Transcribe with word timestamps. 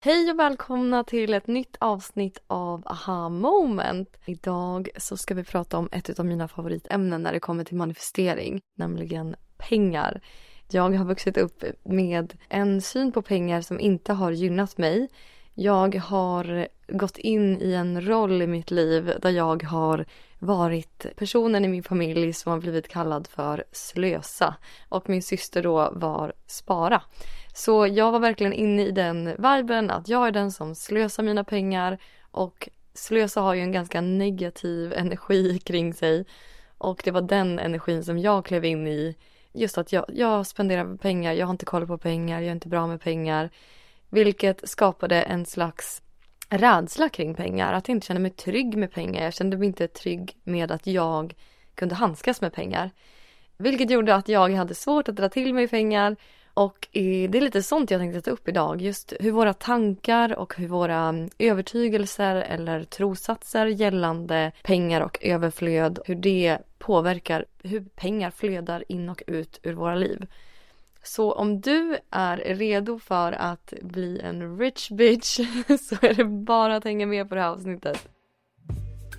Hej 0.00 0.30
och 0.30 0.38
välkomna 0.38 1.04
till 1.04 1.34
ett 1.34 1.46
nytt 1.46 1.76
avsnitt 1.80 2.42
av 2.46 2.82
Aha 2.86 3.28
Moment. 3.28 4.16
Idag 4.24 4.88
så 4.96 5.16
ska 5.16 5.34
vi 5.34 5.44
prata 5.44 5.78
om 5.78 5.88
ett 5.92 6.18
av 6.18 6.26
mina 6.26 6.48
favoritämnen 6.48 7.22
när 7.22 7.32
det 7.32 7.40
kommer 7.40 7.64
till 7.64 7.76
manifestering, 7.76 8.60
nämligen 8.76 9.36
pengar. 9.56 10.20
Jag 10.70 10.90
har 10.90 11.04
vuxit 11.04 11.36
upp 11.36 11.64
med 11.84 12.36
en 12.48 12.82
syn 12.82 13.12
på 13.12 13.22
pengar 13.22 13.60
som 13.60 13.80
inte 13.80 14.12
har 14.12 14.30
gynnat 14.30 14.78
mig. 14.78 15.08
Jag 15.54 15.94
har 15.94 16.68
gått 16.88 17.18
in 17.18 17.62
i 17.62 17.72
en 17.72 18.06
roll 18.06 18.42
i 18.42 18.46
mitt 18.46 18.70
liv 18.70 19.12
där 19.22 19.30
jag 19.30 19.62
har 19.62 20.06
varit 20.38 21.06
personen 21.16 21.64
i 21.64 21.68
min 21.68 21.82
familj 21.82 22.32
som 22.32 22.52
har 22.52 22.58
blivit 22.58 22.88
kallad 22.88 23.26
för 23.26 23.64
slösa 23.72 24.54
och 24.88 25.08
min 25.08 25.22
syster 25.22 25.62
då 25.62 25.90
var 25.94 26.32
spara. 26.46 27.02
Så 27.58 27.86
jag 27.86 28.12
var 28.12 28.20
verkligen 28.20 28.52
inne 28.52 28.86
i 28.86 28.90
den 28.90 29.24
viben 29.38 29.90
att 29.90 30.08
jag 30.08 30.26
är 30.26 30.32
den 30.32 30.52
som 30.52 30.74
slösar 30.74 31.22
mina 31.22 31.44
pengar 31.44 31.98
och 32.30 32.68
slösa 32.94 33.40
har 33.40 33.54
ju 33.54 33.60
en 33.60 33.72
ganska 33.72 34.00
negativ 34.00 34.92
energi 34.92 35.58
kring 35.64 35.94
sig 35.94 36.26
och 36.78 37.00
det 37.04 37.10
var 37.10 37.20
den 37.20 37.58
energin 37.58 38.04
som 38.04 38.18
jag 38.18 38.44
klev 38.44 38.64
in 38.64 38.86
i. 38.86 39.16
Just 39.52 39.78
att 39.78 39.92
jag, 39.92 40.04
jag 40.08 40.46
spenderar 40.46 40.96
pengar, 40.96 41.32
jag 41.32 41.46
har 41.46 41.50
inte 41.50 41.64
koll 41.64 41.86
på 41.86 41.98
pengar, 41.98 42.40
jag 42.40 42.48
är 42.48 42.52
inte 42.52 42.68
bra 42.68 42.86
med 42.86 43.00
pengar. 43.00 43.50
Vilket 44.08 44.68
skapade 44.68 45.22
en 45.22 45.46
slags 45.46 46.02
rädsla 46.48 47.08
kring 47.08 47.34
pengar, 47.34 47.72
att 47.72 47.88
jag 47.88 47.96
inte 47.96 48.06
kände 48.06 48.20
mig 48.20 48.30
trygg 48.30 48.76
med 48.76 48.92
pengar. 48.92 49.24
Jag 49.24 49.34
kände 49.34 49.56
mig 49.56 49.66
inte 49.66 49.88
trygg 49.88 50.36
med 50.44 50.70
att 50.70 50.86
jag 50.86 51.34
kunde 51.74 51.94
handskas 51.94 52.40
med 52.40 52.52
pengar. 52.52 52.90
Vilket 53.56 53.90
gjorde 53.90 54.14
att 54.14 54.28
jag 54.28 54.52
hade 54.52 54.74
svårt 54.74 55.08
att 55.08 55.16
dra 55.16 55.28
till 55.28 55.54
mig 55.54 55.68
pengar 55.68 56.16
och 56.58 56.88
eh, 56.92 57.30
det 57.30 57.38
är 57.38 57.40
lite 57.40 57.62
sånt 57.62 57.90
jag 57.90 58.00
tänkte 58.00 58.20
ta 58.20 58.30
upp 58.30 58.48
idag. 58.48 58.82
Just 58.82 59.12
hur 59.20 59.30
våra 59.30 59.54
tankar 59.54 60.38
och 60.38 60.56
hur 60.56 60.68
våra 60.68 60.96
mm, 60.96 61.30
övertygelser 61.38 62.36
eller 62.36 62.84
trossatser 62.84 63.66
gällande 63.66 64.52
pengar 64.62 65.00
och 65.00 65.18
överflöd, 65.20 65.98
hur 66.04 66.14
det 66.14 66.58
påverkar 66.78 67.44
hur 67.62 67.80
pengar 67.80 68.30
flödar 68.30 68.84
in 68.88 69.08
och 69.08 69.22
ut 69.26 69.60
ur 69.62 69.72
våra 69.72 69.94
liv. 69.94 70.26
Så 71.02 71.32
om 71.32 71.60
du 71.60 71.98
är 72.10 72.36
redo 72.36 72.98
för 72.98 73.32
att 73.32 73.74
bli 73.82 74.20
en 74.20 74.58
rich 74.58 74.90
bitch 74.90 75.36
så 75.80 75.96
är 76.06 76.14
det 76.14 76.24
bara 76.24 76.76
att 76.76 76.84
hänga 76.84 77.06
med 77.06 77.28
på 77.28 77.34
det 77.34 77.40
här 77.40 77.48
avsnittet. 77.48 78.08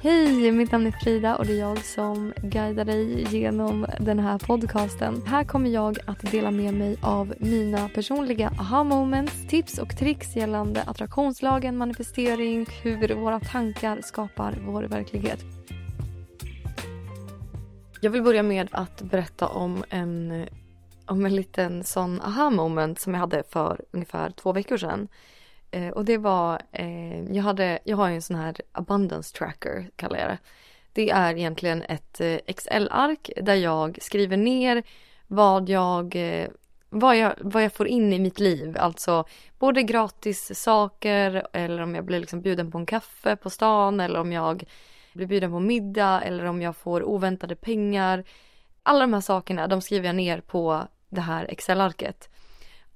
Hej, 0.02 0.52
mitt 0.52 0.72
namn 0.72 0.88
är 0.88 0.92
Frida 0.92 1.36
och 1.36 1.45
det 1.45 1.53
är 1.53 1.59
jag 1.59 1.86
som 1.86 2.33
guidar 2.38 2.86
dig 2.86 3.23
genom 3.23 3.86
den 4.00 4.19
här 4.19 4.38
podcasten. 4.38 5.22
Här 5.25 5.44
kommer 5.44 5.69
jag 5.69 5.97
att 6.06 6.31
dela 6.31 6.52
med 6.52 6.73
mig 6.73 6.97
av 7.02 7.33
mina 7.39 7.89
personliga 7.89 8.52
aha 8.59 8.83
moments, 8.83 9.47
tips 9.50 9.78
och 9.78 9.97
tricks 9.97 10.36
gällande 10.36 10.83
attraktionslagen, 10.83 11.78
manifestering, 11.78 12.66
hur 12.83 13.16
våra 13.16 13.39
tankar 13.39 14.02
skapar 14.02 14.58
vår 14.66 14.83
verklighet. 14.83 15.39
Jag 18.02 18.11
vill 18.11 18.23
börja 18.23 18.44
med 18.44 18.67
att 18.72 19.02
berätta 19.02 19.47
om 19.47 19.84
en, 19.89 20.45
om 21.06 21.25
en 21.25 21.36
liten 21.36 21.84
sån 21.84 22.22
aha 22.22 22.50
moment 22.50 23.00
som 23.00 23.13
jag 23.13 23.19
hade 23.19 23.44
för 23.50 23.81
ungefär 23.91 24.30
två 24.30 24.53
veckor 24.53 24.78
sedan. 24.78 25.08
Eh, 25.72 25.89
och 25.89 26.06
det 26.06 26.17
var, 26.17 26.62
eh, 26.72 27.23
jag, 27.23 27.44
hade, 27.44 27.80
jag 27.84 27.98
har 27.98 28.09
ju 28.09 28.16
en 28.16 28.22
sån 28.22 28.36
här 28.36 28.56
abundance 28.72 29.38
tracker 29.38 29.89
kallar 29.95 30.20
jag 30.20 30.30
det. 30.30 30.38
Det 30.94 31.09
är 31.09 31.38
egentligen 31.38 31.81
ett 31.81 32.22
eh, 32.22 32.38
Excel-ark 32.45 33.30
där 33.42 33.56
jag 33.56 33.97
skriver 34.02 34.38
ner 34.38 34.84
vad 35.28 35.70
jag, 35.70 36.16
eh, 36.16 36.47
vad 36.90 37.17
jag, 37.17 37.34
vad 37.38 37.64
jag 37.64 37.73
får 37.73 37.88
in 37.88 38.14
i 38.14 38.20
mitt 38.20 38.40
liv. 38.40 38.78
Alltså 38.80 39.25
både 39.59 39.84
gratis 39.84 40.59
saker 40.59 41.47
eller 41.53 41.81
om 41.81 41.95
jag 41.95 42.06
blir 42.06 42.20
liksom 42.20 42.42
bjuden 42.42 42.72
på 42.72 42.78
en 42.78 42.86
kaffe 42.86 43.36
på 43.36 43.50
stan 43.50 44.00
eller 44.00 44.20
om 44.20 44.31
jag 44.31 44.64
blir 45.14 45.28
bjuden 45.28 45.52
på 45.52 45.59
middag 45.59 46.22
eller 46.22 46.45
om 46.45 46.62
jag 46.62 46.75
får 46.75 47.03
oväntade 47.03 47.56
pengar. 47.56 48.23
Alla 48.84 49.00
de 49.00 49.13
här 49.13 49.22
sakerna, 49.22 49.68
de 49.68 49.81
skriver 49.81 50.06
jag 50.06 50.16
ner 50.16 50.41
på 50.41 50.88
det 51.09 51.22
här 51.22 51.46
Excel-arket. 51.46 52.29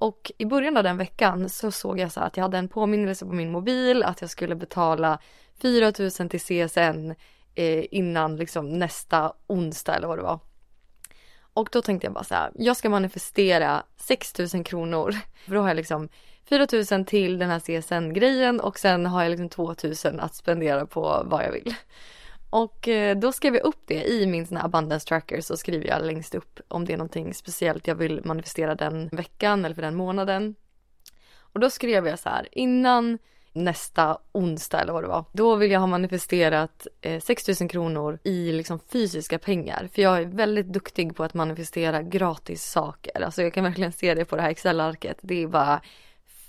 Och 0.04 0.32
i 0.38 0.46
början 0.46 0.78
av 0.78 0.84
den 0.84 0.98
veckan 0.98 1.50
så 1.50 1.72
såg 1.72 2.00
jag 2.00 2.12
så 2.12 2.20
att 2.20 2.38
jag 2.38 2.44
hade 2.44 2.58
en 2.58 2.68
påminnelse 2.68 3.26
på 3.26 3.32
min 3.32 3.52
mobil 3.52 4.04
att 4.04 4.22
jag 4.22 4.30
skulle 4.30 4.56
betala 4.56 5.20
4000 5.62 6.30
till 6.30 6.40
CSN 6.40 7.12
eh, 7.56 7.86
innan 7.92 8.36
liksom 8.36 8.80
nästa 8.80 9.34
onsdag 9.48 9.96
eller 9.96 10.08
vad 10.08 10.18
det 10.18 10.24
var. 10.24 10.40
Och 11.54 11.70
då 11.72 11.82
tänkte 11.82 12.08
jag 12.08 12.14
bara 12.14 12.24
så 12.24 12.36
här, 12.36 12.52
jag 12.56 12.78
ska 12.78 12.90
manifestera 12.90 13.84
6000 13.98 14.64
kronor. 14.64 15.12
För 15.46 15.56
då 15.56 15.62
har 15.62 15.68
jag 15.68 15.76
liksom 15.76 16.10
4000 16.46 17.06
till 17.06 17.38
den 17.38 17.50
här 17.50 17.60
CSN-grejen 17.60 18.60
och 18.60 18.80
sen 18.80 19.06
har 19.06 19.24
jag 19.24 19.30
liksom 19.30 19.50
2000 19.50 20.20
att 20.20 20.36
spendera 20.36 20.86
på 20.86 21.24
vad 21.26 21.44
jag 21.44 21.52
vill. 21.52 21.76
Och 22.54 22.88
eh, 22.88 23.18
då 23.18 23.32
skrev 23.32 23.56
jag 23.56 23.64
upp 23.64 23.82
det 23.86 24.04
i 24.04 24.28
min 24.28 24.48
sån 24.48 24.58
här 24.58 24.66
abundance 24.66 25.08
tracker 25.08 25.42
så 25.42 25.58
skriver 25.58 25.88
jag 25.88 26.06
längst 26.06 26.36
upp 26.36 26.60
om 26.68 26.86
det 26.86 26.94
är 26.94 26.98
någonting 26.98 27.34
speciellt 27.34 27.88
jag 27.88 27.96
vill 27.96 28.22
manifestera 28.26 28.76
den 28.76 29.10
veckan 29.12 29.66
eller 29.66 29.76
för 29.76 29.82
den 29.82 29.96
månaden. 29.96 30.56
Och 31.36 31.60
då 31.60 31.70
skrev 31.70 32.08
jag 32.08 32.20
så 32.20 32.30
här 32.30 32.48
innan 32.52 33.18
nästa 33.54 34.18
onsdag 34.32 34.82
eller 34.82 34.94
vad 34.94 35.04
det 35.04 35.08
var. 35.08 35.26
Då 35.32 35.56
vill 35.56 35.72
jag 35.72 35.80
ha 35.80 35.88
manifesterat 35.88 36.88
eh, 37.02 37.20
6000 37.20 37.68
kronor 37.68 38.20
i 38.24 38.52
liksom 38.52 38.80
fysiska 38.80 39.40
pengar. 39.40 39.90
För 39.94 40.02
jag 40.02 40.22
är 40.22 40.26
väldigt 40.26 40.68
duktig 40.74 41.16
på 41.16 41.24
att 41.24 41.34
manifestera 41.34 42.02
gratis 42.02 42.64
saker. 42.64 43.24
Alltså 43.24 43.42
jag 43.42 43.54
kan 43.54 43.64
verkligen 43.64 43.92
se 43.92 44.14
det 44.14 44.26
på 44.26 44.36
det 44.36 44.42
här 44.42 44.50
Excel-arket. 44.50 45.18
Det 45.22 45.44
är 45.44 45.48
bara 45.48 45.82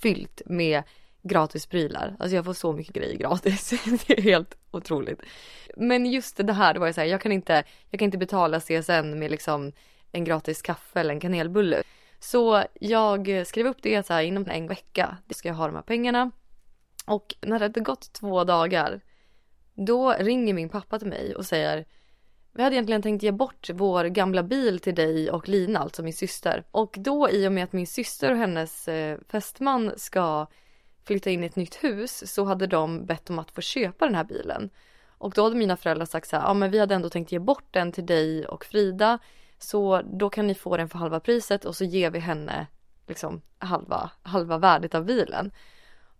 fyllt 0.01 0.41
med 0.45 0.83
gratis 1.27 1.65
prylar. 1.65 2.15
Alltså 2.19 2.35
jag 2.35 2.45
får 2.45 2.53
så 2.53 2.73
mycket 2.73 2.93
grejer 2.95 3.15
gratis. 3.17 3.69
det 4.07 4.17
är 4.17 4.21
helt 4.21 4.57
otroligt. 4.71 5.21
Men 5.77 6.05
just 6.05 6.37
det 6.37 6.53
här, 6.53 6.73
det 6.73 6.79
var 6.79 6.87
ju 6.87 6.93
så 6.93 7.01
här, 7.01 7.07
jag 7.07 7.21
kan 7.21 7.31
inte, 7.31 7.63
jag 7.89 7.99
kan 7.99 8.05
inte 8.05 8.17
betala 8.17 8.59
CSN 8.59 9.19
med 9.19 9.31
liksom 9.31 9.71
en 10.11 10.23
gratis 10.23 10.61
kaffe 10.61 10.99
eller 10.99 11.13
en 11.13 11.19
kanelbulle. 11.19 11.83
Så 12.19 12.63
jag 12.79 13.47
skrev 13.47 13.67
upp 13.67 13.81
det 13.81 14.05
så 14.05 14.13
här 14.13 14.23
inom 14.23 14.49
en 14.49 14.67
vecka, 14.67 15.17
det 15.25 15.33
ska 15.33 15.47
jag 15.47 15.55
ha 15.55 15.65
de 15.65 15.75
här 15.75 15.83
pengarna. 15.83 16.31
Och 17.05 17.35
när 17.41 17.59
det 17.59 17.65
hade 17.65 17.79
gått 17.79 18.13
två 18.13 18.43
dagar, 18.43 19.01
då 19.73 20.11
ringer 20.11 20.53
min 20.53 20.69
pappa 20.69 20.99
till 20.99 21.07
mig 21.07 21.35
och 21.35 21.45
säger 21.45 21.85
vi 22.53 22.63
hade 22.63 22.75
egentligen 22.75 23.01
tänkt 23.01 23.23
ge 23.23 23.31
bort 23.31 23.69
vår 23.73 24.05
gamla 24.05 24.43
bil 24.43 24.79
till 24.79 24.95
dig 24.95 25.31
och 25.31 25.49
Lina, 25.49 25.79
alltså 25.79 26.03
min 26.03 26.13
syster. 26.13 26.63
Och 26.71 26.95
då 26.97 27.29
i 27.29 27.47
och 27.47 27.51
med 27.51 27.63
att 27.63 27.73
min 27.73 27.87
syster 27.87 28.31
och 28.31 28.37
hennes 28.37 28.87
eh, 28.87 29.19
fästman 29.29 29.91
ska 29.97 30.47
flytta 31.05 31.29
in 31.29 31.43
i 31.43 31.45
ett 31.45 31.55
nytt 31.55 31.75
hus 31.75 32.33
så 32.33 32.43
hade 32.43 32.67
de 32.67 33.05
bett 33.05 33.29
om 33.29 33.39
att 33.39 33.51
få 33.51 33.61
köpa 33.61 34.05
den 34.05 34.15
här 34.15 34.23
bilen. 34.23 34.69
Och 35.17 35.33
då 35.33 35.43
hade 35.43 35.55
mina 35.55 35.77
föräldrar 35.77 36.05
sagt 36.05 36.29
så 36.29 36.35
här, 36.35 36.43
ja 36.43 36.53
men 36.53 36.71
vi 36.71 36.79
hade 36.79 36.95
ändå 36.95 37.09
tänkt 37.09 37.31
ge 37.31 37.39
bort 37.39 37.67
den 37.71 37.91
till 37.91 38.05
dig 38.05 38.45
och 38.45 38.65
Frida. 38.65 39.19
Så 39.57 40.01
då 40.01 40.29
kan 40.29 40.47
ni 40.47 40.55
få 40.55 40.77
den 40.77 40.89
för 40.89 40.97
halva 40.97 41.19
priset 41.19 41.65
och 41.65 41.75
så 41.75 41.83
ger 41.83 42.11
vi 42.11 42.19
henne 42.19 42.67
liksom 43.07 43.41
halva, 43.57 44.11
halva 44.23 44.57
värdet 44.57 44.95
av 44.95 45.05
bilen. 45.05 45.51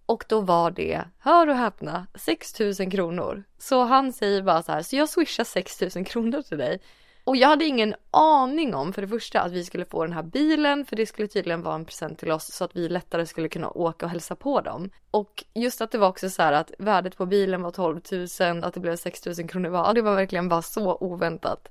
Och 0.06 0.26
då 0.30 0.42
var 0.42 0.72
det, 0.72 1.04
hör 1.20 1.48
och 1.48 1.56
häpna, 1.56 2.08
6000 2.16 2.92
kronor. 2.92 3.44
Så 3.58 3.84
han 3.84 4.14
säger 4.14 4.42
bara 4.42 4.64
så 4.64 4.72
här, 4.72 4.82
så 4.82 4.96
jag 4.96 5.10
swishar 5.10 5.44
6000 5.44 6.04
kronor 6.06 6.42
till 6.42 6.58
dig. 6.58 6.82
Och 7.26 7.38
jag 7.38 7.48
hade 7.48 7.66
ingen 7.66 7.96
aning 8.12 8.76
om 8.76 8.94
för 8.94 9.02
det 9.02 9.08
första 9.08 9.42
att 9.42 9.52
vi 9.52 9.64
skulle 9.66 9.86
få 9.86 10.04
den 10.04 10.14
här 10.14 10.24
bilen 10.24 10.86
för 10.86 10.96
det 10.96 11.06
skulle 11.06 11.28
tydligen 11.28 11.62
vara 11.62 11.76
en 11.76 11.86
present 11.86 12.20
till 12.20 12.32
oss 12.32 12.52
så 12.54 12.64
att 12.64 12.76
vi 12.76 12.90
lättare 12.90 13.26
skulle 13.26 13.50
kunna 13.50 13.70
åka 13.70 14.06
och 14.06 14.10
hälsa 14.10 14.36
på 14.36 14.62
dem. 14.62 14.90
Och 15.12 15.44
just 15.54 15.82
att 15.82 15.92
det 15.92 15.98
var 15.98 16.08
också 16.08 16.30
så 16.30 16.42
här 16.42 16.54
att 16.54 16.72
värdet 16.80 17.18
på 17.18 17.26
bilen 17.26 17.62
var 17.62 17.72
12 17.72 18.02
000, 18.40 18.64
att 18.64 18.74
det 18.74 18.80
blev 18.80 18.96
6 18.96 19.26
000 19.26 19.36
kronor 19.50 19.70
var, 19.70 19.94
det 19.94 20.02
var 20.02 20.16
verkligen 20.16 20.50
bara 20.50 20.62
så 20.62 20.98
oväntat. 21.00 21.70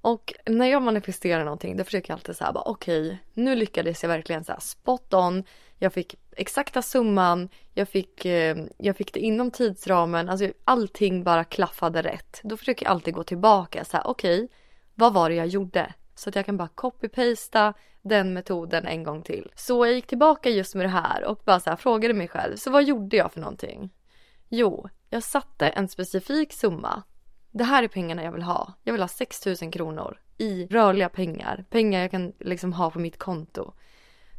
Och 0.00 0.34
när 0.46 0.66
jag 0.66 0.82
manifesterar 0.82 1.44
någonting 1.44 1.76
då 1.76 1.84
försöker 1.84 2.10
jag 2.10 2.16
alltid 2.16 2.36
säga 2.36 2.52
bara 2.52 2.64
okej, 2.64 3.06
okay, 3.06 3.16
nu 3.34 3.54
lyckades 3.54 4.02
jag 4.02 4.08
verkligen 4.08 4.44
så 4.44 4.52
här 4.52 4.60
spot 4.60 5.14
on. 5.14 5.44
Jag 5.78 5.92
fick 5.92 6.14
exakta 6.36 6.82
summan, 6.82 7.48
jag 7.74 7.88
fick, 7.88 8.24
eh, 8.24 8.56
jag 8.78 8.96
fick 8.96 9.12
det 9.12 9.20
inom 9.20 9.50
tidsramen, 9.50 10.28
alltså 10.28 10.48
allting 10.64 11.24
bara 11.24 11.44
klaffade 11.44 12.02
rätt. 12.02 12.40
Då 12.44 12.56
försöker 12.56 12.86
jag 12.86 12.90
alltid 12.90 13.14
gå 13.14 13.22
tillbaka 13.22 13.84
så 13.84 13.96
här 13.96 14.06
okej, 14.06 14.44
okay, 14.44 14.48
vad 15.00 15.12
var 15.12 15.28
det 15.28 15.34
jag 15.34 15.46
gjorde? 15.46 15.94
Så 16.14 16.28
att 16.28 16.36
jag 16.36 16.46
kan 16.46 16.56
bara 16.56 16.68
copy-pasta 16.68 17.74
den 18.02 18.32
metoden 18.32 18.86
en 18.86 19.04
gång 19.04 19.22
till. 19.22 19.52
Så 19.54 19.86
jag 19.86 19.94
gick 19.94 20.06
tillbaka 20.06 20.50
just 20.50 20.74
med 20.74 20.84
det 20.84 20.90
här 20.90 21.24
och 21.24 21.40
bara 21.44 21.60
så 21.60 21.70
här 21.70 21.76
frågade 21.76 22.14
mig 22.14 22.28
själv, 22.28 22.56
så 22.56 22.70
vad 22.70 22.84
gjorde 22.84 23.16
jag 23.16 23.32
för 23.32 23.40
någonting? 23.40 23.90
Jo, 24.48 24.88
jag 25.10 25.22
satte 25.22 25.68
en 25.68 25.88
specifik 25.88 26.52
summa. 26.52 27.02
Det 27.50 27.64
här 27.64 27.82
är 27.82 27.88
pengarna 27.88 28.22
jag 28.24 28.32
vill 28.32 28.42
ha. 28.42 28.72
Jag 28.82 28.92
vill 28.92 29.02
ha 29.02 29.08
6 29.08 29.46
000 29.46 29.56
kronor 29.72 30.20
i 30.38 30.66
rörliga 30.66 31.08
pengar. 31.08 31.64
Pengar 31.70 32.00
jag 32.00 32.10
kan 32.10 32.32
liksom 32.38 32.72
ha 32.72 32.90
på 32.90 32.98
mitt 32.98 33.18
konto. 33.18 33.72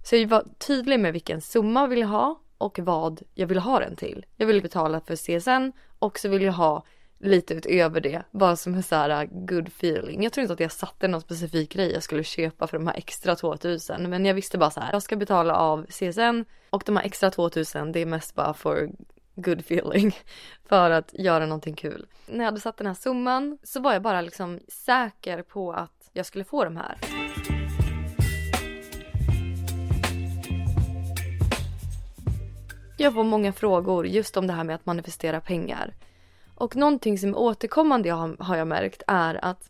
Så 0.04 0.16
jag 0.16 0.28
var 0.28 0.46
tydlig 0.68 1.00
med 1.00 1.14
vilken 1.14 1.42
summa 1.42 1.80
jag 1.80 1.88
ville 1.88 2.06
ha 2.06 2.42
och 2.58 2.80
vad 2.80 3.22
jag 3.34 3.48
ville 3.48 3.62
ha 3.62 3.80
den 3.80 3.96
till. 3.96 4.26
Jag 4.36 4.48
ville 4.48 4.62
betala 4.62 5.02
för 5.02 5.16
CSN 5.16 5.72
och 6.00 6.20
så 6.20 6.30
vill 6.30 6.42
jag 6.42 6.54
ha 6.54 6.84
lite 7.22 7.54
utöver 7.54 8.02
det, 8.02 8.24
bara 8.32 8.56
som 8.56 8.74
en 8.74 8.84
så 8.84 8.96
här 8.96 9.24
uh, 9.24 9.30
good 9.32 9.68
feeling. 9.68 10.24
Jag 10.24 10.34
tror 10.34 10.42
inte 10.42 10.54
att 10.54 10.60
jag 10.60 10.72
satte 10.72 11.08
någon 11.08 11.22
specifik 11.22 11.74
grej 11.74 11.92
jag 11.92 12.04
skulle 12.04 12.24
köpa 12.24 12.68
för 12.68 12.78
de 12.78 12.88
här 12.88 12.96
extra 12.98 13.36
2000 13.36 14.10
men 14.10 14.26
jag 14.26 14.34
visste 14.34 14.58
bara 14.58 14.72
så 14.72 14.80
här, 14.80 14.94
jag 14.94 15.04
ska 15.04 15.16
betala 15.16 15.56
av 15.56 15.86
CSN 15.86 16.46
och 16.70 16.84
de 16.86 16.98
här 16.98 17.04
extra 17.04 17.32
2000 17.32 17.92
det 17.92 18.00
är 18.00 18.06
mest 18.06 18.36
bara 18.36 18.54
för 18.54 18.90
good 19.36 19.60
feeling 19.60 20.16
för 20.70 20.92
att 20.92 21.14
göra 21.14 21.46
någonting 21.46 21.76
kul. 21.76 22.06
När 22.28 22.38
jag 22.38 22.46
hade 22.46 22.60
satt 22.60 22.78
den 22.78 22.88
här 22.88 22.94
summan 22.94 23.58
så 23.64 23.80
var 23.80 23.94
jag 23.94 24.02
bara 24.02 24.22
liksom 24.22 24.60
säker 24.68 25.42
på 25.42 25.74
att 25.74 26.10
jag 26.14 26.26
skulle 26.26 26.44
få 26.44 26.64
de 26.64 26.78
här. 26.78 26.98
Jag 32.98 33.14
får 33.14 33.24
många 33.24 33.54
frågor 33.54 34.08
just 34.08 34.38
om 34.38 34.48
det 34.48 34.54
här 34.54 34.64
med 34.64 34.76
att 34.76 34.86
manifestera 34.86 35.42
pengar. 35.42 35.94
Och 36.62 36.76
någonting 36.76 37.18
som 37.18 37.30
är 37.30 37.38
återkommande 37.38 38.10
jag 38.10 38.36
har, 38.40 38.56
jag 38.56 38.68
märkt 38.68 39.04
är 39.08 39.46
att 39.46 39.70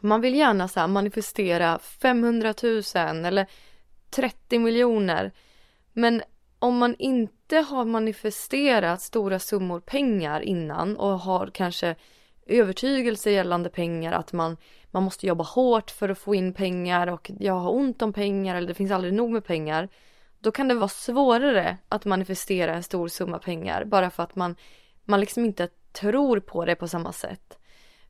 man 0.00 0.20
vill 0.20 0.34
gärna 0.34 0.68
så 0.68 0.86
manifestera 0.86 1.78
500 1.78 2.54
000 2.62 2.82
eller 3.24 3.46
30 4.10 4.58
miljoner. 4.58 5.32
Men 5.92 6.22
om 6.58 6.78
man 6.78 6.94
inte 6.98 7.56
har 7.56 7.84
manifesterat 7.84 9.02
stora 9.02 9.38
summor 9.38 9.80
pengar 9.80 10.40
innan 10.40 10.96
och 10.96 11.20
har 11.20 11.50
kanske 11.54 11.94
övertygelse 12.46 13.30
gällande 13.30 13.70
pengar 13.70 14.12
att 14.12 14.32
man, 14.32 14.56
man 14.90 15.02
måste 15.02 15.26
jobba 15.26 15.44
hårt 15.44 15.90
för 15.90 16.08
att 16.08 16.18
få 16.18 16.34
in 16.34 16.54
pengar 16.54 17.06
och 17.06 17.30
jag 17.38 17.54
har 17.54 17.70
ont 17.70 18.02
om 18.02 18.12
pengar 18.12 18.56
eller 18.56 18.68
det 18.68 18.74
finns 18.74 18.92
aldrig 18.92 19.14
nog 19.14 19.30
med 19.30 19.44
pengar. 19.44 19.88
Då 20.38 20.50
kan 20.52 20.68
det 20.68 20.74
vara 20.74 20.88
svårare 20.88 21.76
att 21.88 22.04
manifestera 22.04 22.74
en 22.74 22.82
stor 22.82 23.08
summa 23.08 23.38
pengar 23.38 23.84
bara 23.84 24.10
för 24.10 24.22
att 24.22 24.36
man, 24.36 24.56
man 25.04 25.20
liksom 25.20 25.44
inte 25.44 25.68
tror 25.92 26.40
på 26.40 26.64
det 26.64 26.74
på 26.74 26.88
samma 26.88 27.12
sätt. 27.12 27.58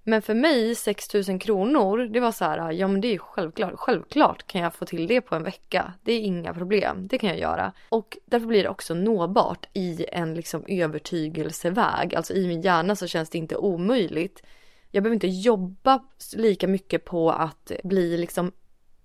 Men 0.09 0.23
för 0.23 0.35
mig, 0.35 0.75
6000 0.75 1.39
kronor, 1.39 1.99
det 1.99 2.21
var 2.21 2.33
så 2.33 2.45
här, 2.45 2.73
ja 2.73 2.89
men 2.89 3.01
det 3.01 3.09
är 3.09 3.13
ju 3.13 3.19
självklart, 3.19 3.73
självklart 3.77 4.47
kan 4.47 4.61
jag 4.61 4.75
få 4.75 4.85
till 4.85 5.07
det 5.07 5.21
på 5.21 5.35
en 5.35 5.43
vecka. 5.43 5.93
Det 6.03 6.13
är 6.13 6.21
inga 6.21 6.55
problem, 6.55 7.09
det 7.09 7.19
kan 7.19 7.29
jag 7.29 7.39
göra. 7.39 7.73
Och 7.89 8.19
därför 8.25 8.47
blir 8.47 8.63
det 8.63 8.69
också 8.69 8.95
nåbart 8.95 9.67
i 9.73 10.07
en 10.13 10.35
liksom 10.35 10.65
övertygelseväg. 10.69 12.15
Alltså 12.15 12.35
i 12.35 12.47
min 12.47 12.61
hjärna 12.61 12.97
så 12.97 13.07
känns 13.07 13.31
det 13.31 13.39
inte 13.39 13.57
omöjligt. 13.57 14.43
Jag 14.91 15.03
behöver 15.03 15.15
inte 15.15 15.27
jobba 15.27 16.05
lika 16.37 16.69
mycket 16.69 17.05
på 17.05 17.31
att 17.31 17.73
bli 17.85 18.17
liksom 18.17 18.53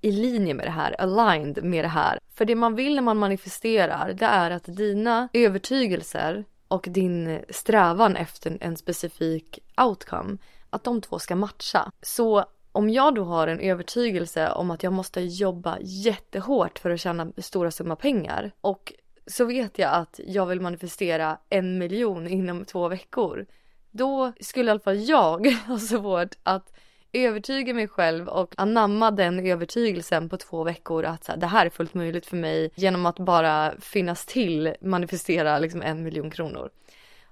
i 0.02 0.12
linje 0.12 0.54
med 0.54 0.68
det 0.68 0.72
här, 0.72 1.02
aligned 1.02 1.64
med 1.64 1.84
det 1.84 1.90
här. 1.90 2.20
För 2.36 2.46
det 2.46 2.56
man 2.56 2.76
vill 2.76 2.96
när 2.96 3.02
man 3.02 3.18
manifesterar, 3.18 4.14
det 4.14 4.26
är 4.26 4.52
att 4.52 4.66
dina 4.66 5.30
övertygelser 5.34 6.46
och 6.74 6.88
din 6.90 7.40
strävan 7.50 8.16
efter 8.16 8.58
en 8.62 8.78
specifik 8.78 9.60
outcome, 9.78 10.38
att 10.70 10.84
de 10.84 11.02
två 11.02 11.20
ska 11.20 11.36
matcha. 11.36 11.92
Så 12.02 12.46
om 12.72 12.90
jag 12.90 13.16
då 13.16 13.24
har 13.24 13.48
en 13.48 13.60
övertygelse 13.60 14.52
om 14.52 14.72
att 14.72 14.84
jag 14.84 14.94
måste 14.94 15.22
jobba 15.22 15.78
jättehårt 15.82 16.80
för 16.80 16.90
att 16.90 17.00
tjäna 17.00 17.32
stora 17.38 17.72
summa 17.72 17.96
pengar 17.96 18.52
och 18.62 18.94
så 19.28 19.46
vet 19.46 19.80
jag 19.80 19.94
att 19.94 20.20
jag 20.28 20.46
vill 20.46 20.62
manifestera 20.62 21.38
en 21.50 21.78
miljon 21.78 22.28
inom 22.28 22.66
två 22.66 22.88
veckor. 22.88 23.46
Då 23.92 24.34
skulle 24.40 24.68
i 24.68 24.72
alla 24.72 24.80
fall 24.80 25.00
jag 25.00 25.48
ha 25.68 25.80
svårt 25.80 26.36
att 26.44 26.74
övertyga 27.14 27.74
mig 27.74 27.88
själv 27.88 28.28
och 28.28 28.54
anamma 28.58 29.12
den 29.12 29.48
övertygelsen 29.48 30.30
på 30.30 30.38
två 30.38 30.64
veckor 30.64 31.06
att 31.06 31.24
så 31.24 31.32
här, 31.32 31.40
det 31.40 31.48
här 31.48 31.66
är 31.66 31.70
fullt 31.70 31.94
möjligt 31.94 32.26
för 32.26 32.38
mig 32.38 32.72
genom 32.76 33.06
att 33.06 33.20
bara 33.20 33.74
finnas 33.80 34.26
till 34.26 34.76
manifestera 34.82 35.60
liksom 35.60 35.82
en 35.82 36.04
miljon 36.04 36.32
kronor. 36.32 36.70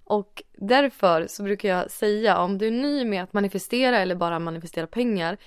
Och 0.03 0.43
därför 0.57 1.27
så 1.27 1.43
brukar 1.43 1.69
jag 1.69 1.91
säga 1.91 2.37
om 2.37 2.57
du 2.57 2.67
är 2.67 2.71
ny 2.71 3.05
med 3.05 3.23
att 3.23 3.33
manifestera 3.33 3.99
eller 3.99 4.15
bara 4.15 4.39
manifestera 4.39 4.87
pengar 4.87 5.37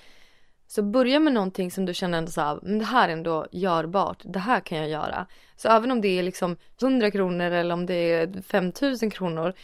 så 0.67 0.83
börja 0.83 1.21
med 1.21 1.33
någonting 1.33 1.71
som 1.71 1.87
du 1.87 1.95
känner 1.95 2.19
ändå 2.19 2.31
så 2.31 2.41
här, 2.41 2.59
men 2.63 2.79
det 2.79 2.85
här 2.85 3.09
är 3.09 3.13
ändå 3.13 3.47
görbart, 3.53 4.23
det 4.25 4.39
här 4.39 4.61
kan 4.61 4.79
jag 4.79 4.89
göra. 4.89 5.27
Så 5.57 5.69
även 5.69 5.91
om 5.91 6.01
det 6.01 6.19
är 6.19 6.23
liksom 6.23 6.57
100 6.83 7.11
kronor 7.11 7.51
eller 7.51 7.75
om 7.75 7.87
det 7.87 7.95
är 7.95 8.43
5000 8.43 9.11
kronor 9.11 9.55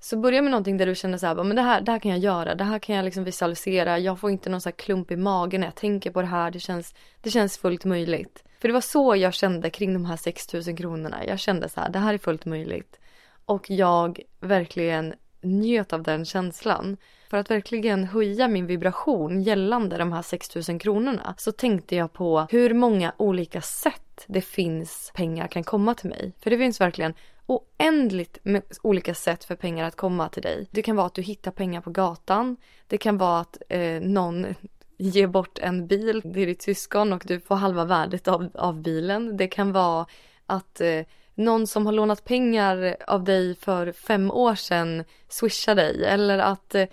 så 0.00 0.16
börja 0.16 0.42
med 0.42 0.50
någonting 0.50 0.76
där 0.76 0.86
du 0.86 0.94
känner 0.94 1.18
så 1.18 1.26
här, 1.26 1.34
men 1.34 1.56
det 1.56 1.62
här, 1.62 1.80
det 1.80 1.92
här 1.92 1.98
kan 1.98 2.10
jag 2.10 2.20
göra, 2.20 2.54
det 2.54 2.64
här 2.64 2.78
kan 2.78 2.96
jag 2.96 3.04
liksom 3.04 3.24
visualisera, 3.24 3.98
jag 3.98 4.20
får 4.20 4.30
inte 4.30 4.50
någon 4.50 4.60
så 4.60 4.68
här 4.68 4.76
klump 4.76 5.10
i 5.10 5.16
magen 5.16 5.60
när 5.60 5.66
jag 5.66 5.74
tänker 5.74 6.10
på 6.10 6.20
det 6.20 6.28
här, 6.28 6.50
det 6.50 6.60
känns, 6.60 6.94
det 7.20 7.30
känns 7.30 7.58
fullt 7.58 7.84
möjligt. 7.84 8.44
För 8.60 8.68
det 8.68 8.74
var 8.74 8.80
så 8.80 9.16
jag 9.16 9.34
kände 9.34 9.70
kring 9.70 9.92
de 9.92 10.04
här 10.04 10.16
6000 10.16 10.76
kronorna, 10.76 11.26
jag 11.26 11.38
kände 11.38 11.68
så 11.68 11.80
här, 11.80 11.88
det 11.88 11.98
här 11.98 12.14
är 12.14 12.18
fullt 12.18 12.44
möjligt. 12.44 12.98
Och 13.44 13.70
jag 13.70 14.20
verkligen 14.40 15.14
njöt 15.40 15.92
av 15.92 16.02
den 16.02 16.24
känslan. 16.24 16.96
För 17.30 17.36
att 17.36 17.50
verkligen 17.50 18.04
höja 18.04 18.48
min 18.48 18.66
vibration 18.66 19.42
gällande 19.42 19.98
de 19.98 20.12
här 20.12 20.22
6000 20.22 20.78
kronorna 20.78 21.34
så 21.38 21.52
tänkte 21.52 21.96
jag 21.96 22.12
på 22.12 22.46
hur 22.50 22.74
många 22.74 23.12
olika 23.16 23.60
sätt 23.60 24.24
det 24.26 24.40
finns 24.40 25.12
pengar 25.14 25.48
kan 25.48 25.64
komma 25.64 25.94
till 25.94 26.08
mig. 26.08 26.32
För 26.40 26.50
det 26.50 26.58
finns 26.58 26.80
verkligen 26.80 27.14
oändligt 27.46 28.38
med 28.42 28.62
olika 28.82 29.14
sätt 29.14 29.44
för 29.44 29.56
pengar 29.56 29.84
att 29.84 29.96
komma 29.96 30.28
till 30.28 30.42
dig. 30.42 30.68
Det 30.70 30.82
kan 30.82 30.96
vara 30.96 31.06
att 31.06 31.14
du 31.14 31.22
hittar 31.22 31.50
pengar 31.50 31.80
på 31.80 31.90
gatan. 31.90 32.56
Det 32.86 32.98
kan 32.98 33.18
vara 33.18 33.40
att 33.40 33.62
eh, 33.68 34.00
någon 34.00 34.46
ger 34.98 35.26
bort 35.26 35.58
en 35.58 35.86
bil 35.86 36.22
till 36.22 36.32
ditt 36.32 36.62
syskon 36.62 37.12
och 37.12 37.22
du 37.26 37.40
får 37.40 37.54
halva 37.54 37.84
värdet 37.84 38.28
av, 38.28 38.50
av 38.54 38.82
bilen. 38.82 39.36
Det 39.36 39.48
kan 39.48 39.72
vara 39.72 40.06
att 40.46 40.80
eh, 40.80 41.02
någon 41.34 41.66
som 41.66 41.86
har 41.86 41.92
lånat 41.92 42.24
pengar 42.24 42.96
av 43.06 43.24
dig 43.24 43.54
för 43.54 43.92
fem 43.92 44.30
år 44.30 44.54
sedan 44.54 45.04
swishar 45.28 45.74
dig 45.74 46.04
eller 46.04 46.38
att 46.38 46.74
eh, 46.74 46.86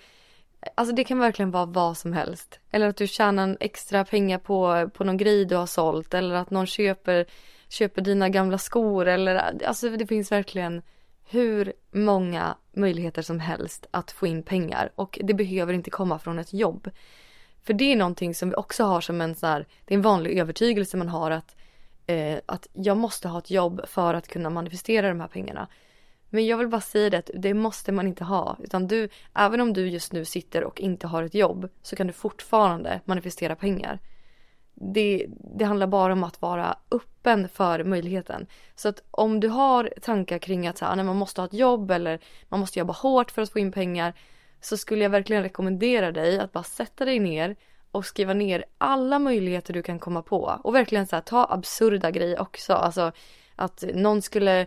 Alltså 0.74 0.94
det 0.94 1.04
kan 1.04 1.18
verkligen 1.18 1.50
vara 1.50 1.66
vad 1.66 1.96
som 1.96 2.12
helst. 2.12 2.60
Eller 2.70 2.88
att 2.88 2.96
du 2.96 3.06
tjänar 3.06 3.56
extra 3.60 4.04
pengar 4.04 4.38
på, 4.38 4.90
på 4.94 5.04
någon 5.04 5.16
grej 5.16 5.44
du 5.44 5.56
har 5.56 5.66
sålt 5.66 6.14
eller 6.14 6.34
att 6.34 6.50
någon 6.50 6.66
köper 6.66 7.26
köper 7.74 8.02
dina 8.02 8.28
gamla 8.28 8.58
skor 8.58 9.08
eller 9.08 9.64
alltså 9.66 9.90
det 9.90 10.06
finns 10.06 10.32
verkligen 10.32 10.82
hur 11.24 11.72
många 11.90 12.56
möjligheter 12.72 13.22
som 13.22 13.40
helst 13.40 13.86
att 13.90 14.10
få 14.10 14.26
in 14.26 14.42
pengar 14.42 14.92
och 14.94 15.18
det 15.22 15.34
behöver 15.34 15.72
inte 15.72 15.90
komma 15.90 16.18
från 16.18 16.38
ett 16.38 16.52
jobb. 16.52 16.90
För 17.62 17.74
det 17.74 17.92
är 17.92 17.96
någonting 17.96 18.34
som 18.34 18.48
vi 18.48 18.54
också 18.54 18.84
har 18.84 19.00
som 19.00 19.20
en 19.20 19.34
så 19.34 19.46
här, 19.46 19.66
det 19.84 19.94
är 19.94 19.96
en 19.96 20.02
vanlig 20.02 20.38
övertygelse 20.38 20.96
man 20.96 21.08
har 21.08 21.30
att, 21.30 21.56
eh, 22.06 22.38
att 22.46 22.66
jag 22.72 22.96
måste 22.96 23.28
ha 23.28 23.38
ett 23.38 23.50
jobb 23.50 23.80
för 23.86 24.14
att 24.14 24.28
kunna 24.28 24.50
manifestera 24.50 25.08
de 25.08 25.20
här 25.20 25.28
pengarna. 25.28 25.68
Men 26.30 26.46
jag 26.46 26.58
vill 26.58 26.68
bara 26.68 26.80
säga 26.80 27.10
det 27.10 27.18
att 27.18 27.30
det 27.34 27.54
måste 27.54 27.92
man 27.92 28.06
inte 28.06 28.24
ha. 28.24 28.56
Utan 28.62 28.88
du, 28.88 29.08
även 29.34 29.60
om 29.60 29.72
du 29.72 29.88
just 29.88 30.12
nu 30.12 30.24
sitter 30.24 30.64
och 30.64 30.80
inte 30.80 31.06
har 31.06 31.22
ett 31.22 31.34
jobb 31.34 31.68
så 31.82 31.96
kan 31.96 32.06
du 32.06 32.12
fortfarande 32.12 33.00
manifestera 33.04 33.56
pengar 33.56 33.98
det, 34.74 35.26
det 35.58 35.64
handlar 35.64 35.86
bara 35.86 36.12
om 36.12 36.24
att 36.24 36.42
vara 36.42 36.76
öppen 36.90 37.48
för 37.48 37.84
möjligheten. 37.84 38.46
Så 38.74 38.88
att 38.88 39.02
om 39.10 39.40
du 39.40 39.48
har 39.48 39.92
tankar 40.02 40.38
kring 40.38 40.66
att 40.66 40.78
så 40.78 40.84
här, 40.84 40.92
ah, 40.92 41.02
man 41.02 41.16
måste 41.16 41.40
ha 41.40 41.46
ett 41.46 41.54
jobb 41.54 41.90
eller 41.90 42.20
man 42.48 42.60
måste 42.60 42.78
jobba 42.78 42.92
hårt 42.92 43.30
för 43.30 43.42
att 43.42 43.50
få 43.50 43.58
in 43.58 43.72
pengar 43.72 44.14
så 44.60 44.76
skulle 44.76 45.02
jag 45.02 45.10
verkligen 45.10 45.42
rekommendera 45.42 46.12
dig 46.12 46.38
att 46.38 46.52
bara 46.52 46.64
sätta 46.64 47.04
dig 47.04 47.18
ner 47.18 47.56
och 47.90 48.06
skriva 48.06 48.34
ner 48.34 48.64
alla 48.78 49.18
möjligheter 49.18 49.74
du 49.74 49.82
kan 49.82 49.98
komma 49.98 50.22
på 50.22 50.60
och 50.64 50.74
verkligen 50.74 51.06
så 51.06 51.16
här, 51.16 51.20
ta 51.20 51.46
absurda 51.50 52.10
grejer 52.10 52.40
också. 52.40 52.72
Alltså 52.72 53.12
att 53.56 53.84
någon 53.94 54.22
skulle 54.22 54.66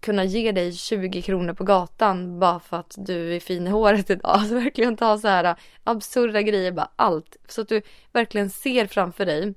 kunna 0.00 0.24
ge 0.24 0.52
dig 0.52 0.72
20 0.72 1.22
kronor 1.22 1.54
på 1.54 1.64
gatan 1.64 2.38
bara 2.38 2.60
för 2.60 2.76
att 2.76 2.94
du 2.98 3.36
är 3.36 3.40
fin 3.40 3.66
i 3.66 3.70
håret 3.70 4.10
idag. 4.10 4.30
Alltså 4.30 4.54
verkligen 4.54 4.96
ta 4.96 5.18
så 5.18 5.28
här 5.28 5.44
äh, 5.44 5.54
absurda 5.84 6.42
grejer, 6.42 6.72
bara 6.72 6.90
allt. 6.96 7.36
Så 7.48 7.60
att 7.60 7.68
du 7.68 7.82
verkligen 8.12 8.50
ser 8.50 8.86
framför 8.86 9.26
dig 9.26 9.54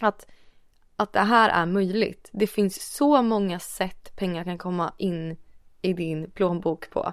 att, 0.00 0.26
att 0.96 1.12
det 1.12 1.20
här 1.20 1.50
är 1.50 1.66
möjligt. 1.66 2.30
Det 2.32 2.46
finns 2.46 2.94
så 2.96 3.22
många 3.22 3.58
sätt 3.58 4.16
pengar 4.16 4.44
kan 4.44 4.58
komma 4.58 4.92
in 4.98 5.36
i 5.82 5.92
din 5.92 6.30
plånbok 6.30 6.90
på. 6.90 7.12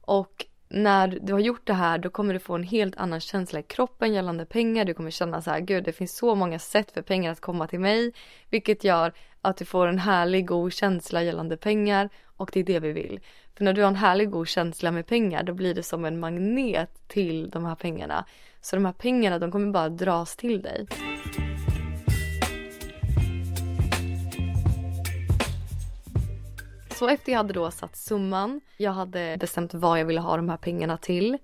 Och 0.00 0.46
när 0.68 1.18
du 1.22 1.32
har 1.32 1.40
gjort 1.40 1.66
det 1.66 1.74
här 1.74 1.98
då 1.98 2.10
kommer 2.10 2.34
du 2.34 2.40
få 2.40 2.54
en 2.54 2.62
helt 2.62 2.96
annan 2.96 3.20
känsla 3.20 3.60
i 3.60 3.62
kroppen 3.62 4.14
gällande 4.14 4.46
pengar. 4.46 4.84
Du 4.84 4.94
kommer 4.94 5.10
känna 5.10 5.42
så 5.42 5.50
här, 5.50 5.60
gud 5.60 5.84
det 5.84 5.92
finns 5.92 6.16
så 6.16 6.34
många 6.34 6.58
sätt 6.58 6.90
för 6.90 7.02
pengar 7.02 7.32
att 7.32 7.40
komma 7.40 7.66
till 7.66 7.80
mig. 7.80 8.12
Vilket 8.50 8.84
gör 8.84 9.12
att 9.42 9.56
du 9.56 9.64
får 9.64 9.86
en 9.86 9.98
härlig 9.98 10.46
god 10.46 10.72
känsla 10.72 11.22
gällande 11.22 11.56
pengar 11.56 12.08
och 12.36 12.50
det 12.52 12.60
är 12.60 12.64
det 12.64 12.80
vi 12.80 12.92
vill. 12.92 13.20
För 13.56 13.64
när 13.64 13.72
du 13.72 13.82
har 13.82 13.88
en 13.88 13.96
härlig 13.96 14.30
god 14.30 14.48
känsla 14.48 14.90
med 14.92 15.06
pengar 15.06 15.42
då 15.42 15.54
blir 15.54 15.74
det 15.74 15.82
som 15.82 16.04
en 16.04 16.20
magnet 16.20 17.08
till 17.08 17.50
de 17.50 17.64
här 17.64 17.74
pengarna. 17.74 18.24
Så 18.60 18.76
de 18.76 18.84
här 18.84 18.92
pengarna 18.92 19.38
de 19.38 19.52
kommer 19.52 19.72
bara 19.72 19.88
dras 19.88 20.36
till 20.36 20.62
dig. 20.62 20.86
Så 26.98 27.08
efter 27.08 27.32
jag 27.32 27.38
hade 27.38 27.52
då 27.52 27.70
satt 27.70 27.96
summan, 27.96 28.60
jag 28.76 28.92
hade 28.92 29.36
bestämt 29.40 29.74
vad 29.74 30.00
jag 30.00 30.04
ville 30.04 30.20
ha 30.20 30.36
de 30.36 30.48
här 30.48 30.56
pengarna 30.56 30.96
till 30.96 31.38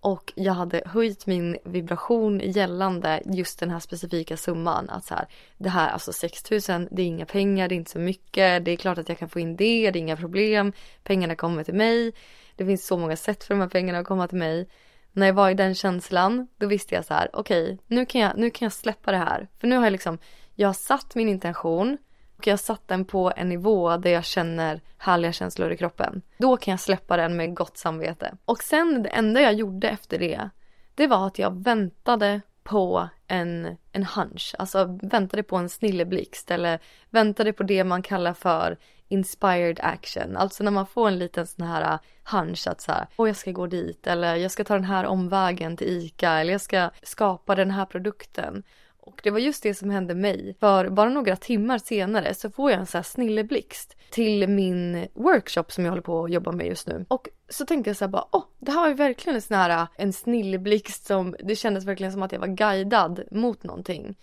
Och 0.00 0.32
jag 0.36 0.52
hade 0.52 0.82
höjt 0.86 1.26
min 1.26 1.58
vibration 1.64 2.40
gällande 2.44 3.22
just 3.24 3.60
den 3.60 3.70
här 3.70 3.80
specifika 3.80 4.36
summan. 4.36 4.90
Att 4.90 5.04
så 5.04 5.14
här, 5.14 5.26
det 5.58 5.68
här 5.68 5.90
alltså 5.90 6.12
6000, 6.12 6.88
det 6.90 7.02
är 7.02 7.06
inga 7.06 7.26
pengar, 7.26 7.68
det 7.68 7.74
är 7.74 7.76
inte 7.76 7.90
så 7.90 7.98
mycket. 7.98 8.64
Det 8.64 8.70
är 8.70 8.76
klart 8.76 8.98
att 8.98 9.08
jag 9.08 9.18
kan 9.18 9.28
få 9.28 9.40
in 9.40 9.56
det, 9.56 9.90
det 9.90 9.98
är 9.98 10.00
inga 10.00 10.16
problem. 10.16 10.72
Pengarna 11.02 11.36
kommer 11.36 11.64
till 11.64 11.74
mig. 11.74 12.12
Det 12.56 12.66
finns 12.66 12.86
så 12.86 12.96
många 12.96 13.16
sätt 13.16 13.44
för 13.44 13.54
de 13.54 13.60
här 13.60 13.68
pengarna 13.68 13.98
att 13.98 14.06
komma 14.06 14.28
till 14.28 14.38
mig. 14.38 14.68
När 15.12 15.26
jag 15.26 15.34
var 15.34 15.50
i 15.50 15.54
den 15.54 15.74
känslan, 15.74 16.48
då 16.56 16.66
visste 16.66 16.94
jag 16.94 17.04
så 17.04 17.14
här, 17.14 17.30
okej, 17.32 17.64
okay, 17.64 17.78
nu, 17.86 18.06
kan 18.06 18.20
jag, 18.20 18.38
nu 18.38 18.50
kan 18.50 18.66
jag 18.66 18.72
släppa 18.72 19.10
det 19.10 19.18
här. 19.18 19.48
För 19.60 19.66
nu 19.66 19.76
har 19.76 19.84
jag 19.84 19.92
liksom, 19.92 20.18
jag 20.54 20.68
har 20.68 20.74
satt 20.74 21.14
min 21.14 21.28
intention 21.28 21.98
och 22.42 22.46
jag 22.46 22.52
har 22.52 22.58
satt 22.58 22.88
den 22.88 23.04
på 23.04 23.32
en 23.36 23.48
nivå 23.48 23.96
där 23.96 24.10
jag 24.10 24.24
känner 24.24 24.80
härliga 24.98 25.32
känslor 25.32 25.72
i 25.72 25.76
kroppen. 25.76 26.22
Då 26.38 26.56
kan 26.56 26.72
jag 26.72 26.80
släppa 26.80 27.16
den 27.16 27.36
med 27.36 27.54
gott 27.54 27.76
samvete. 27.76 28.36
Och 28.44 28.62
sen 28.62 29.02
det 29.02 29.08
enda 29.08 29.40
jag 29.40 29.54
gjorde 29.54 29.88
efter 29.88 30.18
det, 30.18 30.50
det 30.94 31.06
var 31.06 31.26
att 31.26 31.38
jag 31.38 31.64
väntade 31.64 32.40
på 32.62 33.08
en, 33.26 33.76
en 33.92 34.04
hunch, 34.04 34.54
alltså 34.58 34.98
väntade 35.02 35.42
på 35.42 35.56
en 35.56 35.68
snilleblixt 35.68 36.50
eller 36.50 36.78
väntade 37.10 37.52
på 37.52 37.62
det 37.62 37.84
man 37.84 38.02
kallar 38.02 38.34
för 38.34 38.78
inspired 39.08 39.80
action. 39.82 40.36
Alltså 40.36 40.64
när 40.64 40.70
man 40.70 40.86
får 40.86 41.08
en 41.08 41.18
liten 41.18 41.46
sån 41.46 41.66
här 41.66 41.92
äh, 41.92 41.98
hunch 42.24 42.66
att 42.66 42.80
så 42.80 42.92
här, 42.92 43.06
åh 43.16 43.28
jag 43.28 43.36
ska 43.36 43.52
gå 43.52 43.66
dit 43.66 44.06
eller 44.06 44.36
jag 44.36 44.50
ska 44.50 44.64
ta 44.64 44.74
den 44.74 44.84
här 44.84 45.06
omvägen 45.06 45.76
till 45.76 45.88
ICA 45.88 46.30
eller 46.30 46.52
jag 46.52 46.60
ska 46.60 46.90
skapa 47.02 47.54
den 47.54 47.70
här 47.70 47.84
produkten. 47.84 48.62
Och 49.04 49.20
det 49.22 49.30
var 49.30 49.38
just 49.38 49.62
det 49.62 49.74
som 49.74 49.90
hände 49.90 50.14
mig. 50.14 50.56
För 50.60 50.88
bara 50.88 51.08
några 51.08 51.36
timmar 51.36 51.78
senare 51.78 52.34
så 52.34 52.50
får 52.50 52.70
jag 52.70 52.80
en 52.80 52.86
sån 52.86 52.98
här 52.98 53.02
snilleblixt 53.02 53.96
till 54.10 54.48
min 54.48 55.08
workshop 55.14 55.64
som 55.68 55.84
jag 55.84 55.90
håller 55.90 56.02
på 56.02 56.24
att 56.24 56.32
jobba 56.32 56.52
med 56.52 56.66
just 56.66 56.86
nu. 56.86 57.04
Och 57.08 57.28
så 57.48 57.66
tänkte 57.66 57.90
jag 57.90 57.96
så 57.96 58.04
här 58.04 58.10
bara, 58.10 58.26
åh, 58.30 58.44
det 58.58 58.70
här 58.70 58.80
var 58.80 58.88
ju 58.88 58.94
verkligen 58.94 59.36
en 59.36 59.42
sån 59.42 59.56
här 59.56 59.86
en 59.96 60.12
snilleblixt 60.12 61.06
som, 61.06 61.36
det 61.44 61.56
kändes 61.56 61.84
verkligen 61.84 62.12
som 62.12 62.22
att 62.22 62.32
jag 62.32 62.40
var 62.40 62.46
guidad 62.46 63.22
mot 63.30 63.62
någonting. 63.62 64.16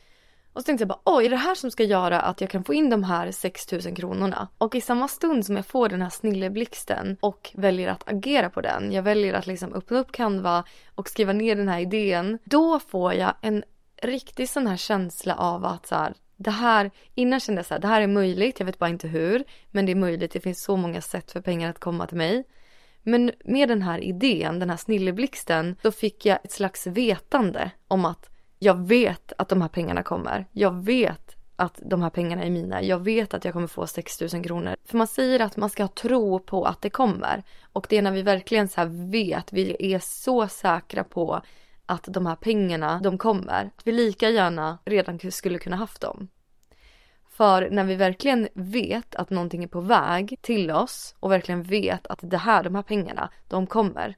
Och 0.53 0.61
så 0.61 0.65
tänkte 0.65 0.81
jag 0.81 0.89
bara, 0.89 1.01
oj, 1.03 1.25
är 1.25 1.29
det 1.29 1.35
här 1.35 1.55
som 1.55 1.71
ska 1.71 1.83
göra 1.83 2.21
att 2.21 2.41
jag 2.41 2.49
kan 2.49 2.63
få 2.63 2.73
in 2.73 2.89
de 2.89 3.03
här 3.03 3.31
6000 3.31 3.95
kronorna? 3.95 4.47
Och 4.57 4.75
i 4.75 4.81
samma 4.81 5.07
stund 5.07 5.45
som 5.45 5.55
jag 5.55 5.65
får 5.65 5.89
den 5.89 6.01
här 6.01 6.09
snilleblixten 6.09 7.17
och 7.19 7.51
väljer 7.53 7.87
att 7.87 8.09
agera 8.09 8.49
på 8.49 8.61
den, 8.61 8.91
jag 8.91 9.03
väljer 9.03 9.33
att 9.33 9.47
liksom 9.47 9.73
öppna 9.73 9.99
upp 9.99 10.11
Canva 10.11 10.63
och 10.95 11.09
skriva 11.09 11.33
ner 11.33 11.55
den 11.55 11.69
här 11.69 11.79
idén, 11.79 12.39
då 12.43 12.79
får 12.79 13.13
jag 13.13 13.33
en 13.41 13.63
riktig 14.01 14.49
sån 14.49 14.67
här 14.67 14.77
känsla 14.77 15.35
av 15.35 15.65
att 15.65 15.87
så 15.87 15.95
här, 15.95 16.13
det 16.37 16.51
här, 16.51 16.91
innan 17.15 17.39
kände 17.39 17.59
jag 17.59 17.65
så 17.65 17.73
här, 17.73 17.81
det 17.81 17.87
här 17.87 18.01
är 18.01 18.07
möjligt, 18.07 18.59
jag 18.59 18.65
vet 18.65 18.79
bara 18.79 18.89
inte 18.89 19.07
hur, 19.07 19.43
men 19.71 19.85
det 19.85 19.91
är 19.91 19.95
möjligt, 19.95 20.31
det 20.31 20.39
finns 20.39 20.63
så 20.63 20.75
många 20.75 21.01
sätt 21.01 21.31
för 21.31 21.41
pengar 21.41 21.69
att 21.69 21.79
komma 21.79 22.07
till 22.07 22.17
mig. 22.17 22.43
Men 23.03 23.31
med 23.45 23.69
den 23.69 23.81
här 23.81 23.99
idén, 23.99 24.59
den 24.59 24.69
här 24.69 24.77
snilleblixten, 24.77 25.75
då 25.81 25.91
fick 25.91 26.25
jag 26.25 26.39
ett 26.43 26.51
slags 26.51 26.87
vetande 26.87 27.71
om 27.87 28.05
att 28.05 28.29
jag 28.59 28.87
vet 28.87 29.33
att 29.37 29.49
de 29.49 29.61
här 29.61 29.69
pengarna 29.69 30.03
kommer. 30.03 30.45
Jag 30.51 30.85
vet 30.85 31.35
att 31.55 31.79
de 31.85 32.01
här 32.01 32.09
pengarna 32.09 32.43
är 32.43 32.49
mina. 32.49 32.83
Jag 32.83 32.99
vet 32.99 33.33
att 33.33 33.45
jag 33.45 33.53
kommer 33.53 33.67
få 33.67 33.87
6 33.87 34.21
000 34.21 34.43
kronor. 34.43 34.75
För 34.85 34.97
man 34.97 35.07
säger 35.07 35.39
att 35.39 35.57
man 35.57 35.69
ska 35.69 35.83
ha 35.83 35.87
tro 35.87 36.39
på 36.39 36.65
att 36.65 36.81
det 36.81 36.89
kommer. 36.89 37.43
Och 37.73 37.87
det 37.89 37.97
är 37.97 38.01
när 38.01 38.11
vi 38.11 38.21
verkligen 38.21 38.67
så 38.67 38.85
vet, 39.11 39.53
vi 39.53 39.93
är 39.93 39.99
så 39.99 40.47
säkra 40.47 41.03
på 41.03 41.41
att 41.89 42.03
de 42.07 42.25
här 42.25 42.35
pengarna, 42.35 42.99
de 43.03 43.17
kommer. 43.17 43.65
Att 43.77 43.87
vi 43.87 43.91
lika 43.91 44.29
gärna 44.29 44.77
redan 44.85 45.31
skulle 45.31 45.59
kunna 45.59 45.75
haft 45.75 46.01
dem. 46.01 46.27
För 47.29 47.69
när 47.69 47.83
vi 47.83 47.95
verkligen 47.95 48.47
vet 48.53 49.15
att 49.15 49.29
någonting 49.29 49.63
är 49.63 49.67
på 49.67 49.81
väg 49.81 50.37
till 50.41 50.71
oss 50.71 51.15
och 51.19 51.31
verkligen 51.31 51.63
vet 51.63 52.07
att 52.07 52.19
det 52.21 52.37
här, 52.37 52.63
de 52.63 52.75
här 52.75 52.81
pengarna, 52.81 53.29
de 53.47 53.67
kommer. 53.67 54.15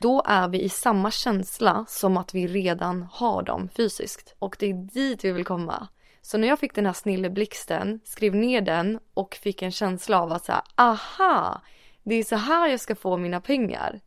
Då 0.00 0.22
är 0.26 0.48
vi 0.48 0.62
i 0.62 0.68
samma 0.68 1.10
känsla 1.10 1.84
som 1.88 2.16
att 2.16 2.34
vi 2.34 2.46
redan 2.46 3.08
har 3.12 3.42
dem 3.42 3.68
fysiskt. 3.76 4.34
Och 4.38 4.56
det 4.58 4.66
är 4.66 4.74
dit 4.74 5.24
vi 5.24 5.32
vill 5.32 5.44
komma. 5.44 5.88
Så 6.22 6.38
när 6.38 6.48
jag 6.48 6.58
fick 6.58 6.74
den 6.74 6.86
här 6.86 6.92
snilleblixten, 6.92 8.00
skrev 8.04 8.34
ner 8.34 8.60
den 8.60 8.98
och 9.14 9.34
fick 9.34 9.62
en 9.62 9.70
känsla 9.70 10.22
av 10.22 10.32
att 10.32 10.44
säga 10.44 10.62
aha, 10.74 11.62
det 12.02 12.14
är 12.14 12.24
så 12.24 12.36
här 12.36 12.68
jag 12.68 12.80
ska 12.80 12.94
få 12.94 13.16
mina 13.16 13.40
pengar. 13.40 14.00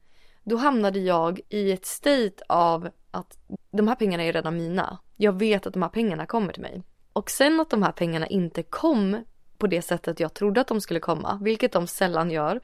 Då 0.44 0.56
hamnade 0.58 1.00
jag 1.00 1.40
i 1.50 1.72
ett 1.72 1.86
state 1.86 2.44
av 2.50 2.90
att 3.12 3.38
de 3.72 3.88
här 3.88 3.96
pengarna 3.96 4.24
är 4.24 4.34
redan 4.34 4.58
mina. 4.58 5.00
Jag 5.18 5.40
vet 5.40 5.68
att 5.68 5.74
de 5.74 5.82
här 5.82 5.90
pengarna 5.90 6.26
kommer 6.26 6.54
till 6.54 6.62
mig. 6.62 6.84
Och 7.14 7.32
sen 7.32 7.60
att 7.60 7.70
de 7.70 7.84
här 7.84 7.92
pengarna 7.92 8.28
inte 8.28 8.64
kom 8.64 9.24
på 9.58 9.68
det 9.68 9.82
sättet 9.82 10.20
jag 10.20 10.34
trodde 10.34 10.62
att 10.62 10.68
de 10.68 10.82
skulle 10.82 11.00
komma, 11.00 11.40
vilket 11.42 11.72
de 11.72 11.88
sällan 11.88 12.32
gör, 12.32 12.62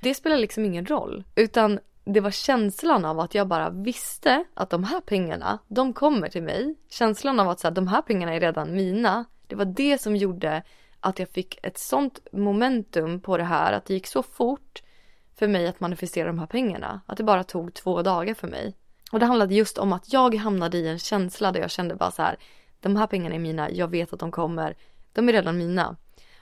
det 0.00 0.14
spelar 0.14 0.36
liksom 0.36 0.64
ingen 0.64 0.86
roll. 0.86 1.24
Utan 1.34 1.78
det 2.04 2.20
var 2.20 2.30
känslan 2.30 3.04
av 3.04 3.20
att 3.20 3.34
jag 3.34 3.48
bara 3.48 3.70
visste 3.70 4.44
att 4.54 4.70
de 4.70 4.84
här 4.84 5.00
pengarna, 5.00 5.58
de 5.68 5.92
kommer 5.92 6.28
till 6.28 6.42
mig. 6.42 6.74
Känslan 6.90 7.40
av 7.40 7.48
att 7.48 7.60
så 7.60 7.68
här, 7.68 7.74
de 7.74 7.88
här 7.88 8.02
pengarna 8.02 8.34
är 8.34 8.40
redan 8.40 8.74
mina. 8.74 9.24
Det 9.46 9.56
var 9.56 9.64
det 9.64 10.00
som 10.00 10.16
gjorde 10.16 10.62
att 11.00 11.18
jag 11.18 11.28
fick 11.28 11.58
ett 11.62 11.78
sånt 11.78 12.20
momentum 12.32 13.20
på 13.20 13.36
det 13.36 13.44
här, 13.44 13.72
att 13.72 13.84
det 13.84 13.94
gick 13.94 14.06
så 14.06 14.22
fort 14.22 14.82
för 15.38 15.48
mig 15.48 15.66
att 15.66 15.80
manifestera 15.80 16.26
de 16.26 16.38
här 16.38 16.46
pengarna. 16.46 17.00
Att 17.06 17.16
det 17.16 17.24
bara 17.24 17.44
tog 17.44 17.74
två 17.74 18.02
dagar 18.02 18.34
för 18.34 18.48
mig. 18.48 18.74
Och 19.12 19.18
det 19.18 19.26
handlade 19.26 19.54
just 19.54 19.78
om 19.78 19.92
att 19.92 20.12
jag 20.12 20.34
hamnade 20.34 20.78
i 20.78 20.88
en 20.88 20.98
känsla 20.98 21.52
där 21.52 21.60
jag 21.60 21.70
kände 21.70 21.94
bara 21.94 22.10
så 22.10 22.22
här, 22.22 22.36
de 22.80 22.96
här 22.96 23.06
pengarna 23.06 23.34
är 23.34 23.38
mina, 23.38 23.70
jag 23.70 23.88
vet 23.88 24.12
att 24.12 24.20
de 24.20 24.30
kommer, 24.30 24.76
de 25.12 25.28
är 25.28 25.32
redan 25.32 25.58
mina. 25.58 25.96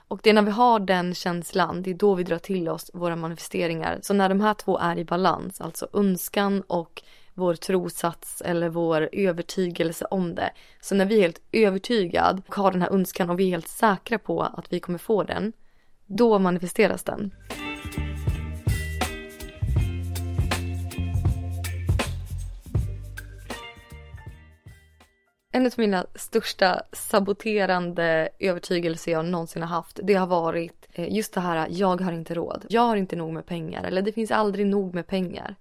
Och 0.07 0.19
det 0.23 0.29
är 0.29 0.33
när 0.33 0.41
vi 0.41 0.51
har 0.51 0.79
den 0.79 1.13
känslan, 1.13 1.81
det 1.81 1.89
är 1.89 1.93
då 1.93 2.15
vi 2.15 2.23
drar 2.23 2.37
till 2.37 2.69
oss 2.69 2.91
våra 2.93 3.15
manifesteringar. 3.15 3.99
Så 4.01 4.13
när 4.13 4.29
de 4.29 4.41
här 4.41 4.53
två 4.53 4.77
är 4.77 4.97
i 4.97 5.05
balans, 5.05 5.61
alltså 5.61 5.87
önskan 5.93 6.61
och 6.67 7.03
vår 7.33 7.53
trosats 7.53 8.41
eller 8.41 8.69
vår 8.69 9.09
övertygelse 9.11 10.05
om 10.05 10.35
det. 10.35 10.51
Så 10.81 10.95
när 10.95 11.05
vi 11.05 11.17
är 11.17 11.21
helt 11.21 11.41
övertygad 11.51 12.41
och 12.47 12.55
har 12.55 12.71
den 12.71 12.81
här 12.81 12.93
önskan 12.93 13.29
och 13.29 13.39
vi 13.39 13.45
är 13.45 13.51
helt 13.51 13.67
säkra 13.67 14.19
på 14.19 14.41
att 14.41 14.73
vi 14.73 14.79
kommer 14.79 14.99
få 14.99 15.23
den, 15.23 15.53
då 16.05 16.39
manifesteras 16.39 17.03
den. 17.03 17.31
En 25.55 25.65
av 25.65 25.73
mina 25.77 26.05
största 26.15 26.81
saboterande 26.91 28.29
övertygelser 28.39 29.11
jag 29.11 29.25
någonsin 29.25 29.61
har 29.61 29.69
haft, 29.69 29.99
det 30.03 30.13
har 30.13 30.27
varit 30.27 30.87
eh, 30.93 31.13
just 31.13 31.33
det 31.33 31.41
här, 31.41 31.67
jag 31.69 32.01
har 32.01 32.11
inte 32.11 32.33
råd. 32.33 32.65
Jag 32.69 32.81
har 32.81 32.95
inte 32.95 33.15
nog 33.15 33.33
med 33.33 33.45
pengar, 33.45 33.83
eller 33.83 34.01
det 34.01 34.11
finns 34.11 34.31
aldrig 34.31 34.65
nog 34.65 34.95
med 34.95 35.07
pengar. 35.07 35.55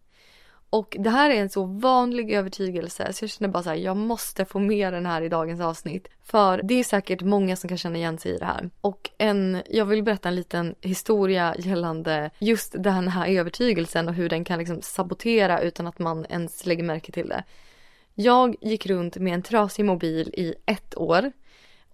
Och 0.71 0.97
det 1.01 1.11
här 1.11 1.31
är 1.31 1.35
en 1.35 1.51
så 1.51 1.65
vanlig 1.65 2.33
övertygelse 2.33 3.13
så 3.13 3.25
jag 3.25 3.31
känner 3.31 3.49
bara 3.49 3.63
så 3.63 3.69
här, 3.69 3.77
jag 3.77 3.97
måste 3.97 4.45
få 4.45 4.59
med 4.59 4.93
den 4.93 5.07
här 5.07 5.23
i 5.23 5.29
dagens 5.29 5.61
avsnitt. 5.61 6.09
För 6.23 6.63
det 6.63 6.75
är 6.75 6.85
säkert 6.85 7.23
många 7.23 7.57
som 7.57 7.69
kan 7.69 7.79
känna 7.79 7.99
igen 7.99 8.19
sig 8.19 8.35
i 8.35 8.39
det 8.39 8.45
här. 8.45 8.71
Och 8.81 9.11
en, 9.19 9.63
jag 9.71 9.85
vill 9.85 10.03
berätta 10.03 10.29
en 10.29 10.35
liten 10.35 10.75
historia 10.81 11.55
gällande 11.59 12.31
just 12.39 12.75
den 12.79 13.09
här 13.09 13.29
övertygelsen 13.29 14.09
och 14.09 14.15
hur 14.15 14.29
den 14.29 14.45
kan 14.45 14.59
liksom 14.59 14.83
sabotera 14.83 15.61
utan 15.61 15.87
att 15.87 15.99
man 15.99 16.27
ens 16.29 16.67
lägger 16.67 16.85
märke 16.85 17.13
till 17.13 17.29
det. 17.29 17.45
Jag 18.15 18.57
gick 18.61 18.87
runt 18.87 19.17
med 19.17 19.35
en 19.35 19.43
trasig 19.43 19.85
mobil 19.85 20.29
i 20.29 20.55
ett 20.67 20.99
år. 20.99 21.33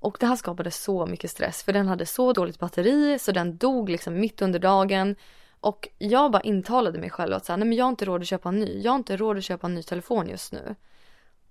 Och 0.00 0.17
det 0.21 0.27
här 0.27 0.37
skapade 0.37 0.71
så 0.71 1.07
mycket 1.07 1.31
stress 1.31 1.62
för 1.62 1.73
den 1.73 1.89
hade 1.89 2.07
så 2.07 2.33
dåligt 2.33 2.59
batteri 2.59 3.19
så 3.19 3.33
den 3.33 3.57
dog 3.57 3.89
liksom 3.89 4.21
mitt 4.21 4.43
under 4.43 4.59
dagen. 4.59 5.17
Och 5.61 5.89
jag 5.99 6.31
bara 6.31 6.43
intalade 6.43 6.99
mig 6.99 7.11
själv 7.11 7.35
att 7.35 7.45
så 7.47 7.53
här, 7.53 7.57
nej 7.57 7.69
men 7.69 7.79
jag 7.79 7.85
har 7.85 7.91
inte 7.91 8.05
råd 8.05 8.21
att 8.21 8.27
köpa 8.27 8.49
en 8.49 8.59
ny. 8.59 8.81
Jag 8.81 8.93
har 8.93 8.97
inte 8.97 9.17
råd 9.17 9.39
att 9.39 9.45
köpa 9.45 9.67
en 9.67 9.75
ny 9.75 9.83
telefon 9.83 10.29
just 10.29 10.53
nu. 10.53 10.75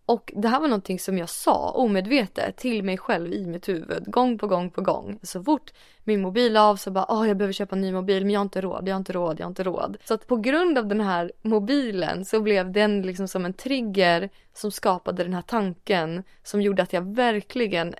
Och 0.09 0.33
det 0.35 0.47
här 0.47 0.59
var 0.59 0.67
någonting 0.67 0.99
som 0.99 1.17
jag 1.17 1.29
sa 1.29 1.71
omedvetet 1.71 2.57
till 2.57 2.83
mig 2.83 2.97
själv 2.97 3.33
i 3.33 3.45
mitt 3.45 3.69
huvud 3.69 4.11
gång 4.11 4.37
på 4.37 4.47
gång 4.47 4.69
på 4.71 4.81
gång. 4.81 5.19
Så 5.21 5.43
fort 5.43 5.73
min 6.03 6.21
mobil 6.21 6.57
av 6.57 6.75
så 6.75 6.91
bara, 6.91 7.05
åh 7.09 7.27
jag 7.27 7.37
behöver 7.37 7.53
köpa 7.53 7.75
en 7.75 7.81
ny 7.81 7.91
mobil 7.91 8.25
men 8.25 8.33
jag 8.33 8.39
har 8.39 8.45
inte 8.45 8.61
råd, 8.61 8.87
jag 8.87 8.93
har 8.93 8.99
inte 8.99 9.13
råd, 9.13 9.39
jag 9.39 9.45
har 9.45 9.49
inte 9.49 9.63
råd. 9.63 9.97
Så 10.05 10.13
att 10.13 10.27
på 10.27 10.35
grund 10.35 10.77
av 10.77 10.87
den 10.87 11.01
här 11.01 11.31
mobilen 11.41 12.25
så 12.25 12.41
blev 12.41 12.71
den 12.71 13.01
liksom 13.01 13.27
som 13.27 13.45
en 13.45 13.53
trigger 13.53 14.29
som 14.53 14.71
skapade 14.71 15.23
den 15.23 15.33
här 15.33 15.41
tanken 15.41 16.23
som 16.43 16.61
gjorde 16.61 16.83
att 16.83 16.93
jag 16.93 17.15
verkligen 17.15 17.93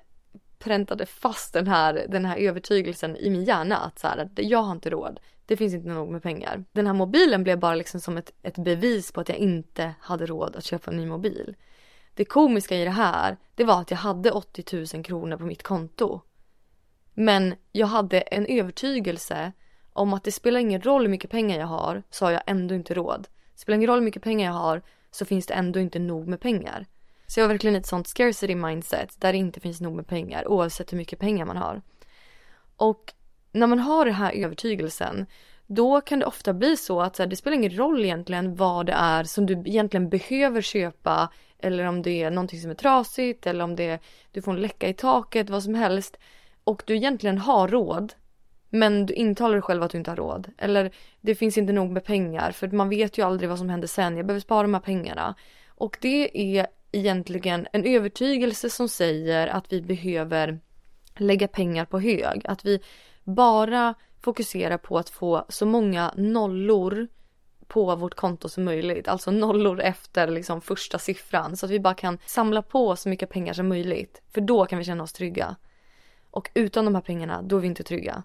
präntade 0.58 1.06
fast 1.06 1.52
den 1.52 1.66
här, 1.66 2.06
den 2.08 2.24
här 2.24 2.36
övertygelsen 2.36 3.16
i 3.16 3.30
min 3.30 3.44
hjärna 3.44 3.76
att 3.76 3.98
så 3.98 4.06
här, 4.06 4.18
att 4.18 4.30
jag 4.34 4.62
har 4.62 4.72
inte 4.72 4.90
råd. 4.90 5.20
Det 5.46 5.56
finns 5.56 5.74
inte 5.74 5.88
nog 5.88 6.10
med 6.10 6.22
pengar. 6.22 6.64
Den 6.72 6.86
här 6.86 6.94
mobilen 6.94 7.42
blev 7.42 7.58
bara 7.58 7.74
liksom 7.74 8.00
som 8.00 8.16
ett, 8.16 8.32
ett 8.42 8.58
bevis 8.58 9.12
på 9.12 9.20
att 9.20 9.28
jag 9.28 9.38
inte 9.38 9.94
hade 10.00 10.26
råd 10.26 10.56
att 10.56 10.64
köpa 10.64 10.90
en 10.90 10.96
ny 10.96 11.06
mobil. 11.06 11.54
Det 12.14 12.24
komiska 12.24 12.76
i 12.76 12.84
det 12.84 12.90
här, 12.90 13.36
det 13.54 13.64
var 13.64 13.80
att 13.80 13.90
jag 13.90 13.98
hade 13.98 14.30
80 14.30 14.96
000 14.96 15.04
kronor 15.04 15.36
på 15.36 15.44
mitt 15.44 15.62
konto. 15.62 16.20
Men 17.14 17.54
jag 17.72 17.86
hade 17.86 18.20
en 18.20 18.46
övertygelse 18.46 19.52
om 19.92 20.14
att 20.14 20.24
det 20.24 20.32
spelar 20.32 20.60
ingen 20.60 20.80
roll 20.80 21.02
hur 21.02 21.08
mycket 21.08 21.30
pengar 21.30 21.58
jag 21.58 21.66
har 21.66 22.02
så 22.10 22.24
har 22.24 22.32
jag 22.32 22.42
ändå 22.46 22.74
inte 22.74 22.94
råd. 22.94 23.28
Det 23.54 23.60
spelar 23.60 23.76
ingen 23.76 23.88
roll 23.88 23.98
hur 23.98 24.04
mycket 24.04 24.22
pengar 24.22 24.46
jag 24.46 24.58
har 24.58 24.82
så 25.10 25.24
finns 25.24 25.46
det 25.46 25.54
ändå 25.54 25.80
inte 25.80 25.98
nog 25.98 26.28
med 26.28 26.40
pengar. 26.40 26.86
Så 27.26 27.40
jag 27.40 27.44
har 27.44 27.48
verkligen 27.48 27.76
ett 27.76 27.86
sånt 27.86 28.08
scarcity 28.08 28.54
mindset 28.54 29.20
där 29.20 29.32
det 29.32 29.38
inte 29.38 29.60
finns 29.60 29.80
nog 29.80 29.94
med 29.94 30.06
pengar 30.06 30.48
oavsett 30.48 30.92
hur 30.92 30.98
mycket 30.98 31.18
pengar 31.18 31.44
man 31.44 31.56
har. 31.56 31.82
Och 32.76 33.12
när 33.52 33.66
man 33.66 33.78
har 33.78 34.04
den 34.04 34.14
här 34.14 34.32
övertygelsen 34.32 35.26
då 35.66 36.00
kan 36.00 36.18
det 36.18 36.26
ofta 36.26 36.52
bli 36.52 36.76
så 36.76 37.00
att 37.00 37.16
så 37.16 37.22
här, 37.22 37.30
det 37.30 37.36
spelar 37.36 37.56
ingen 37.56 37.76
roll 37.76 38.04
egentligen 38.04 38.54
vad 38.54 38.86
det 38.86 38.92
är 38.92 39.24
som 39.24 39.46
du 39.46 39.52
egentligen 39.52 40.08
behöver 40.08 40.60
köpa 40.60 41.32
eller 41.62 41.84
om 41.84 42.02
det 42.02 42.22
är 42.22 42.30
någonting 42.30 42.60
som 42.60 42.70
är 42.70 42.74
trasigt 42.74 43.46
eller 43.46 43.64
om 43.64 43.76
det 43.76 43.84
är, 43.84 43.98
du 44.32 44.42
får 44.42 44.52
en 44.52 44.60
läcka 44.60 44.88
i 44.88 44.94
taket, 44.94 45.50
vad 45.50 45.62
som 45.62 45.74
helst 45.74 46.16
och 46.64 46.82
du 46.86 46.96
egentligen 46.96 47.38
har 47.38 47.68
råd 47.68 48.12
men 48.70 49.06
du 49.06 49.14
intalar 49.14 49.52
dig 49.52 49.62
själv 49.62 49.82
att 49.82 49.90
du 49.90 49.98
inte 49.98 50.10
har 50.10 50.16
råd. 50.16 50.50
Eller 50.58 50.90
det 51.20 51.34
finns 51.34 51.58
inte 51.58 51.72
nog 51.72 51.90
med 51.90 52.04
pengar 52.04 52.52
för 52.52 52.68
man 52.68 52.88
vet 52.88 53.18
ju 53.18 53.22
aldrig 53.22 53.48
vad 53.48 53.58
som 53.58 53.68
händer 53.68 53.88
sen. 53.88 54.16
Jag 54.16 54.26
behöver 54.26 54.40
spara 54.40 54.62
de 54.62 54.74
här 54.74 54.80
pengarna. 54.80 55.34
Och 55.68 55.98
det 56.00 56.58
är 56.58 56.66
egentligen 56.92 57.66
en 57.72 57.84
övertygelse 57.84 58.70
som 58.70 58.88
säger 58.88 59.46
att 59.46 59.72
vi 59.72 59.82
behöver 59.82 60.60
lägga 61.16 61.48
pengar 61.48 61.84
på 61.84 62.00
hög. 62.00 62.42
Att 62.44 62.64
vi 62.64 62.80
bara 63.24 63.94
fokuserar 64.20 64.78
på 64.78 64.98
att 64.98 65.10
få 65.10 65.44
så 65.48 65.66
många 65.66 66.14
nollor 66.16 67.08
på 67.70 67.96
vårt 67.96 68.14
konto 68.14 68.48
som 68.48 68.64
möjligt. 68.64 69.08
Alltså 69.08 69.30
nollor 69.30 69.80
efter 69.80 70.28
liksom 70.28 70.60
första 70.60 70.98
siffran. 70.98 71.56
Så 71.56 71.66
att 71.66 71.72
vi 71.72 71.80
bara 71.80 71.94
kan 71.94 72.18
samla 72.26 72.62
på 72.62 72.96
så 72.96 73.08
mycket 73.08 73.30
pengar 73.30 73.52
som 73.52 73.68
möjligt. 73.68 74.22
För 74.34 74.40
då 74.40 74.66
kan 74.66 74.78
vi 74.78 74.84
känna 74.84 75.02
oss 75.02 75.12
trygga. 75.12 75.56
Och 76.30 76.50
utan 76.54 76.84
de 76.84 76.94
här 76.94 77.02
pengarna, 77.02 77.42
då 77.42 77.56
är 77.56 77.60
vi 77.60 77.66
inte 77.66 77.82
trygga 77.82 78.22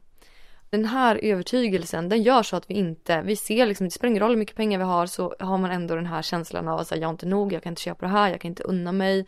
den 0.69 0.85
här 0.85 1.19
övertygelsen 1.23 2.09
den 2.09 2.23
gör 2.23 2.43
så 2.43 2.55
att 2.55 2.69
vi 2.69 2.73
inte, 2.73 3.21
vi 3.21 3.35
ser 3.35 3.65
liksom, 3.65 3.87
det 3.87 3.91
spelar 3.91 4.09
ingen 4.09 4.23
roll 4.23 4.31
hur 4.31 4.37
mycket 4.37 4.55
pengar 4.55 4.79
vi 4.79 4.85
har 4.85 5.05
så 5.05 5.35
har 5.39 5.57
man 5.57 5.71
ändå 5.71 5.95
den 5.95 6.05
här 6.05 6.21
känslan 6.21 6.67
av 6.67 6.79
att 6.79 6.87
säga 6.87 7.01
jag 7.01 7.07
har 7.07 7.13
inte 7.13 7.25
nog, 7.25 7.53
jag 7.53 7.63
kan 7.63 7.71
inte 7.71 7.81
köpa 7.81 8.05
det 8.05 8.11
här, 8.11 8.29
jag 8.29 8.41
kan 8.41 8.49
inte 8.49 8.63
unna 8.63 8.91
mig. 8.91 9.27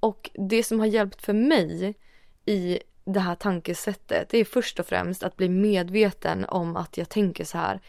Och 0.00 0.30
det 0.34 0.62
som 0.62 0.80
har 0.80 0.86
hjälpt 0.86 1.22
för 1.22 1.32
mig 1.32 1.94
i 2.44 2.78
det 3.04 3.20
här 3.20 3.34
tankesättet, 3.34 4.28
det 4.28 4.38
är 4.38 4.44
först 4.44 4.80
och 4.80 4.86
främst 4.86 5.22
att 5.22 5.36
bli 5.36 5.48
medveten 5.48 6.44
om 6.44 6.76
att 6.76 6.98
jag 6.98 7.08
tänker 7.08 7.44
så 7.44 7.58
här. 7.58 7.80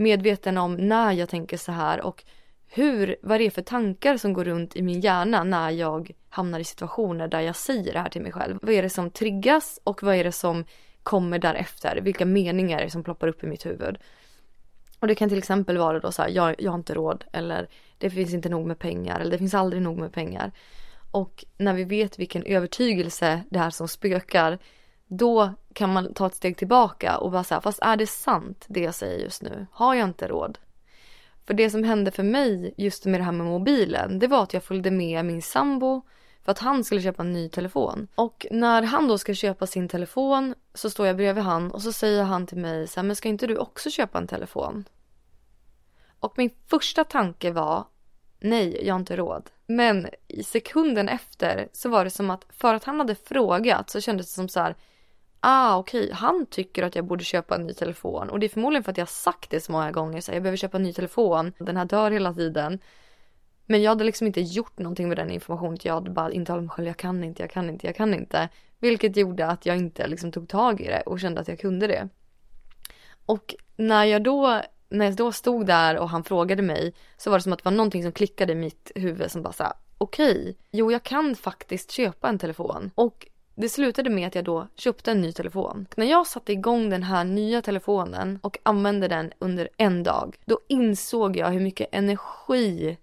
Medveten 0.00 0.58
om 0.58 0.74
när 0.74 1.12
jag 1.12 1.28
tänker 1.28 1.56
så 1.56 1.72
här 1.72 2.00
och 2.00 2.24
hur, 2.68 3.16
vad 3.22 3.40
det 3.40 3.46
är 3.46 3.50
för 3.50 3.62
tankar 3.62 4.16
som 4.16 4.32
går 4.32 4.44
runt 4.44 4.76
i 4.76 4.82
min 4.82 5.00
hjärna 5.00 5.44
när 5.44 5.70
jag 5.70 6.10
hamnar 6.28 6.60
i 6.60 6.64
situationer 6.64 7.28
där 7.28 7.40
jag 7.40 7.56
säger 7.56 7.92
det 7.92 7.98
här 7.98 8.08
till 8.08 8.22
mig 8.22 8.32
själv. 8.32 8.58
Vad 8.62 8.74
är 8.74 8.82
det 8.82 8.90
som 8.90 9.10
triggas 9.10 9.80
och 9.84 10.02
vad 10.02 10.14
är 10.14 10.24
det 10.24 10.32
som 10.32 10.64
kommer 11.02 11.38
därefter, 11.38 12.00
vilka 12.02 12.26
meningar 12.26 12.88
som 12.88 13.02
ploppar 13.02 13.28
upp 13.28 13.44
i 13.44 13.46
mitt 13.46 13.66
huvud. 13.66 13.98
Och 15.00 15.06
det 15.06 15.14
kan 15.14 15.28
till 15.28 15.38
exempel 15.38 15.78
vara 15.78 16.00
då 16.00 16.12
så 16.12 16.22
här, 16.22 16.28
jag, 16.28 16.54
jag 16.58 16.70
har 16.70 16.78
inte 16.78 16.94
råd 16.94 17.24
eller 17.32 17.68
det 17.98 18.10
finns 18.10 18.34
inte 18.34 18.48
nog 18.48 18.66
med 18.66 18.78
pengar 18.78 19.20
eller 19.20 19.30
det 19.30 19.38
finns 19.38 19.54
aldrig 19.54 19.82
nog 19.82 19.98
med 19.98 20.12
pengar. 20.12 20.52
Och 21.10 21.44
när 21.56 21.74
vi 21.74 21.84
vet 21.84 22.18
vilken 22.18 22.42
övertygelse 22.42 23.40
det 23.50 23.58
är 23.58 23.70
som 23.70 23.88
spökar, 23.88 24.58
då 25.10 25.54
kan 25.72 25.92
man 25.92 26.14
ta 26.14 26.26
ett 26.26 26.34
steg 26.34 26.56
tillbaka 26.56 27.18
och 27.18 27.30
bara 27.30 27.44
säga, 27.44 27.60
fast 27.60 27.78
är 27.82 27.96
det 27.96 28.06
sant 28.06 28.64
det 28.68 28.80
jag 28.80 28.94
säger 28.94 29.24
just 29.24 29.42
nu? 29.42 29.66
Har 29.72 29.94
jag 29.94 30.08
inte 30.08 30.28
råd? 30.28 30.58
För 31.46 31.54
det 31.54 31.70
som 31.70 31.84
hände 31.84 32.10
för 32.10 32.22
mig 32.22 32.74
just 32.76 33.04
med 33.04 33.20
det 33.20 33.24
här 33.24 33.32
med 33.32 33.46
mobilen, 33.46 34.18
det 34.18 34.26
var 34.26 34.42
att 34.42 34.54
jag 34.54 34.64
följde 34.64 34.90
med 34.90 35.24
min 35.24 35.42
sambo 35.42 36.02
för 36.44 36.52
att 36.52 36.58
han 36.58 36.84
skulle 36.84 37.02
köpa 37.02 37.22
en 37.22 37.32
ny 37.32 37.48
telefon. 37.48 38.08
Och 38.14 38.46
när 38.50 38.82
han 38.82 39.08
då 39.08 39.18
ska 39.18 39.34
köpa 39.34 39.66
sin 39.66 39.88
telefon 39.88 40.54
så 40.74 40.90
står 40.90 41.06
jag 41.06 41.16
bredvid 41.16 41.44
han 41.44 41.70
och 41.70 41.82
så 41.82 41.92
säger 41.92 42.22
han 42.22 42.46
till 42.46 42.58
mig 42.58 42.86
så 42.86 43.00
här, 43.00 43.06
men 43.06 43.16
ska 43.16 43.28
inte 43.28 43.46
du 43.46 43.56
också 43.56 43.90
köpa 43.90 44.18
en 44.18 44.26
telefon? 44.26 44.84
Och 46.20 46.34
min 46.36 46.50
första 46.66 47.04
tanke 47.04 47.50
var 47.50 47.84
nej, 48.40 48.86
jag 48.86 48.94
har 48.94 49.00
inte 49.00 49.16
råd. 49.16 49.50
Men 49.66 50.08
i 50.28 50.42
sekunden 50.42 51.08
efter 51.08 51.68
så 51.72 51.88
var 51.88 52.04
det 52.04 52.10
som 52.10 52.30
att 52.30 52.46
för 52.48 52.74
att 52.74 52.84
han 52.84 53.00
hade 53.00 53.14
frågat 53.14 53.90
så 53.90 54.00
kändes 54.00 54.26
det 54.26 54.32
som 54.32 54.48
så 54.48 54.60
här 54.60 54.76
ah 55.40 55.76
okej, 55.76 56.04
okay. 56.04 56.14
han 56.14 56.46
tycker 56.46 56.82
att 56.82 56.94
jag 56.94 57.04
borde 57.04 57.24
köpa 57.24 57.54
en 57.54 57.66
ny 57.66 57.74
telefon 57.74 58.30
och 58.30 58.40
det 58.40 58.46
är 58.46 58.48
förmodligen 58.48 58.84
för 58.84 58.90
att 58.90 58.98
jag 58.98 59.02
har 59.02 59.10
sagt 59.10 59.50
det 59.50 59.60
så 59.60 59.72
många 59.72 59.92
gånger 59.92 60.20
så 60.20 60.30
här, 60.30 60.36
jag 60.36 60.42
behöver 60.42 60.56
köpa 60.56 60.76
en 60.76 60.82
ny 60.82 60.92
telefon, 60.92 61.52
den 61.58 61.76
här 61.76 61.84
dör 61.84 62.10
hela 62.10 62.34
tiden. 62.34 62.78
Men 63.66 63.82
jag 63.82 63.90
hade 63.90 64.04
liksom 64.04 64.26
inte 64.26 64.40
gjort 64.40 64.78
någonting 64.78 65.08
med 65.08 65.18
den 65.18 65.30
informationen. 65.30 65.78
Jag 65.82 65.94
hade 65.94 66.10
bara 66.10 66.32
intalat 66.32 66.62
mig 66.62 66.70
själv, 66.70 66.86
jag 66.86 66.96
kan 66.96 67.24
inte, 67.24 67.42
jag 67.42 67.50
kan 67.50 67.70
inte, 67.70 67.86
jag 67.86 67.96
kan 67.96 68.14
inte. 68.14 68.48
Vilket 68.78 69.16
gjorde 69.16 69.46
att 69.46 69.66
jag 69.66 69.76
inte 69.76 70.06
liksom 70.06 70.32
tog 70.32 70.48
tag 70.48 70.80
i 70.80 70.86
det 70.86 71.00
och 71.00 71.20
kände 71.20 71.40
att 71.40 71.48
jag 71.48 71.58
kunde 71.58 71.86
det. 71.86 72.08
Och 73.26 73.54
när 73.76 74.04
jag 74.04 74.22
då, 74.22 74.60
när 74.88 75.04
jag 75.04 75.16
då 75.16 75.32
stod 75.32 75.66
där 75.66 75.98
och 75.98 76.08
han 76.08 76.24
frågade 76.24 76.62
mig 76.62 76.94
så 77.16 77.30
var 77.30 77.38
det 77.38 77.42
som 77.42 77.52
att 77.52 77.58
det 77.58 77.64
var 77.64 77.72
någonting 77.72 78.02
som 78.02 78.12
klickade 78.12 78.52
i 78.52 78.56
mitt 78.56 78.92
huvud 78.94 79.30
som 79.30 79.42
bara 79.42 79.52
sa 79.52 79.72
okej, 79.98 80.40
okay, 80.40 80.54
jo 80.70 80.92
jag 80.92 81.02
kan 81.02 81.36
faktiskt 81.36 81.90
köpa 81.90 82.28
en 82.28 82.38
telefon. 82.38 82.90
Och 82.94 83.26
det 83.54 83.68
slutade 83.68 84.10
med 84.10 84.26
att 84.26 84.34
jag 84.34 84.44
då 84.44 84.68
köpte 84.74 85.10
en 85.10 85.20
ny 85.20 85.32
telefon. 85.32 85.86
När 85.96 86.06
jag 86.06 86.26
satte 86.26 86.52
igång 86.52 86.90
den 86.90 87.02
här 87.02 87.24
nya 87.24 87.62
telefonen 87.62 88.38
och 88.42 88.58
använde 88.62 89.08
den 89.08 89.32
under 89.38 89.68
en 89.76 90.02
dag, 90.02 90.36
då 90.44 90.60
insåg 90.68 91.36
jag 91.36 91.50
hur 91.50 91.60
mycket 91.60 91.88
energi 91.92 92.98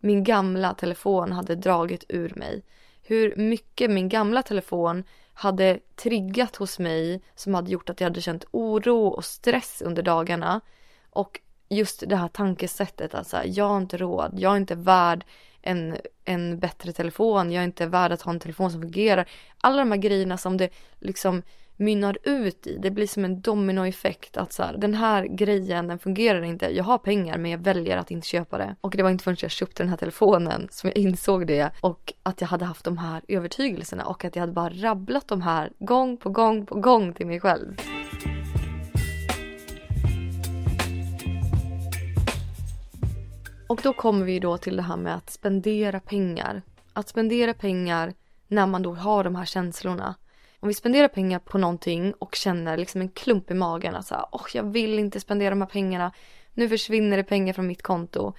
min 0.00 0.24
gamla 0.24 0.74
telefon 0.74 1.32
hade 1.32 1.54
dragit 1.54 2.04
ur 2.08 2.32
mig. 2.36 2.62
Hur 3.02 3.36
mycket 3.36 3.90
min 3.90 4.08
gamla 4.08 4.42
telefon 4.42 5.04
hade 5.32 5.78
triggat 5.96 6.56
hos 6.56 6.78
mig 6.78 7.22
som 7.34 7.54
hade 7.54 7.70
gjort 7.70 7.90
att 7.90 8.00
jag 8.00 8.08
hade 8.08 8.20
känt 8.20 8.44
oro 8.50 9.06
och 9.06 9.24
stress 9.24 9.82
under 9.82 10.02
dagarna. 10.02 10.60
Och 11.10 11.40
just 11.68 12.04
det 12.06 12.16
här 12.16 12.28
tankesättet 12.28 13.14
att 13.14 13.18
alltså, 13.18 13.42
jag 13.44 13.64
har 13.64 13.78
inte 13.78 13.96
råd, 13.96 14.34
jag 14.36 14.52
är 14.52 14.56
inte 14.56 14.74
värd 14.74 15.24
en, 15.68 15.96
en 16.24 16.58
bättre 16.58 16.92
telefon, 16.92 17.52
jag 17.52 17.60
är 17.60 17.64
inte 17.64 17.86
värd 17.86 18.12
att 18.12 18.22
ha 18.22 18.32
en 18.32 18.40
telefon 18.40 18.70
som 18.70 18.82
fungerar. 18.82 19.28
Alla 19.60 19.76
de 19.76 19.90
här 19.90 19.98
grejerna 19.98 20.38
som 20.38 20.56
det 20.56 20.70
liksom 21.00 21.42
mynnar 21.76 22.18
ut 22.22 22.66
i. 22.66 22.78
Det 22.78 22.90
blir 22.90 23.06
som 23.06 23.24
en 23.24 23.40
dominoeffekt 23.40 24.36
att 24.36 24.52
så 24.52 24.62
här, 24.62 24.76
den 24.76 24.94
här 24.94 25.24
grejen 25.24 25.88
den 25.88 25.98
fungerar 25.98 26.42
inte. 26.42 26.76
Jag 26.76 26.84
har 26.84 26.98
pengar 26.98 27.38
men 27.38 27.50
jag 27.50 27.58
väljer 27.58 27.96
att 27.96 28.10
inte 28.10 28.26
köpa 28.26 28.58
det. 28.58 28.76
Och 28.80 28.90
det 28.90 29.02
var 29.02 29.10
inte 29.10 29.24
förrän 29.24 29.36
jag 29.40 29.50
köpte 29.50 29.82
den 29.82 29.90
här 29.90 29.96
telefonen 29.96 30.68
som 30.70 30.88
jag 30.88 30.96
insåg 31.04 31.46
det 31.46 31.70
och 31.80 32.12
att 32.22 32.40
jag 32.40 32.48
hade 32.48 32.64
haft 32.64 32.84
de 32.84 32.98
här 32.98 33.22
övertygelserna 33.28 34.04
och 34.04 34.24
att 34.24 34.36
jag 34.36 34.40
hade 34.40 34.52
bara 34.52 34.70
rabblat 34.70 35.28
de 35.28 35.42
här 35.42 35.70
gång 35.78 36.16
på 36.16 36.30
gång 36.30 36.66
på 36.66 36.74
gång 36.74 37.12
till 37.12 37.26
mig 37.26 37.40
själv. 37.40 37.97
Och 43.68 43.80
då 43.82 43.92
kommer 43.92 44.24
vi 44.24 44.38
då 44.38 44.58
till 44.58 44.76
det 44.76 44.82
här 44.82 44.96
med 44.96 45.14
att 45.14 45.30
spendera 45.30 46.00
pengar. 46.00 46.62
Att 46.92 47.08
spendera 47.08 47.54
pengar 47.54 48.14
när 48.46 48.66
man 48.66 48.82
då 48.82 48.94
har 48.94 49.24
de 49.24 49.36
här 49.36 49.44
känslorna. 49.44 50.14
Om 50.60 50.68
vi 50.68 50.74
spenderar 50.74 51.08
pengar 51.08 51.38
på 51.38 51.58
någonting 51.58 52.12
och 52.12 52.34
känner 52.34 52.76
liksom 52.76 53.00
en 53.00 53.08
klump 53.08 53.50
i 53.50 53.54
magen 53.54 53.94
att 53.94 54.06
så 54.06 54.14
oh, 54.32 54.46
jag 54.54 54.62
vill 54.62 54.98
inte 54.98 55.20
spendera 55.20 55.50
de 55.50 55.60
här 55.60 55.68
pengarna. 55.68 56.12
Nu 56.54 56.68
försvinner 56.68 57.16
det 57.16 57.24
pengar 57.24 57.52
från 57.52 57.66
mitt 57.66 57.82
konto. 57.82 58.32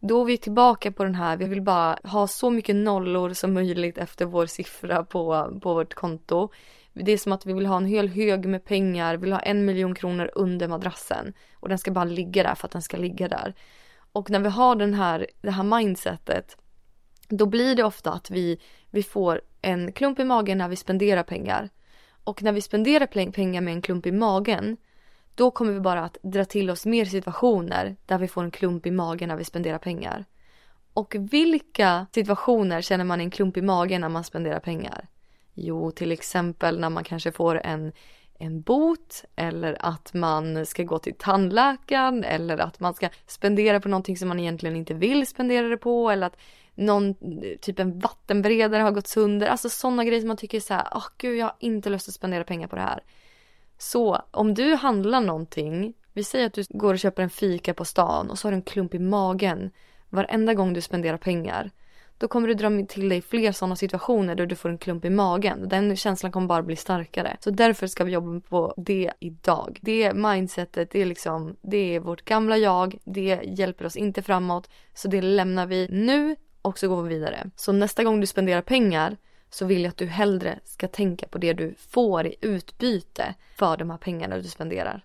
Då 0.00 0.20
är 0.20 0.24
vi 0.24 0.38
tillbaka 0.38 0.92
på 0.92 1.04
den 1.04 1.14
här, 1.14 1.36
vi 1.36 1.44
vill 1.44 1.62
bara 1.62 1.98
ha 2.04 2.26
så 2.26 2.50
mycket 2.50 2.76
nollor 2.76 3.32
som 3.32 3.54
möjligt 3.54 3.98
efter 3.98 4.24
vår 4.24 4.46
siffra 4.46 5.04
på, 5.04 5.58
på 5.62 5.74
vårt 5.74 5.94
konto. 5.94 6.48
Det 6.92 7.12
är 7.12 7.18
som 7.18 7.32
att 7.32 7.46
vi 7.46 7.52
vill 7.52 7.66
ha 7.66 7.76
en 7.76 7.86
hel 7.86 8.08
hög 8.08 8.46
med 8.46 8.64
pengar, 8.64 9.16
vill 9.16 9.32
ha 9.32 9.40
en 9.40 9.64
miljon 9.64 9.94
kronor 9.94 10.30
under 10.34 10.68
madrassen. 10.68 11.32
Och 11.54 11.68
den 11.68 11.78
ska 11.78 11.90
bara 11.90 12.04
ligga 12.04 12.42
där 12.42 12.54
för 12.54 12.66
att 12.66 12.72
den 12.72 12.82
ska 12.82 12.96
ligga 12.96 13.28
där. 13.28 13.54
Och 14.12 14.30
när 14.30 14.40
vi 14.40 14.48
har 14.48 14.74
den 14.74 14.94
här, 14.94 15.26
det 15.42 15.50
här 15.50 15.62
mindsetet, 15.78 16.56
då 17.28 17.46
blir 17.46 17.76
det 17.76 17.84
ofta 17.84 18.12
att 18.12 18.30
vi, 18.30 18.60
vi 18.90 19.02
får 19.02 19.40
en 19.62 19.92
klump 19.92 20.18
i 20.18 20.24
magen 20.24 20.58
när 20.58 20.68
vi 20.68 20.76
spenderar 20.76 21.22
pengar. 21.22 21.68
Och 22.24 22.42
när 22.42 22.52
vi 22.52 22.60
spenderar 22.60 23.30
pengar 23.30 23.60
med 23.60 23.74
en 23.74 23.82
klump 23.82 24.06
i 24.06 24.12
magen, 24.12 24.76
då 25.34 25.50
kommer 25.50 25.72
vi 25.72 25.80
bara 25.80 26.04
att 26.04 26.16
dra 26.22 26.44
till 26.44 26.70
oss 26.70 26.86
mer 26.86 27.04
situationer 27.04 27.96
där 28.06 28.18
vi 28.18 28.28
får 28.28 28.44
en 28.44 28.50
klump 28.50 28.86
i 28.86 28.90
magen 28.90 29.28
när 29.28 29.36
vi 29.36 29.44
spenderar 29.44 29.78
pengar. 29.78 30.24
Och 30.92 31.16
vilka 31.18 32.06
situationer 32.14 32.80
känner 32.80 33.04
man 33.04 33.20
en 33.20 33.30
klump 33.30 33.56
i 33.56 33.62
magen 33.62 34.00
när 34.00 34.08
man 34.08 34.24
spenderar 34.24 34.60
pengar? 34.60 35.08
Jo, 35.54 35.90
till 35.90 36.12
exempel 36.12 36.80
när 36.80 36.90
man 36.90 37.04
kanske 37.04 37.32
får 37.32 37.60
en, 37.64 37.92
en 38.38 38.60
bot 38.60 39.24
eller 39.36 39.76
att 39.80 40.14
man 40.14 40.66
ska 40.66 40.82
gå 40.82 40.98
till 40.98 41.14
tandläkaren 41.18 42.24
eller 42.24 42.58
att 42.58 42.80
man 42.80 42.94
ska 42.94 43.08
spendera 43.26 43.80
på 43.80 43.88
någonting 43.88 44.16
som 44.16 44.28
man 44.28 44.40
egentligen 44.40 44.76
inte 44.76 44.94
vill 44.94 45.26
spendera 45.26 45.68
det 45.68 45.76
på 45.76 46.10
eller 46.10 46.26
att 46.26 46.36
någon, 46.74 47.14
typ 47.60 47.78
en 47.78 47.98
vattenberedare 47.98 48.82
har 48.82 48.90
gått 48.90 49.06
sönder. 49.06 49.46
Alltså 49.46 49.68
sådana 49.68 50.04
grejer 50.04 50.20
som 50.20 50.28
man 50.28 50.36
tycker 50.36 50.58
är 50.58 50.60
så 50.60 50.74
här, 50.74 50.88
åh 50.92 50.98
oh, 50.98 51.06
gud 51.18 51.38
jag 51.38 51.46
har 51.46 51.56
inte 51.58 51.90
lust 51.90 52.08
att 52.08 52.14
spendera 52.14 52.44
pengar 52.44 52.68
på 52.68 52.76
det 52.76 52.82
här. 52.82 53.02
Så 53.78 54.22
om 54.30 54.54
du 54.54 54.74
handlar 54.74 55.20
någonting, 55.20 55.94
vi 56.12 56.24
säger 56.24 56.46
att 56.46 56.52
du 56.52 56.64
går 56.68 56.92
och 56.94 56.98
köper 56.98 57.22
en 57.22 57.30
fika 57.30 57.74
på 57.74 57.84
stan 57.84 58.30
och 58.30 58.38
så 58.38 58.46
har 58.46 58.52
du 58.52 58.56
en 58.56 58.62
klump 58.62 58.94
i 58.94 58.98
magen 58.98 59.70
varenda 60.10 60.54
gång 60.54 60.72
du 60.72 60.80
spenderar 60.80 61.16
pengar. 61.16 61.70
Då 62.22 62.28
kommer 62.28 62.48
du 62.48 62.54
dra 62.54 62.86
till 62.86 63.08
dig 63.08 63.22
fler 63.22 63.52
sådana 63.52 63.76
situationer 63.76 64.34
där 64.34 64.46
du 64.46 64.56
får 64.56 64.68
en 64.68 64.78
klump 64.78 65.04
i 65.04 65.10
magen. 65.10 65.68
Den 65.68 65.96
känslan 65.96 66.32
kommer 66.32 66.46
bara 66.46 66.62
bli 66.62 66.76
starkare. 66.76 67.36
Så 67.40 67.50
därför 67.50 67.86
ska 67.86 68.04
vi 68.04 68.12
jobba 68.12 68.40
på 68.40 68.74
det 68.76 69.12
idag. 69.20 69.78
Det 69.82 70.14
mindsetet, 70.14 70.90
det 70.90 71.00
är 71.00 71.06
liksom, 71.06 71.56
det 71.62 71.94
är 71.94 72.00
vårt 72.00 72.24
gamla 72.24 72.56
jag. 72.56 72.98
Det 73.04 73.40
hjälper 73.44 73.86
oss 73.86 73.96
inte 73.96 74.22
framåt. 74.22 74.70
Så 74.94 75.08
det 75.08 75.22
lämnar 75.22 75.66
vi 75.66 75.88
nu 75.90 76.36
och 76.62 76.78
så 76.78 76.88
går 76.88 77.02
vi 77.02 77.14
vidare. 77.14 77.50
Så 77.56 77.72
nästa 77.72 78.04
gång 78.04 78.20
du 78.20 78.26
spenderar 78.26 78.62
pengar 78.62 79.16
så 79.50 79.66
vill 79.66 79.82
jag 79.82 79.90
att 79.90 79.96
du 79.96 80.06
hellre 80.06 80.58
ska 80.64 80.88
tänka 80.88 81.28
på 81.28 81.38
det 81.38 81.52
du 81.52 81.74
får 81.78 82.26
i 82.26 82.36
utbyte 82.40 83.34
för 83.56 83.76
de 83.76 83.90
här 83.90 83.98
pengarna 83.98 84.36
du 84.36 84.48
spenderar. 84.48 85.04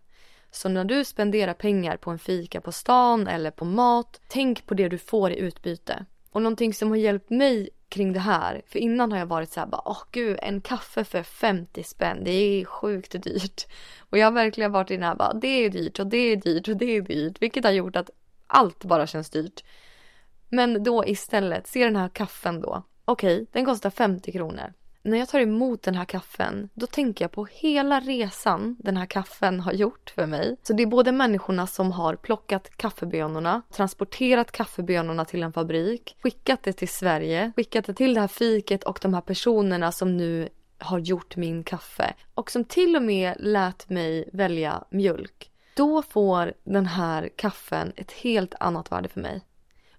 Så 0.52 0.70
när 0.70 0.86
du 0.86 1.06
spenderar 1.06 1.54
pengar 1.54 1.98
på 1.98 2.12
en 2.12 2.20
fika 2.20 2.62
på 2.62 2.72
stan 2.72 3.28
eller 3.28 3.52
på 3.52 3.66
mat, 3.66 4.22
tänk 4.28 4.66
på 4.66 4.74
det 4.74 4.90
du 4.90 4.98
får 4.98 5.32
i 5.32 5.40
utbyte. 5.40 6.06
Och 6.32 6.42
någonting 6.42 6.74
som 6.74 6.90
har 6.90 6.98
hjälpt 6.98 7.30
mig 7.30 7.70
kring 7.90 8.14
det 8.14 8.20
här, 8.20 8.62
för 8.68 8.80
innan 8.80 9.12
har 9.12 9.20
jag 9.20 9.26
varit 9.26 9.52
så 9.52 9.60
här 9.60 9.68
bara, 9.68 9.82
åh 9.86 10.02
gud, 10.12 10.40
en 10.42 10.62
kaffe 10.62 11.04
för 11.04 11.24
50 11.24 11.84
spänn, 11.84 12.24
det 12.24 12.32
är 12.32 12.66
sjukt 12.66 13.24
dyrt. 13.24 13.68
Och 14.00 14.18
jag 14.18 14.26
har 14.26 14.32
verkligen 14.32 14.72
varit 14.72 14.92
i 14.92 14.94
den 14.94 15.04
här 15.04 15.16
bara, 15.16 15.34
det 15.34 15.48
är 15.48 15.70
dyrt 15.70 16.00
och 16.00 16.08
det 16.08 16.18
är 16.18 16.36
dyrt 16.36 16.68
och 16.68 16.78
det 16.78 16.86
är 16.86 17.02
dyrt, 17.02 17.42
vilket 17.42 17.64
har 17.64 17.72
gjort 17.72 17.96
att 17.96 18.10
allt 18.48 18.84
bara 18.84 19.08
känns 19.08 19.30
dyrt. 19.30 19.64
Men 20.50 20.84
då 20.84 21.06
istället, 21.06 21.68
se 21.68 21.84
den 21.84 21.96
här 21.96 22.10
kaffen 22.10 22.62
då. 22.62 22.84
Okej, 23.06 23.36
okay, 23.36 23.46
den 23.52 23.66
kostar 23.66 23.90
50 23.90 24.32
kronor 24.32 24.74
när 25.08 25.18
jag 25.18 25.30
tar 25.30 25.40
emot 25.40 25.84
den 25.84 25.96
här 25.96 26.06
kaffen, 26.06 26.70
då 26.74 26.88
tänker 26.88 27.26
jag 27.26 27.32
på 27.32 27.46
hela 27.46 28.00
resan 28.00 28.76
den 28.80 28.98
här 28.98 29.06
kaffen 29.06 29.60
har 29.60 29.74
gjort 29.74 30.10
för 30.16 30.26
mig. 30.26 30.58
Så 30.64 30.74
det 30.74 30.84
är 30.84 30.88
både 30.88 31.12
människorna 31.12 31.68
som 31.68 31.92
har 31.92 32.16
plockat 32.16 32.78
kaffebönorna, 32.78 33.62
transporterat 33.72 34.52
kaffebönorna 34.52 35.26
till 35.26 35.44
en 35.44 35.54
fabrik, 35.54 36.16
skickat 36.24 36.64
det 36.64 36.74
till 36.74 36.90
Sverige, 36.90 37.52
skickat 37.56 37.86
det 37.86 37.94
till 37.94 38.14
det 38.14 38.22
här 38.22 38.28
fiket 38.28 38.84
och 38.84 39.00
de 39.02 39.14
här 39.14 39.22
personerna 39.22 39.92
som 39.92 40.18
nu 40.18 40.50
har 40.80 41.00
gjort 41.00 41.36
min 41.36 41.64
kaffe 41.64 42.14
och 42.34 42.52
som 42.52 42.64
till 42.64 42.96
och 42.96 43.04
med 43.04 43.36
lät 43.40 43.90
mig 43.90 44.30
välja 44.34 44.84
mjölk. 44.90 45.52
Då 45.76 46.02
får 46.02 46.54
den 46.64 46.86
här 46.86 47.30
kaffen 47.36 47.94
ett 47.96 48.12
helt 48.12 48.56
annat 48.60 48.92
värde 48.92 49.10
för 49.10 49.22
mig. 49.22 49.42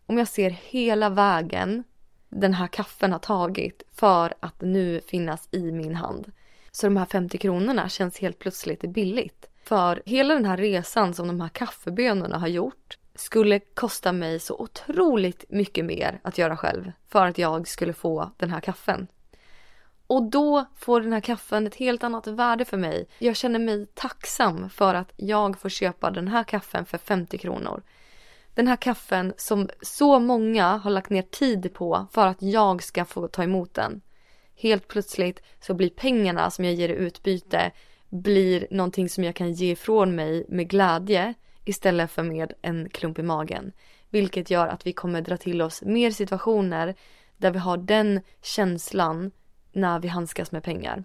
Om 0.06 0.18
jag 0.18 0.28
ser 0.28 0.50
hela 0.50 1.10
vägen 1.10 1.84
den 2.28 2.54
här 2.54 2.66
kaffen 2.66 3.12
har 3.12 3.18
tagit 3.18 3.82
för 3.92 4.34
att 4.40 4.60
nu 4.60 5.00
finnas 5.00 5.48
i 5.50 5.72
min 5.72 5.94
hand. 5.94 6.32
Så 6.70 6.86
de 6.86 6.96
här 6.96 7.04
50 7.04 7.38
kronorna 7.38 7.88
känns 7.88 8.18
helt 8.18 8.38
plötsligt 8.38 8.80
billigt. 8.80 9.48
För 9.64 10.02
hela 10.06 10.34
den 10.34 10.44
här 10.44 10.56
resan 10.56 11.14
som 11.14 11.26
de 11.26 11.40
här 11.40 11.48
kaffebönorna 11.48 12.38
har 12.38 12.48
gjort 12.48 12.98
skulle 13.14 13.58
kosta 13.58 14.12
mig 14.12 14.40
så 14.40 14.54
otroligt 14.58 15.44
mycket 15.48 15.84
mer 15.84 16.20
att 16.22 16.38
göra 16.38 16.56
själv 16.56 16.92
för 17.08 17.26
att 17.26 17.38
jag 17.38 17.68
skulle 17.68 17.92
få 17.92 18.30
den 18.36 18.50
här 18.50 18.60
kaffen. 18.60 19.06
Och 20.06 20.22
då 20.30 20.64
får 20.76 21.00
den 21.00 21.12
här 21.12 21.20
kaffen 21.20 21.66
ett 21.66 21.74
helt 21.74 22.04
annat 22.04 22.26
värde 22.26 22.64
för 22.64 22.76
mig. 22.76 23.08
Jag 23.18 23.36
känner 23.36 23.58
mig 23.58 23.86
tacksam 23.86 24.70
för 24.70 24.94
att 24.94 25.12
jag 25.16 25.60
får 25.60 25.68
köpa 25.68 26.10
den 26.10 26.28
här 26.28 26.44
kaffen 26.44 26.86
för 26.86 26.98
50 26.98 27.38
kronor 27.38 27.82
den 28.58 28.66
här 28.66 28.76
kaffen 28.76 29.34
som 29.36 29.68
så 29.80 30.18
många 30.18 30.76
har 30.76 30.90
lagt 30.90 31.10
ner 31.10 31.22
tid 31.22 31.74
på 31.74 32.06
för 32.12 32.26
att 32.26 32.42
jag 32.42 32.82
ska 32.82 33.04
få 33.04 33.28
ta 33.28 33.42
emot 33.42 33.74
den. 33.74 34.00
Helt 34.56 34.88
plötsligt 34.88 35.42
så 35.60 35.74
blir 35.74 35.90
pengarna 35.90 36.50
som 36.50 36.64
jag 36.64 36.74
ger 36.74 36.88
i 36.88 36.92
utbyte 36.92 37.72
blir 38.08 38.66
någonting 38.70 39.08
som 39.08 39.24
jag 39.24 39.34
kan 39.34 39.52
ge 39.52 39.72
ifrån 39.72 40.14
mig 40.14 40.46
med 40.48 40.68
glädje 40.68 41.34
istället 41.64 42.10
för 42.10 42.22
med 42.22 42.52
en 42.62 42.88
klump 42.88 43.18
i 43.18 43.22
magen. 43.22 43.72
Vilket 44.10 44.50
gör 44.50 44.66
att 44.66 44.86
vi 44.86 44.92
kommer 44.92 45.20
dra 45.20 45.36
till 45.36 45.62
oss 45.62 45.82
mer 45.82 46.10
situationer 46.10 46.94
där 47.36 47.50
vi 47.50 47.58
har 47.58 47.76
den 47.76 48.20
känslan 48.42 49.30
när 49.72 50.00
vi 50.00 50.08
handskas 50.08 50.52
med 50.52 50.64
pengar. 50.64 51.04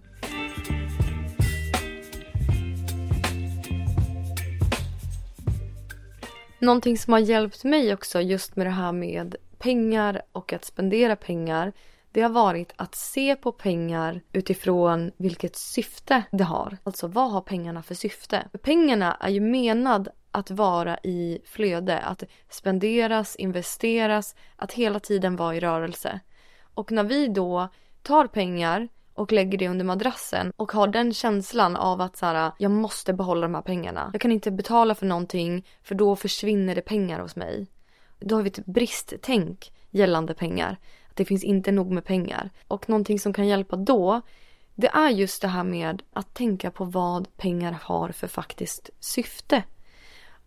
Någonting 6.64 6.98
som 6.98 7.12
har 7.12 7.20
hjälpt 7.20 7.64
mig 7.64 7.94
också 7.94 8.20
just 8.20 8.56
med 8.56 8.66
det 8.66 8.70
här 8.70 8.92
med 8.92 9.36
pengar 9.58 10.22
och 10.32 10.52
att 10.52 10.64
spendera 10.64 11.16
pengar 11.16 11.72
det 12.12 12.20
har 12.20 12.30
varit 12.30 12.72
att 12.76 12.94
se 12.94 13.36
på 13.36 13.52
pengar 13.52 14.20
utifrån 14.32 15.12
vilket 15.16 15.56
syfte 15.56 16.22
det 16.30 16.44
har. 16.44 16.76
Alltså 16.84 17.06
vad 17.06 17.30
har 17.30 17.40
pengarna 17.40 17.82
för 17.82 17.94
syfte? 17.94 18.48
Pengarna 18.62 19.16
är 19.20 19.28
ju 19.28 19.40
menad 19.40 20.08
att 20.30 20.50
vara 20.50 20.98
i 20.98 21.38
flöde, 21.44 21.98
att 21.98 22.22
spenderas, 22.50 23.36
investeras, 23.36 24.34
att 24.56 24.72
hela 24.72 25.00
tiden 25.00 25.36
vara 25.36 25.56
i 25.56 25.60
rörelse. 25.60 26.20
Och 26.74 26.92
när 26.92 27.04
vi 27.04 27.28
då 27.28 27.68
tar 28.02 28.26
pengar 28.26 28.88
och 29.14 29.32
lägger 29.32 29.58
det 29.58 29.68
under 29.68 29.84
madrassen 29.84 30.52
och 30.56 30.72
har 30.72 30.88
den 30.88 31.14
känslan 31.14 31.76
av 31.76 32.00
att 32.00 32.16
så 32.16 32.26
här, 32.26 32.52
jag 32.58 32.70
måste 32.70 33.12
behålla 33.12 33.42
de 33.42 33.54
här 33.54 33.62
pengarna. 33.62 34.10
Jag 34.12 34.20
kan 34.20 34.32
inte 34.32 34.50
betala 34.50 34.94
för 34.94 35.06
någonting 35.06 35.66
för 35.82 35.94
då 35.94 36.16
försvinner 36.16 36.74
det 36.74 36.80
pengar 36.80 37.20
hos 37.20 37.36
mig. 37.36 37.66
Då 38.20 38.34
har 38.36 38.42
vi 38.42 38.48
ett 38.48 38.66
bristtänk 38.66 39.72
gällande 39.90 40.34
pengar. 40.34 40.76
Att 41.10 41.16
det 41.16 41.24
finns 41.24 41.44
inte 41.44 41.72
nog 41.72 41.90
med 41.90 42.04
pengar. 42.04 42.50
Och 42.68 42.88
någonting 42.88 43.18
som 43.18 43.32
kan 43.32 43.46
hjälpa 43.46 43.76
då 43.76 44.20
det 44.74 44.88
är 44.88 45.10
just 45.10 45.42
det 45.42 45.48
här 45.48 45.64
med 45.64 46.02
att 46.12 46.34
tänka 46.34 46.70
på 46.70 46.84
vad 46.84 47.36
pengar 47.36 47.78
har 47.82 48.08
för 48.08 48.26
faktiskt 48.26 48.90
syfte. 49.00 49.62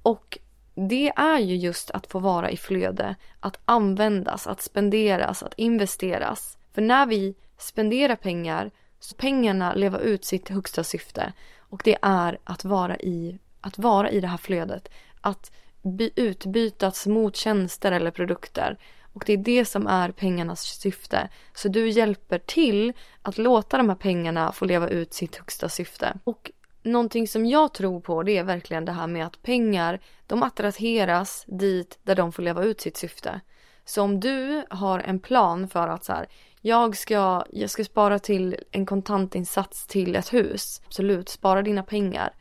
Och 0.02 0.38
det 0.76 1.10
är 1.10 1.40
ju 1.40 1.56
just 1.56 1.92
att 1.92 2.08
få 2.08 2.20
vara 2.20 2.52
i 2.52 2.58
flöde, 2.58 3.16
att 3.40 3.60
användas, 3.66 4.48
att 4.48 4.62
spenderas, 4.62 5.44
att 5.44 5.54
investeras. 5.58 6.58
För 6.74 6.82
när 6.82 7.06
vi 7.06 7.36
spendera 7.58 8.16
pengar 8.16 8.72
så 9.00 9.16
pengarna 9.16 9.74
leva 9.74 10.00
ut 10.00 10.26
sitt 10.26 10.50
högsta 10.50 10.84
syfte 10.84 11.34
och 11.70 11.82
det 11.84 11.98
är 12.02 12.40
att 12.44 12.66
vara 12.66 12.98
i, 12.98 13.40
att 13.62 13.78
vara 13.78 14.12
i 14.12 14.20
det 14.20 14.28
här 14.28 14.38
flödet. 14.38 14.90
Att 15.22 15.52
by, 15.82 16.10
utbytas 16.16 17.08
mot 17.08 17.36
tjänster 17.36 17.92
eller 17.92 18.12
produkter. 18.12 18.78
Och 19.14 19.24
det 19.26 19.34
är 19.34 19.38
det 19.38 19.66
som 19.66 19.88
är 19.88 20.12
pengarnas 20.12 20.62
syfte. 20.62 21.30
Så 21.54 21.68
du 21.68 21.90
hjälper 21.90 22.40
till 22.40 22.94
att 23.22 23.38
låta 23.38 23.78
de 23.78 23.90
här 23.90 23.96
pengarna 23.96 24.52
få 24.52 24.66
leva 24.66 24.90
ut 24.90 25.14
sitt 25.14 25.36
högsta 25.36 25.70
syfte. 25.70 26.20
Och 26.24 26.52
någonting 26.84 27.28
som 27.28 27.46
jag 27.46 27.74
tror 27.74 28.00
på 28.00 28.24
det 28.24 28.38
är 28.38 28.44
verkligen 28.44 28.86
det 28.86 28.92
här 28.92 29.08
med 29.08 29.26
att 29.26 29.42
pengar 29.42 30.00
de 30.28 30.44
attraheras 30.44 31.46
dit 31.48 32.00
där 32.04 32.16
de 32.16 32.32
får 32.32 32.44
leva 32.44 32.64
ut 32.64 32.82
sitt 32.82 32.98
syfte. 32.98 33.42
Så 33.88 34.02
om 34.02 34.20
du 34.20 34.64
har 34.70 35.00
en 35.00 35.20
plan 35.20 35.68
för 35.68 35.88
att 35.88 36.04
så 36.04 36.14
här, 36.14 36.28
jag 36.62 36.98
ska, 36.98 37.44
jag 37.50 37.70
ska 37.70 37.84
spara 37.84 38.20
till 38.20 38.56
en 38.72 38.86
kontantinsats 38.86 39.88
till 39.88 40.16
ett 40.16 40.34
hus. 40.34 40.82
Absolut, 40.86 41.30
spara 41.30 41.62
dina 41.62 41.84
pengar. 41.84 42.34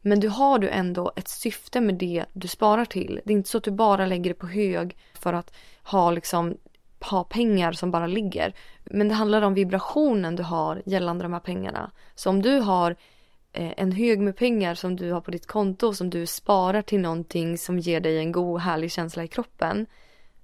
Men 0.00 0.20
du 0.20 0.28
har 0.28 0.58
du 0.58 0.68
ändå 0.68 1.12
ett 1.16 1.28
syfte 1.28 1.80
med 1.80 1.94
det 1.94 2.24
du 2.32 2.48
sparar 2.48 2.84
till. 2.84 3.20
Det 3.24 3.32
är 3.32 3.36
inte 3.36 3.48
så 3.48 3.58
att 3.58 3.64
du 3.64 3.70
bara 3.70 4.06
lägger 4.06 4.30
det 4.30 4.34
på 4.34 4.46
hög 4.46 4.96
för 5.14 5.32
att 5.32 5.54
ha 5.82 6.10
liksom 6.10 6.56
ha 7.00 7.24
pengar 7.24 7.72
som 7.72 7.90
bara 7.90 8.06
ligger. 8.06 8.54
Men 8.84 9.08
det 9.08 9.14
handlar 9.14 9.42
om 9.42 9.54
vibrationen 9.54 10.36
du 10.36 10.42
har 10.42 10.82
gällande 10.86 11.24
de 11.24 11.32
här 11.32 11.40
pengarna. 11.40 11.90
Så 12.14 12.30
om 12.30 12.42
du 12.42 12.58
har 12.58 12.90
eh, 13.52 13.72
en 13.76 13.92
hög 13.92 14.20
med 14.20 14.36
pengar 14.36 14.74
som 14.74 14.96
du 14.96 15.12
har 15.12 15.20
på 15.20 15.30
ditt 15.30 15.46
konto 15.46 15.94
som 15.94 16.10
du 16.10 16.26
sparar 16.26 16.82
till 16.82 17.00
någonting 17.00 17.58
som 17.58 17.78
ger 17.78 18.00
dig 18.00 18.18
en 18.18 18.32
god 18.32 18.60
härlig 18.60 18.92
känsla 18.92 19.24
i 19.24 19.28
kroppen 19.28 19.86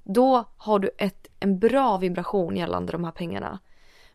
då 0.02 0.44
har 0.56 0.78
du 0.78 0.90
ett, 0.98 1.26
en 1.40 1.58
bra 1.58 1.96
vibration 1.96 2.56
gällande 2.56 2.92
de 2.92 3.04
här 3.04 3.12
pengarna. 3.12 3.58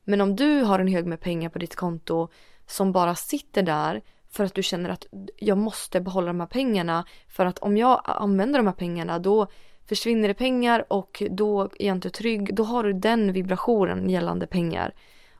Men 0.03 0.21
om 0.21 0.35
du 0.35 0.61
har 0.61 0.79
en 0.79 0.87
hög 0.87 1.05
med 1.05 1.21
pengar 1.21 1.49
på 1.49 1.59
ditt 1.59 1.75
konto 1.75 2.27
som 2.65 2.91
bara 2.91 3.15
sitter 3.15 3.63
där 3.63 4.01
för 4.29 4.43
att 4.43 4.53
du 4.53 4.63
känner 4.63 4.89
att 4.89 5.05
jag 5.37 5.57
måste 5.57 6.01
behålla 6.01 6.27
de 6.27 6.39
här 6.39 6.47
pengarna 6.47 7.05
för 7.27 7.45
att 7.45 7.59
om 7.59 7.77
jag 7.77 8.01
använder 8.05 8.59
de 8.59 8.67
här 8.67 8.73
pengarna 8.73 9.19
då 9.19 9.47
försvinner 9.89 10.27
det 10.27 10.33
pengar 10.33 10.85
och 10.89 11.23
då 11.31 11.61
är 11.61 11.87
jag 11.87 11.97
inte 11.97 12.09
trygg. 12.09 12.55
Då 12.55 12.63
har 12.63 12.83
du 12.83 12.93
den 12.93 13.33
vibrationen 13.33 14.09
gällande 14.09 14.47
pengar. 14.47 14.93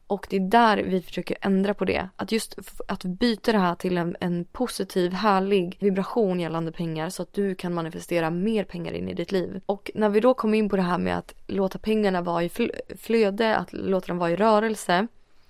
Och 0.08 0.28
det 0.30 0.36
är 0.36 0.40
där 0.40 0.78
vi 0.78 1.02
försöker 1.02 1.38
ändra 1.42 1.74
på 1.74 1.86
det. 1.86 2.10
Att 2.16 2.32
just 2.32 2.56
att 2.88 3.04
byta 3.04 3.52
det 3.52 3.58
här 3.58 3.76
till 3.76 3.98
en, 3.98 4.16
en, 4.20 4.46
positiv, 4.46 5.14
härlig 5.14 5.78
vibration 5.80 6.40
gällande 6.40 6.72
pengar 6.72 7.10
så 7.10 7.22
att 7.22 7.34
du 7.34 7.56
kan 7.56 7.74
manifestera 7.74 8.30
mer 8.30 8.64
pengar 8.64 8.94
in 8.94 9.10
i 9.10 9.14
ditt 9.14 9.32
liv. 9.32 9.62
Och 9.66 9.92
när 9.96 10.10
vi 10.10 10.20
då 10.20 10.34
kom 10.34 10.54
in 10.54 10.70
på 10.70 10.76
det 10.76 10.82
här 10.82 10.98
med 10.98 11.18
att 11.18 11.34
låta 11.48 11.80
pengarna 11.80 12.22
vara 12.22 12.44
i 12.44 12.52
flöde, 12.98 13.56
att 13.56 13.74
låta 13.74 14.08
dem 14.08 14.18
vara 14.18 14.32
i 14.32 14.36
rörelse. 14.36 15.08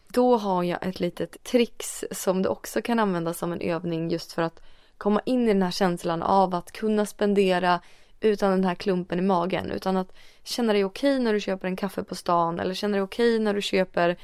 Då 0.08 0.38
har 0.38 0.64
jag 0.64 0.88
ett 0.88 1.00
litet 1.00 1.44
trix 1.44 2.06
som 2.12 2.42
du 2.42 2.50
också 2.50 2.82
kan 2.82 3.00
använda 3.00 3.34
som 3.34 3.52
en 3.52 3.62
övning 3.62 4.10
just 4.10 4.32
för 4.32 4.42
att 4.42 4.62
komma 4.98 5.22
in 5.26 5.44
i 5.44 5.54
den 5.54 5.64
här 5.64 5.72
känslan 5.72 6.24
av 6.24 6.56
att 6.56 6.72
kunna 6.72 7.06
spendera 7.06 7.82
utan 8.20 8.52
den 8.52 8.64
här 8.64 8.76
klumpen 8.76 9.20
i 9.20 9.22
magen. 9.22 9.72
Utan 9.72 9.98
att 9.98 10.14
känna 10.44 10.74
dig 10.74 10.86
okej 10.86 11.20
när 11.20 11.34
du 11.34 11.40
köper 11.40 11.68
en 11.68 11.76
kaffe 11.76 12.04
på 12.04 12.16
stan 12.16 12.60
eller 12.60 12.74
känna 12.74 12.98
dig 12.98 13.02
okej 13.02 13.40
när 13.40 13.54
du 13.54 13.62
köper 13.62 14.18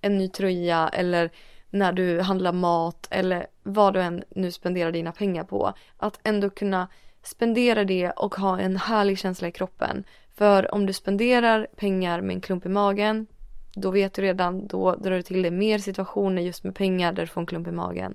en 0.00 0.18
ny 0.18 0.28
tröja 0.28 0.88
eller 0.88 1.30
när 1.70 1.92
du 1.92 2.20
handlar 2.20 2.52
mat 2.52 3.08
eller 3.10 3.46
vad 3.62 3.94
du 3.94 4.00
än 4.00 4.24
nu 4.30 4.52
spenderar 4.52 4.92
dina 4.92 5.12
pengar 5.12 5.44
på. 5.44 5.72
Att 5.96 6.20
ändå 6.24 6.50
kunna 6.50 6.88
spendera 7.22 7.84
det 7.84 8.10
och 8.10 8.34
ha 8.34 8.60
en 8.60 8.76
härlig 8.76 9.18
känsla 9.18 9.48
i 9.48 9.52
kroppen. 9.52 10.04
För 10.34 10.74
om 10.74 10.86
du 10.86 10.92
spenderar 10.92 11.66
pengar 11.76 12.20
med 12.20 12.34
en 12.34 12.40
klump 12.40 12.66
i 12.66 12.68
magen 12.68 13.26
då 13.74 13.90
vet 13.90 14.14
du 14.14 14.22
redan, 14.22 14.66
då 14.66 14.94
drar 14.94 15.16
du 15.16 15.22
till 15.22 15.42
dig 15.42 15.50
mer 15.50 15.78
situationer 15.78 16.42
just 16.42 16.64
med 16.64 16.74
pengar 16.74 17.12
där 17.12 17.22
du 17.22 17.26
får 17.26 17.40
en 17.40 17.46
klump 17.46 17.68
i 17.68 17.72
magen. 17.72 18.14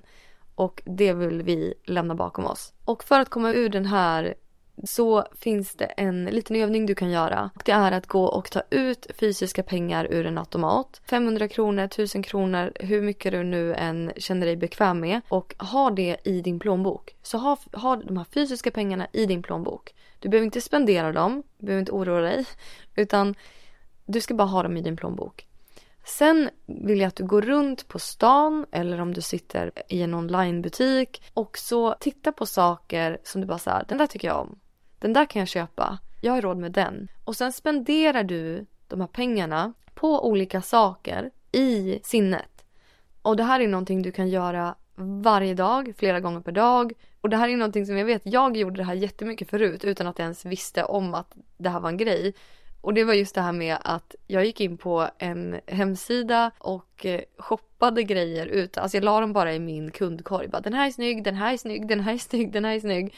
Och 0.54 0.82
det 0.84 1.12
vill 1.12 1.42
vi 1.42 1.74
lämna 1.84 2.14
bakom 2.14 2.46
oss. 2.46 2.72
Och 2.84 3.04
för 3.04 3.20
att 3.20 3.28
komma 3.28 3.52
ur 3.52 3.68
den 3.68 3.86
här 3.86 4.34
så 4.84 5.24
finns 5.40 5.74
det 5.74 5.84
en 5.84 6.24
liten 6.24 6.56
övning 6.56 6.86
du 6.86 6.94
kan 6.94 7.10
göra. 7.10 7.50
Det 7.64 7.72
är 7.72 7.92
att 7.92 8.06
gå 8.06 8.24
och 8.24 8.50
ta 8.50 8.62
ut 8.70 9.06
fysiska 9.20 9.62
pengar 9.62 10.06
ur 10.10 10.26
en 10.26 10.38
automat. 10.38 11.00
500 11.10 11.48
kronor, 11.48 11.84
1000 11.84 12.22
kronor, 12.22 12.72
hur 12.74 13.02
mycket 13.02 13.32
du 13.32 13.42
nu 13.42 13.74
än 13.74 14.12
känner 14.16 14.46
dig 14.46 14.56
bekväm 14.56 15.00
med. 15.00 15.20
Och 15.28 15.54
ha 15.58 15.90
det 15.90 16.16
i 16.24 16.40
din 16.40 16.58
plånbok. 16.58 17.16
Så 17.22 17.38
ha, 17.38 17.58
ha 17.72 17.96
de 17.96 18.16
här 18.16 18.24
fysiska 18.24 18.70
pengarna 18.70 19.06
i 19.12 19.26
din 19.26 19.42
plånbok. 19.42 19.94
Du 20.18 20.28
behöver 20.28 20.44
inte 20.44 20.60
spendera 20.60 21.12
dem, 21.12 21.42
du 21.58 21.66
behöver 21.66 21.80
inte 21.80 21.92
oroa 21.92 22.20
dig. 22.20 22.44
Utan 22.96 23.34
du 24.06 24.20
ska 24.20 24.34
bara 24.34 24.48
ha 24.48 24.62
dem 24.62 24.76
i 24.76 24.82
din 24.82 24.96
plånbok. 24.96 25.46
Sen 26.04 26.50
vill 26.66 27.00
jag 27.00 27.08
att 27.08 27.16
du 27.16 27.26
går 27.26 27.42
runt 27.42 27.88
på 27.88 27.98
stan 27.98 28.66
eller 28.72 29.00
om 29.00 29.14
du 29.14 29.20
sitter 29.20 29.72
i 29.88 30.02
en 30.02 30.14
onlinebutik 30.14 31.22
och 31.34 31.58
så 31.58 31.94
titta 32.00 32.32
på 32.32 32.46
saker 32.46 33.18
som 33.24 33.40
du 33.40 33.46
bara 33.46 33.58
säger, 33.58 33.84
den 33.88 33.98
där 33.98 34.06
tycker 34.06 34.28
jag 34.28 34.40
om. 34.40 34.58
Den 34.98 35.12
där 35.12 35.24
kan 35.24 35.40
jag 35.40 35.48
köpa. 35.48 35.98
Jag 36.20 36.32
har 36.32 36.42
råd 36.42 36.56
med 36.56 36.72
den. 36.72 37.08
Och 37.24 37.36
sen 37.36 37.52
spenderar 37.52 38.24
du 38.24 38.66
de 38.88 39.00
här 39.00 39.08
pengarna 39.08 39.72
på 39.94 40.28
olika 40.28 40.62
saker 40.62 41.30
i 41.52 42.00
sinnet. 42.04 42.64
Och 43.22 43.36
det 43.36 43.42
här 43.42 43.60
är 43.60 43.68
någonting 43.68 44.02
du 44.02 44.12
kan 44.12 44.28
göra 44.28 44.74
varje 45.22 45.54
dag, 45.54 45.92
flera 45.96 46.20
gånger 46.20 46.40
per 46.40 46.52
dag. 46.52 46.92
Och 47.20 47.30
det 47.30 47.36
här 47.36 47.48
är 47.48 47.56
någonting 47.56 47.86
som 47.86 47.96
jag 47.96 48.04
vet, 48.04 48.22
jag 48.24 48.56
gjorde 48.56 48.76
det 48.76 48.84
här 48.84 48.94
jättemycket 48.94 49.50
förut 49.50 49.84
utan 49.84 50.06
att 50.06 50.18
jag 50.18 50.24
ens 50.24 50.44
visste 50.44 50.84
om 50.84 51.14
att 51.14 51.34
det 51.56 51.68
här 51.68 51.80
var 51.80 51.88
en 51.88 51.96
grej. 51.96 52.34
Och 52.80 52.94
det 52.94 53.04
var 53.04 53.14
just 53.14 53.34
det 53.34 53.40
här 53.40 53.52
med 53.52 53.76
att 53.82 54.14
jag 54.26 54.44
gick 54.44 54.60
in 54.60 54.76
på 54.76 55.08
en 55.18 55.60
hemsida 55.66 56.50
och 56.58 57.06
eh, 57.06 57.20
shoppade 57.38 58.02
grejer 58.02 58.46
ut. 58.46 58.78
Alltså 58.78 58.96
jag 58.96 59.04
la 59.04 59.20
dem 59.20 59.32
bara 59.32 59.54
i 59.54 59.58
min 59.58 59.90
kundkorg. 59.90 60.48
Bara, 60.48 60.60
den 60.60 60.74
här 60.74 60.86
är 60.86 60.90
snygg, 60.90 61.24
den 61.24 61.34
här 61.34 61.52
är 61.52 61.56
snygg, 61.56 61.88
den 61.88 62.00
här 62.00 62.14
är 62.14 62.18
snygg, 62.18 62.52
den 62.52 62.64
här 62.64 62.74
är 62.74 62.80
snygg. 62.80 63.14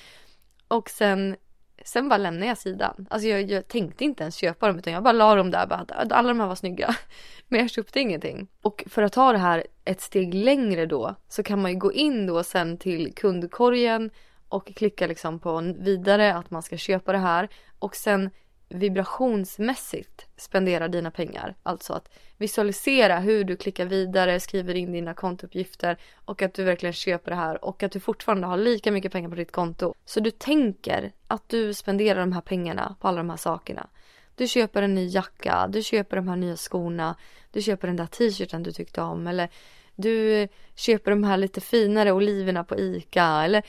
Och 0.69 0.91
sen, 0.91 1.37
sen 1.85 2.09
bara 2.09 2.17
lämnade 2.17 2.47
jag 2.47 2.59
sidan. 2.59 3.07
Alltså 3.11 3.29
jag, 3.29 3.51
jag 3.51 3.69
tänkte 3.69 4.05
inte 4.05 4.23
ens 4.23 4.35
köpa 4.35 4.67
dem 4.67 4.79
utan 4.79 4.93
jag 4.93 5.03
bara 5.03 5.13
la 5.13 5.35
dem 5.35 5.51
där. 5.51 5.67
Bara, 5.67 5.85
alla 6.11 6.29
de 6.29 6.41
här 6.41 6.47
var 6.47 6.55
snygga. 6.55 6.97
Men 7.49 7.61
jag 7.61 7.71
köpte 7.71 8.01
ingenting. 8.01 8.49
Och 8.63 8.85
för 8.87 9.03
att 9.03 9.13
ta 9.13 9.33
det 9.33 9.39
här 9.39 9.67
ett 9.85 10.01
steg 10.01 10.35
längre 10.35 10.87
då 10.87 11.15
så 11.29 11.43
kan 11.43 11.63
man 11.63 11.71
ju 11.71 11.79
gå 11.79 11.93
in 11.93 12.27
då 12.27 12.43
sen 12.43 12.79
till 12.79 13.15
kundkorgen 13.15 14.11
och 14.49 14.75
klicka 14.77 15.07
liksom 15.07 15.39
på 15.39 15.75
vidare 15.79 16.35
att 16.35 16.51
man 16.51 16.63
ska 16.63 16.77
köpa 16.77 17.13
det 17.13 17.19
här. 17.19 17.49
Och 17.79 17.97
sen 17.97 18.31
vibrationsmässigt 18.69 20.27
spendera 20.37 20.89
dina 20.89 21.11
pengar. 21.11 21.55
Alltså 21.63 21.93
att 21.93 22.09
visualisera 22.37 23.19
hur 23.19 23.45
du 23.45 23.57
klickar 23.57 23.87
vidare, 23.87 24.41
skriver 24.41 24.75
in 24.75 24.93
dina 24.93 25.15
kontouppgifter 25.15 25.97
och 26.25 26.43
att 26.43 26.55
du 26.55 26.65
verkligen 26.65 26.93
köper 26.93 27.31
det 27.31 27.37
här 27.37 27.65
och 27.65 27.83
att 27.83 27.93
du 27.93 28.01
fortfarande 28.01 28.47
har 28.47 28.57
lika 28.57 28.93
mycket 28.93 29.13
pengar 29.13 29.29
på 29.29 29.35
ditt 29.35 29.53
konto. 29.53 29.95
Så 30.05 30.21
du 30.21 30.31
tänker 30.31 31.13
att 31.27 31.49
du 31.49 31.75
spenderar 31.75 32.21
de 32.21 32.33
här 32.33 32.41
pengarna 32.41 32.97
på 33.01 33.09
alla 33.09 33.19
de 33.19 33.31
här 33.31 33.37
sakerna. 33.37 33.89
Du 34.35 34.47
köper 34.47 34.83
en 34.83 34.95
ny 34.95 35.07
jacka, 35.07 35.69
du 35.69 35.83
köper 35.83 36.17
de 36.17 36.29
här 36.29 36.37
nya 36.37 36.57
skorna, 36.57 37.17
du 37.53 37.63
köper 37.63 37.89
den 37.89 37.97
där 37.97 38.07
t-shirten 38.07 38.63
du 38.63 38.73
tyckte 38.73 39.03
om 39.03 39.27
eller 39.27 39.49
du 39.97 40.49
köper 40.75 41.11
de 41.11 41.25
här 41.25 41.37
lite 41.37 41.61
finare 41.61 42.13
oliverna 42.13 42.65
på 42.65 42.79
ICA 42.79 43.45
eller 43.45 43.63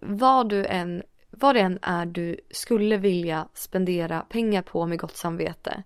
vad 0.00 0.48
du 0.48 0.66
än 0.66 1.02
vad 1.40 1.54
det 1.54 1.60
än 1.60 1.78
är 1.82 2.06
du 2.06 2.36
skulle 2.50 2.96
vilja 2.96 3.48
spendera 3.54 4.20
pengar 4.20 4.62
på 4.62 4.86
med 4.86 4.98
gott 4.98 5.16
samvete. 5.16 5.82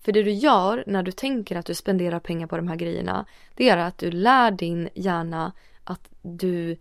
För 0.00 0.12
det 0.12 0.22
du 0.22 0.30
gör 0.30 0.84
när 0.86 1.02
du 1.02 1.12
tänker 1.12 1.56
att 1.56 1.66
du 1.66 1.74
spenderar 1.74 2.20
pengar 2.20 2.46
på 2.46 2.56
de 2.56 2.68
här 2.68 2.76
grejerna, 2.76 3.26
det 3.54 3.68
är 3.68 3.76
att 3.76 3.98
du 3.98 4.10
lär 4.10 4.50
din 4.50 4.88
hjärna 4.94 5.52
att 5.84 6.08
du, 6.22 6.76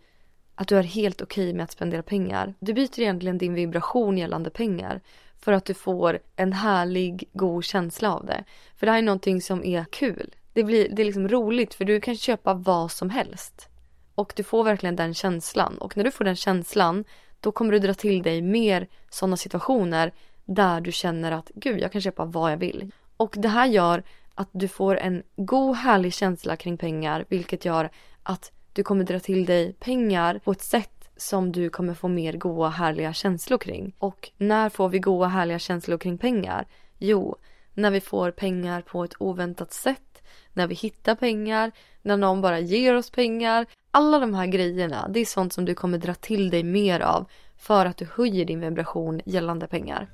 att 0.55 0.67
du 0.67 0.77
är 0.77 0.83
helt 0.83 1.21
okej 1.21 1.43
okay 1.43 1.53
med 1.53 1.63
att 1.63 1.71
spendera 1.71 2.03
pengar. 2.03 2.53
Du 2.59 2.73
byter 2.73 2.99
egentligen 2.99 3.37
din 3.37 3.53
vibration 3.53 4.17
gällande 4.17 4.49
pengar 4.49 5.01
för 5.39 5.51
att 5.51 5.65
du 5.65 5.73
får 5.73 6.19
en 6.35 6.53
härlig, 6.53 7.29
god 7.33 7.63
känsla 7.63 8.15
av 8.15 8.25
det. 8.25 8.43
För 8.75 8.85
det 8.85 8.91
här 8.91 8.99
är 8.99 9.03
någonting 9.03 9.41
som 9.41 9.63
är 9.63 9.85
kul. 9.85 10.35
Det, 10.53 10.63
blir, 10.63 10.89
det 10.89 11.01
är 11.01 11.05
liksom 11.05 11.27
roligt 11.27 11.73
för 11.73 11.85
du 11.85 12.01
kan 12.01 12.15
köpa 12.15 12.53
vad 12.53 12.91
som 12.91 13.09
helst. 13.09 13.69
Och 14.15 14.33
du 14.35 14.43
får 14.43 14.63
verkligen 14.63 14.95
den 14.95 15.13
känslan. 15.13 15.77
Och 15.77 15.97
när 15.97 16.03
du 16.03 16.11
får 16.11 16.25
den 16.25 16.35
känslan 16.35 17.03
då 17.39 17.51
kommer 17.51 17.71
du 17.71 17.79
dra 17.79 17.93
till 17.93 18.23
dig 18.23 18.41
mer 18.41 18.87
sådana 19.09 19.37
situationer 19.37 20.13
där 20.45 20.81
du 20.81 20.91
känner 20.91 21.31
att 21.31 21.51
gud, 21.55 21.79
jag 21.79 21.91
kan 21.91 22.01
köpa 22.01 22.25
vad 22.25 22.51
jag 22.51 22.57
vill. 22.57 22.91
Och 23.17 23.35
det 23.37 23.47
här 23.47 23.65
gör 23.65 24.03
att 24.35 24.49
du 24.51 24.67
får 24.67 24.97
en 24.97 25.23
god 25.35 25.75
härlig 25.75 26.13
känsla 26.13 26.55
kring 26.55 26.77
pengar 26.77 27.25
vilket 27.29 27.65
gör 27.65 27.89
att 28.23 28.51
du 28.73 28.83
kommer 28.83 29.03
dra 29.03 29.19
till 29.19 29.45
dig 29.45 29.73
pengar 29.73 30.39
på 30.43 30.51
ett 30.51 30.61
sätt 30.61 31.09
som 31.17 31.51
du 31.51 31.69
kommer 31.69 31.93
få 31.93 32.07
mer 32.07 32.33
goda 32.33 32.69
härliga 32.69 33.13
känslor 33.13 33.57
kring. 33.57 33.95
Och 33.99 34.29
när 34.37 34.69
får 34.69 34.89
vi 34.89 34.99
goda 34.99 35.27
härliga 35.27 35.59
känslor 35.59 35.97
kring 35.97 36.17
pengar? 36.17 36.67
Jo, 36.97 37.35
när 37.73 37.91
vi 37.91 38.01
får 38.01 38.31
pengar 38.31 38.81
på 38.81 39.03
ett 39.03 39.13
oväntat 39.19 39.73
sätt, 39.73 40.06
när 40.53 40.67
vi 40.67 40.75
hittar 40.75 41.15
pengar, 41.15 41.71
när 42.01 42.17
någon 42.17 42.41
bara 42.41 42.59
ger 42.59 42.95
oss 42.95 43.09
pengar, 43.09 43.65
alla 43.91 44.19
de 44.19 44.33
här 44.33 44.47
grejerna, 44.47 45.07
det 45.09 45.19
är 45.19 45.25
sånt 45.25 45.53
som 45.53 45.65
du 45.65 45.75
kommer 45.75 45.97
dra 45.97 46.13
till 46.13 46.49
dig 46.49 46.63
mer 46.63 46.99
av 46.99 47.25
för 47.57 47.85
att 47.85 47.97
du 47.97 48.07
höjer 48.15 48.45
din 48.45 48.59
vibration 48.59 49.21
gällande 49.25 49.67
pengar. 49.67 50.07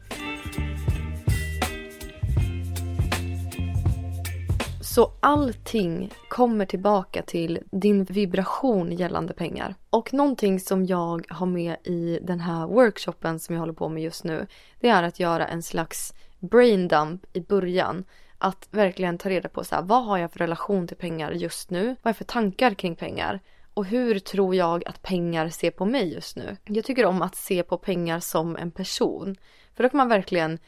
Så 4.93 5.11
allting 5.19 6.09
kommer 6.29 6.65
tillbaka 6.65 7.21
till 7.21 7.59
din 7.71 8.03
vibration 8.03 8.91
gällande 8.91 9.33
pengar. 9.33 9.75
Och 9.89 10.13
någonting 10.13 10.59
som 10.59 10.85
jag 10.85 11.25
har 11.29 11.45
med 11.45 11.77
i 11.83 12.19
den 12.21 12.39
här 12.39 12.67
workshopen 12.67 13.39
som 13.39 13.55
jag 13.55 13.59
håller 13.59 13.73
på 13.73 13.89
med 13.89 14.03
just 14.03 14.23
nu, 14.23 14.47
det 14.79 14.89
är 14.89 15.03
att 15.03 15.19
göra 15.19 15.47
en 15.47 15.63
slags 15.63 16.13
brain 16.39 16.87
dump 16.87 17.25
i 17.33 17.41
början. 17.41 18.03
Att 18.43 18.67
verkligen 18.71 19.17
ta 19.17 19.29
reda 19.29 19.49
på 19.49 19.63
så 19.63 19.75
här, 19.75 19.81
vad 19.81 20.05
har 20.05 20.17
jag 20.17 20.31
för 20.31 20.39
relation 20.39 20.87
till 20.87 20.97
pengar 20.97 21.31
just 21.31 21.69
nu? 21.69 21.85
Vad 21.85 21.97
har 22.03 22.09
jag 22.09 22.17
för 22.17 22.23
tankar 22.23 22.73
kring 22.73 22.95
pengar? 22.95 23.39
Och 23.73 23.85
hur 23.85 24.19
tror 24.19 24.55
jag 24.55 24.87
att 24.87 25.01
pengar 25.01 25.49
ser 25.49 25.71
på 25.71 25.85
mig 25.85 26.13
just 26.13 26.35
nu? 26.35 26.57
Jag 26.65 26.85
tycker 26.85 27.05
om 27.05 27.21
att 27.21 27.35
se 27.35 27.63
på 27.63 27.77
pengar 27.77 28.19
som 28.19 28.57
en 28.57 28.71
person. 28.71 29.35
För 29.75 29.83
då 29.83 29.89
kan 29.89 29.97
man 29.97 30.09
verkligen 30.09 30.59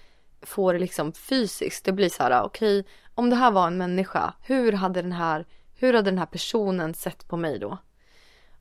få 0.41 0.71
det 0.71 0.79
liksom 0.79 1.13
fysiskt. 1.13 1.85
Det 1.85 1.91
blir 1.91 2.09
så 2.09 2.23
här, 2.23 2.43
okej, 2.43 2.79
okay, 2.79 2.91
om 3.15 3.29
det 3.29 3.35
här 3.35 3.51
var 3.51 3.67
en 3.67 3.77
människa, 3.77 4.33
hur 4.41 4.71
hade 4.71 5.01
den 5.01 5.11
här, 5.11 5.45
hur 5.75 5.93
hade 5.93 6.11
den 6.11 6.19
här 6.19 6.25
personen 6.25 6.93
sett 6.93 7.27
på 7.27 7.37
mig 7.37 7.59
då? 7.59 7.77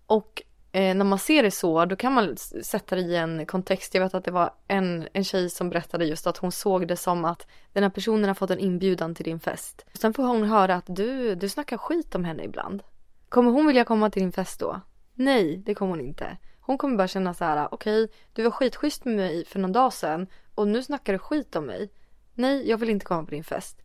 Och 0.06 0.42
eh, 0.74 0.94
när 0.94 1.04
man 1.04 1.18
ser 1.18 1.42
det 1.42 1.50
så, 1.50 1.84
då 1.84 1.96
kan 1.96 2.12
man 2.12 2.36
sätta 2.62 2.96
det 2.96 3.02
i 3.02 3.16
en 3.16 3.46
kontext. 3.46 3.94
Jag 3.94 4.02
vet 4.02 4.14
att 4.14 4.24
det 4.24 4.30
var 4.30 4.50
en, 4.68 5.08
en 5.12 5.24
tjej 5.24 5.50
som 5.50 5.70
berättade 5.70 6.04
just 6.04 6.26
att 6.26 6.36
hon 6.36 6.52
såg 6.52 6.88
det 6.88 6.96
som 6.96 7.24
att 7.24 7.46
den 7.72 7.82
här 7.82 7.90
personen 7.90 8.24
har 8.24 8.34
fått 8.34 8.50
en 8.50 8.58
inbjudan 8.58 9.14
till 9.14 9.24
din 9.24 9.40
fest. 9.40 9.84
Sen 9.92 10.14
får 10.14 10.22
hon 10.22 10.44
höra 10.44 10.74
att 10.74 10.84
du, 10.86 11.34
du 11.34 11.48
snackar 11.48 11.76
skit 11.76 12.14
om 12.14 12.24
henne 12.24 12.44
ibland. 12.44 12.82
Kommer 13.28 13.50
hon 13.50 13.66
vilja 13.66 13.84
komma 13.84 14.10
till 14.10 14.22
din 14.22 14.32
fest 14.32 14.60
då? 14.60 14.80
Nej, 15.14 15.56
det 15.56 15.74
kommer 15.74 15.90
hon 15.90 16.00
inte. 16.00 16.36
Hon 16.60 16.78
kommer 16.78 16.96
bara 16.96 17.08
känna 17.08 17.34
så 17.34 17.44
här: 17.44 17.68
okej, 17.70 18.04
okay, 18.04 18.16
du 18.32 18.42
var 18.42 18.50
skitschysst 18.50 19.04
med 19.04 19.16
mig 19.16 19.44
för 19.44 19.58
någon 19.58 19.72
dag 19.72 19.92
sedan 19.92 20.26
och 20.54 20.68
nu 20.68 20.82
snackar 20.82 21.12
du 21.12 21.18
skit 21.18 21.56
om 21.56 21.66
mig. 21.66 21.90
Nej, 22.34 22.68
jag 22.68 22.78
vill 22.78 22.90
inte 22.90 23.06
komma 23.06 23.24
på 23.24 23.30
din 23.30 23.44
fest. 23.44 23.82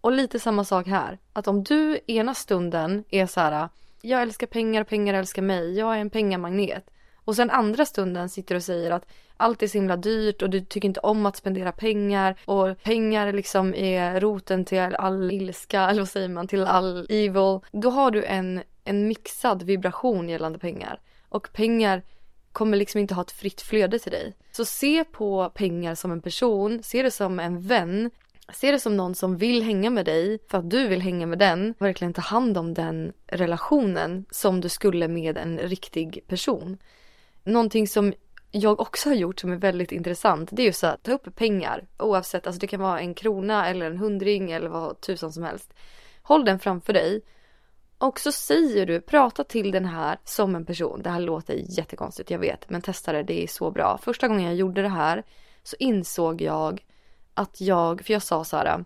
Och 0.00 0.12
lite 0.12 0.38
samma 0.38 0.64
sak 0.64 0.86
här. 0.86 1.18
Att 1.32 1.48
om 1.48 1.64
du 1.64 2.00
ena 2.06 2.34
stunden 2.34 3.04
är 3.10 3.26
så 3.26 3.40
här, 3.40 3.68
jag 4.00 4.22
älskar 4.22 4.46
pengar, 4.46 4.80
och 4.80 4.88
pengar 4.88 5.14
älskar 5.14 5.42
mig, 5.42 5.78
jag 5.78 5.96
är 5.96 6.00
en 6.00 6.10
pengamagnet. 6.10 6.90
Och 7.24 7.36
sen 7.36 7.50
andra 7.50 7.84
stunden 7.84 8.28
sitter 8.28 8.54
du 8.54 8.56
och 8.56 8.62
säger 8.62 8.90
att 8.90 9.06
allt 9.36 9.62
är 9.62 9.66
så 9.66 9.78
himla 9.78 9.96
dyrt 9.96 10.42
och 10.42 10.50
du 10.50 10.60
tycker 10.60 10.88
inte 10.88 11.00
om 11.00 11.26
att 11.26 11.36
spendera 11.36 11.72
pengar 11.72 12.36
och 12.44 12.82
pengar 12.82 13.32
liksom 13.32 13.74
är 13.74 14.20
roten 14.20 14.64
till 14.64 14.78
all 14.78 15.32
ilska, 15.32 15.80
eller 15.90 16.00
vad 16.00 16.08
säger 16.08 16.28
man, 16.28 16.48
till 16.48 16.64
all 16.64 17.06
evil. 17.08 17.60
Då 17.72 17.90
har 17.90 18.10
du 18.10 18.24
en 18.24 18.62
en 18.84 19.08
mixad 19.08 19.62
vibration 19.62 20.28
gällande 20.28 20.58
pengar. 20.58 21.00
Och 21.28 21.52
pengar 21.52 22.02
kommer 22.52 22.76
liksom 22.76 23.00
inte 23.00 23.14
ha 23.14 23.22
ett 23.22 23.30
fritt 23.30 23.60
flöde 23.60 23.98
till 23.98 24.12
dig. 24.12 24.36
Så 24.52 24.64
se 24.64 25.04
på 25.04 25.50
pengar 25.54 25.94
som 25.94 26.12
en 26.12 26.22
person, 26.22 26.82
se 26.82 27.02
det 27.02 27.10
som 27.10 27.40
en 27.40 27.60
vän, 27.60 28.10
se 28.52 28.70
det 28.70 28.80
som 28.80 28.96
någon 28.96 29.14
som 29.14 29.36
vill 29.36 29.62
hänga 29.62 29.90
med 29.90 30.04
dig 30.04 30.38
för 30.50 30.58
att 30.58 30.70
du 30.70 30.88
vill 30.88 31.02
hänga 31.02 31.26
med 31.26 31.38
den. 31.38 31.74
Verkligen 31.78 32.14
ta 32.14 32.20
hand 32.20 32.58
om 32.58 32.74
den 32.74 33.12
relationen 33.26 34.24
som 34.30 34.60
du 34.60 34.68
skulle 34.68 35.08
med 35.08 35.38
en 35.38 35.58
riktig 35.58 36.24
person. 36.26 36.78
Någonting 37.44 37.86
som 37.86 38.12
jag 38.50 38.80
också 38.80 39.08
har 39.08 39.16
gjort 39.16 39.40
som 39.40 39.52
är 39.52 39.56
väldigt 39.56 39.92
intressant 39.92 40.48
det 40.52 40.62
är 40.62 40.66
just 40.66 40.84
att 40.84 41.02
ta 41.02 41.12
upp 41.12 41.36
pengar 41.36 41.86
oavsett, 41.98 42.46
alltså 42.46 42.60
det 42.60 42.66
kan 42.66 42.80
vara 42.80 43.00
en 43.00 43.14
krona 43.14 43.68
eller 43.68 43.86
en 43.86 43.98
hundring 43.98 44.50
eller 44.50 44.68
vad 44.68 45.00
tusan 45.00 45.32
som 45.32 45.42
helst. 45.42 45.74
Håll 46.22 46.44
den 46.44 46.58
framför 46.58 46.92
dig 46.92 47.22
och 47.98 48.20
så 48.20 48.32
säger 48.32 48.86
du, 48.86 49.00
prata 49.00 49.44
till 49.44 49.70
den 49.70 49.84
här 49.84 50.18
som 50.24 50.54
en 50.54 50.66
person. 50.66 51.02
Det 51.02 51.10
här 51.10 51.20
låter 51.20 51.54
jättekonstigt, 51.78 52.30
jag 52.30 52.38
vet, 52.38 52.70
men 52.70 52.82
testa 52.82 53.12
det, 53.12 53.22
det 53.22 53.42
är 53.42 53.46
så 53.46 53.70
bra. 53.70 53.98
Första 54.02 54.28
gången 54.28 54.44
jag 54.44 54.54
gjorde 54.54 54.82
det 54.82 54.88
här 54.88 55.24
så 55.62 55.76
insåg 55.78 56.42
jag 56.42 56.84
att 57.40 57.60
jag, 57.60 58.04
för 58.04 58.12
jag 58.12 58.22
sa 58.22 58.44
så 58.44 58.56
här, 58.56 58.84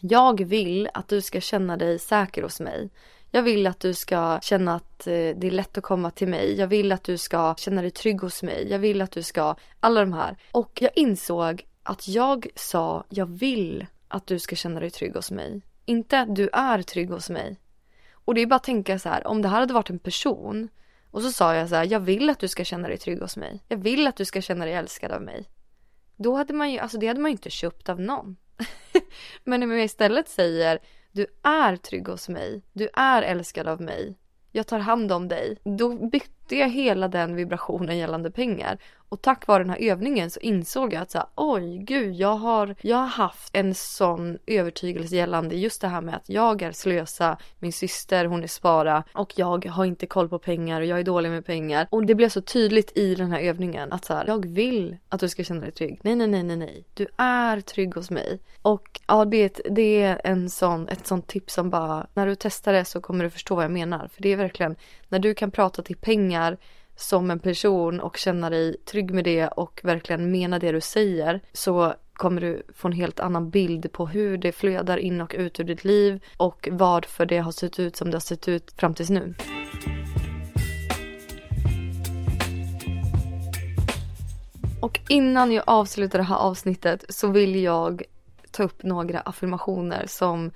jag 0.00 0.44
vill 0.44 0.88
att 0.94 1.08
du 1.08 1.20
ska 1.20 1.40
känna 1.40 1.76
dig 1.76 1.98
säker 1.98 2.42
hos 2.42 2.60
mig. 2.60 2.90
Jag 3.30 3.42
vill 3.42 3.66
att 3.66 3.80
du 3.80 3.94
ska 3.94 4.38
känna 4.42 4.74
att 4.74 5.06
eh, 5.06 5.12
det 5.12 5.46
är 5.46 5.50
lätt 5.50 5.78
att 5.78 5.84
komma 5.84 6.10
till 6.10 6.28
mig. 6.28 6.58
Jag 6.58 6.66
vill 6.66 6.92
att 6.92 7.04
du 7.04 7.18
ska 7.18 7.54
känna 7.58 7.82
dig 7.82 7.90
trygg 7.90 8.20
hos 8.20 8.42
mig. 8.42 8.66
Jag 8.70 8.78
vill 8.78 9.02
att 9.02 9.10
du 9.10 9.22
ska, 9.22 9.54
alla 9.80 10.00
de 10.00 10.12
här. 10.12 10.36
Och 10.52 10.78
jag 10.80 10.90
insåg 10.94 11.66
att 11.82 12.08
jag 12.08 12.46
sa, 12.54 13.04
jag 13.08 13.26
vill 13.26 13.86
att 14.08 14.26
du 14.26 14.38
ska 14.38 14.56
känna 14.56 14.80
dig 14.80 14.90
trygg 14.90 15.14
hos 15.14 15.30
mig. 15.30 15.62
Inte 15.84 16.20
att 16.20 16.36
du 16.36 16.48
är 16.52 16.82
trygg 16.82 17.10
hos 17.10 17.30
mig. 17.30 17.56
Och 18.12 18.34
det 18.34 18.40
är 18.40 18.46
bara 18.46 18.56
att 18.56 18.64
tänka 18.64 18.98
så 18.98 19.08
här, 19.08 19.26
om 19.26 19.42
det 19.42 19.48
här 19.48 19.60
hade 19.60 19.74
varit 19.74 19.90
en 19.90 19.98
person 19.98 20.68
och 21.10 21.22
så 21.22 21.32
sa 21.32 21.54
jag 21.54 21.68
så 21.68 21.74
här, 21.74 21.84
jag 21.84 22.00
vill 22.00 22.30
att 22.30 22.38
du 22.38 22.48
ska 22.48 22.64
känna 22.64 22.88
dig 22.88 22.98
trygg 22.98 23.20
hos 23.20 23.36
mig. 23.36 23.62
Jag 23.68 23.76
vill 23.76 24.06
att 24.06 24.16
du 24.16 24.24
ska 24.24 24.40
känna 24.40 24.64
dig 24.64 24.74
älskad 24.74 25.12
av 25.12 25.22
mig. 25.22 25.48
Då 26.16 26.36
hade 26.36 26.54
man 26.54 26.72
ju, 26.72 26.78
alltså 26.78 26.98
det 26.98 27.06
hade 27.06 27.20
man 27.20 27.30
ju 27.30 27.32
inte 27.32 27.50
köpt 27.50 27.88
av 27.88 28.00
någon. 28.00 28.36
Men 29.44 29.62
om 29.62 29.70
jag 29.70 29.84
istället 29.84 30.28
säger, 30.28 30.78
du 31.12 31.26
är 31.42 31.76
trygg 31.76 32.08
hos 32.08 32.28
mig, 32.28 32.62
du 32.72 32.88
är 32.94 33.22
älskad 33.22 33.68
av 33.68 33.80
mig, 33.80 34.18
jag 34.52 34.66
tar 34.66 34.78
hand 34.78 35.12
om 35.12 35.28
dig. 35.28 35.58
Då 35.64 35.88
jag 36.54 36.70
hela 36.70 37.08
den 37.08 37.36
vibrationen 37.36 37.98
gällande 37.98 38.30
pengar. 38.30 38.78
Och 39.08 39.22
tack 39.22 39.46
vare 39.46 39.62
den 39.62 39.70
här 39.70 39.78
övningen 39.80 40.30
så 40.30 40.40
insåg 40.40 40.92
jag 40.92 41.02
att 41.02 41.10
så 41.10 41.18
här, 41.18 41.26
oj 41.34 41.78
gud, 41.78 42.14
jag 42.14 42.36
har, 42.36 42.74
jag 42.80 42.96
har 42.96 43.06
haft 43.06 43.56
en 43.56 43.74
sån 43.74 44.38
övertygelse 44.46 45.16
gällande 45.16 45.56
just 45.56 45.80
det 45.80 45.88
här 45.88 46.00
med 46.00 46.14
att 46.14 46.28
jag 46.28 46.62
är 46.62 46.72
slösa, 46.72 47.38
min 47.58 47.72
syster 47.72 48.24
hon 48.24 48.42
är 48.42 48.46
spara 48.46 49.04
och 49.12 49.32
jag 49.36 49.66
har 49.66 49.84
inte 49.84 50.06
koll 50.06 50.28
på 50.28 50.38
pengar 50.38 50.80
och 50.80 50.86
jag 50.86 51.00
är 51.00 51.04
dålig 51.04 51.30
med 51.30 51.46
pengar. 51.46 51.86
Och 51.90 52.06
det 52.06 52.14
blev 52.14 52.28
så 52.28 52.40
tydligt 52.40 52.96
i 52.98 53.14
den 53.14 53.32
här 53.32 53.40
övningen 53.40 53.92
att 53.92 54.04
så 54.04 54.14
här, 54.14 54.24
jag 54.26 54.46
vill 54.46 54.96
att 55.08 55.20
du 55.20 55.28
ska 55.28 55.44
känna 55.44 55.60
dig 55.60 55.72
trygg. 55.72 56.00
Nej, 56.02 56.16
nej, 56.16 56.26
nej, 56.26 56.42
nej, 56.42 56.56
nej. 56.56 56.84
Du 56.94 57.06
är 57.16 57.60
trygg 57.60 57.94
hos 57.94 58.10
mig. 58.10 58.40
Och 58.62 59.00
ja, 59.06 59.24
det, 59.24 59.60
det 59.70 60.02
är 60.02 60.20
en 60.24 60.50
sån, 60.50 60.88
ett 60.88 61.06
sånt 61.06 61.26
tips 61.26 61.54
som 61.54 61.70
bara, 61.70 62.06
när 62.14 62.26
du 62.26 62.34
testar 62.34 62.72
det 62.72 62.84
så 62.84 63.00
kommer 63.00 63.24
du 63.24 63.30
förstå 63.30 63.54
vad 63.54 63.64
jag 63.64 63.72
menar. 63.72 64.08
För 64.14 64.22
det 64.22 64.32
är 64.32 64.36
verkligen, 64.36 64.76
när 65.08 65.18
du 65.18 65.34
kan 65.34 65.50
prata 65.50 65.82
till 65.82 65.96
pengar 65.96 66.56
som 66.96 67.30
en 67.30 67.38
person 67.38 68.00
och 68.00 68.16
känna 68.16 68.50
dig 68.50 68.76
trygg 68.76 69.10
med 69.10 69.24
det 69.24 69.48
och 69.48 69.80
verkligen 69.82 70.30
mena 70.30 70.58
det 70.58 70.72
du 70.72 70.80
säger 70.80 71.40
så 71.52 71.94
kommer 72.12 72.40
du 72.40 72.62
få 72.74 72.88
en 72.88 72.92
helt 72.92 73.20
annan 73.20 73.50
bild 73.50 73.92
på 73.92 74.06
hur 74.06 74.38
det 74.38 74.52
flödar 74.52 74.96
in 74.96 75.20
och 75.20 75.34
ut 75.38 75.60
ur 75.60 75.64
ditt 75.64 75.84
liv 75.84 76.24
och 76.36 76.68
varför 76.72 77.26
det 77.26 77.38
har 77.38 77.52
sett 77.52 77.78
ut 77.78 77.96
som 77.96 78.10
det 78.10 78.14
har 78.14 78.20
sett 78.20 78.48
ut 78.48 78.72
fram 78.76 78.94
tills 78.94 79.10
nu. 79.10 79.34
Och 84.80 85.00
innan 85.08 85.52
jag 85.52 85.64
avslutar 85.66 86.18
det 86.18 86.24
här 86.24 86.36
avsnittet 86.36 87.04
så 87.08 87.28
vill 87.28 87.62
jag 87.62 88.02
ta 88.50 88.62
upp 88.62 88.82
några 88.82 89.20
affirmationer 89.20 90.04
som, 90.06 90.50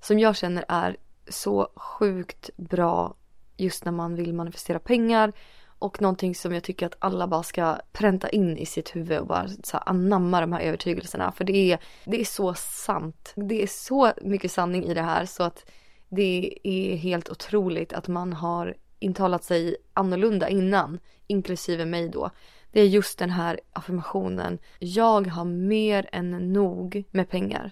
som 0.00 0.18
jag 0.18 0.36
känner 0.36 0.64
är 0.68 0.96
så 1.28 1.68
sjukt 1.76 2.50
bra 2.56 3.14
just 3.56 3.84
när 3.84 3.92
man 3.92 4.14
vill 4.14 4.34
manifestera 4.34 4.78
pengar 4.78 5.32
och 5.78 6.02
någonting 6.02 6.34
som 6.34 6.54
jag 6.54 6.62
tycker 6.62 6.86
att 6.86 6.96
alla 6.98 7.26
bara 7.26 7.42
ska 7.42 7.76
pränta 7.92 8.28
in 8.28 8.56
i 8.56 8.66
sitt 8.66 8.96
huvud 8.96 9.18
och 9.18 9.26
bara 9.26 9.48
så 9.48 9.76
här, 9.76 9.88
anamma 9.88 10.40
de 10.40 10.52
här 10.52 10.60
övertygelserna. 10.60 11.32
För 11.32 11.44
det 11.44 11.72
är, 11.72 11.78
det 12.04 12.20
är 12.20 12.24
så 12.24 12.54
sant. 12.54 13.32
Det 13.36 13.62
är 13.62 13.66
så 13.66 14.12
mycket 14.22 14.52
sanning 14.52 14.84
i 14.84 14.94
det 14.94 15.02
här 15.02 15.24
så 15.24 15.42
att 15.42 15.70
det 16.08 16.58
är 16.62 16.96
helt 16.96 17.30
otroligt 17.30 17.92
att 17.92 18.08
man 18.08 18.32
har 18.32 18.76
intalat 18.98 19.44
sig 19.44 19.76
annorlunda 19.92 20.48
innan, 20.48 20.98
inklusive 21.26 21.84
mig 21.84 22.08
då. 22.08 22.30
Det 22.72 22.80
är 22.80 22.86
just 22.86 23.18
den 23.18 23.30
här 23.30 23.60
affirmationen. 23.72 24.58
Jag 24.78 25.26
har 25.26 25.44
mer 25.44 26.08
än 26.12 26.52
nog 26.52 27.04
med 27.10 27.28
pengar. 27.28 27.70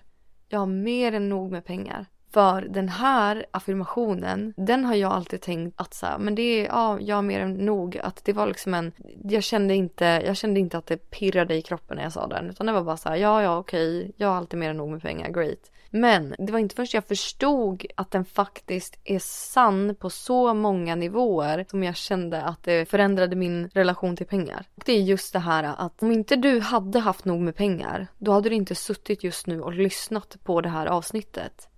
Jag 0.49 0.59
har 0.59 0.67
mer 0.67 1.13
än 1.13 1.29
nog 1.29 1.51
med 1.51 1.65
pengar. 1.65 2.07
För 2.35 2.61
den 2.63 2.89
här 2.89 3.47
affirmationen, 3.51 4.55
den 4.57 4.85
har 4.85 4.95
jag 4.95 5.13
alltid 5.13 5.41
tänkt 5.41 5.81
att 5.81 5.95
så 5.95 6.07
här, 6.07 6.19
men 6.19 6.35
det 6.35 6.43
är, 6.43 6.67
ja, 6.67 7.01
jag 7.01 7.17
har 7.17 7.23
mer 7.23 7.41
än 7.41 7.53
nog. 7.53 7.99
Att 7.99 8.25
det 8.25 8.33
var 8.33 8.47
liksom 8.47 8.75
en, 8.75 8.93
jag 9.25 9.43
kände 9.43 9.75
inte, 9.75 10.05
jag 10.27 10.37
kände 10.37 10.61
inte 10.61 10.79
att 10.79 10.87
det 10.87 11.11
pirrade 11.11 11.55
i 11.55 11.63
kroppen 11.63 11.97
när 11.97 12.03
jag 12.03 12.13
sa 12.13 12.27
den. 12.27 12.51
Utan 12.51 12.67
det 12.67 12.73
var 12.73 12.83
bara 12.83 12.97
så 12.97 13.09
här, 13.09 13.17
ja, 13.17 13.43
ja, 13.43 13.59
okej, 13.59 14.13
jag 14.17 14.29
har 14.29 14.37
alltid 14.37 14.59
mer 14.59 14.71
än 14.71 14.77
nog 14.77 14.91
med 14.91 15.03
pengar, 15.03 15.31
great. 15.31 15.71
Men 15.91 16.35
det 16.39 16.53
var 16.53 16.59
inte 16.59 16.75
först 16.75 16.95
jag 16.95 17.05
förstod 17.05 17.87
att 17.95 18.11
den 18.11 18.25
faktiskt 18.25 18.99
är 19.05 19.19
sann 19.19 19.95
på 19.95 20.11
så 20.11 20.55
många 20.55 20.95
nivåer 20.95 21.67
som 21.71 21.85
jag 21.85 21.97
kände 21.97 22.43
att 22.43 22.63
det 22.63 22.89
förändrade 22.89 23.37
min 23.37 23.69
relation 23.75 24.17
till 24.17 24.27
pengar. 24.27 24.67
Och 24.75 24.83
det 24.87 24.93
är 24.93 25.03
just 25.03 25.33
det 25.33 25.39
här 25.39 25.75
att 25.79 26.03
om 26.03 26.13
inte 26.13 26.37
du 26.37 26.61
hade 26.61 26.99
haft 26.99 27.25
nog 27.25 27.41
med 27.41 27.57
pengar, 27.57 28.07
då 28.19 28.33
hade 28.33 28.49
du 28.49 28.55
inte 28.55 28.75
suttit 28.75 29.25
just 29.25 29.47
nu 29.47 29.61
och 29.61 29.73
lyssnat 29.73 30.37
på 30.45 30.61
det 30.61 30.69
här 30.69 30.87
avsnittet. 30.87 31.69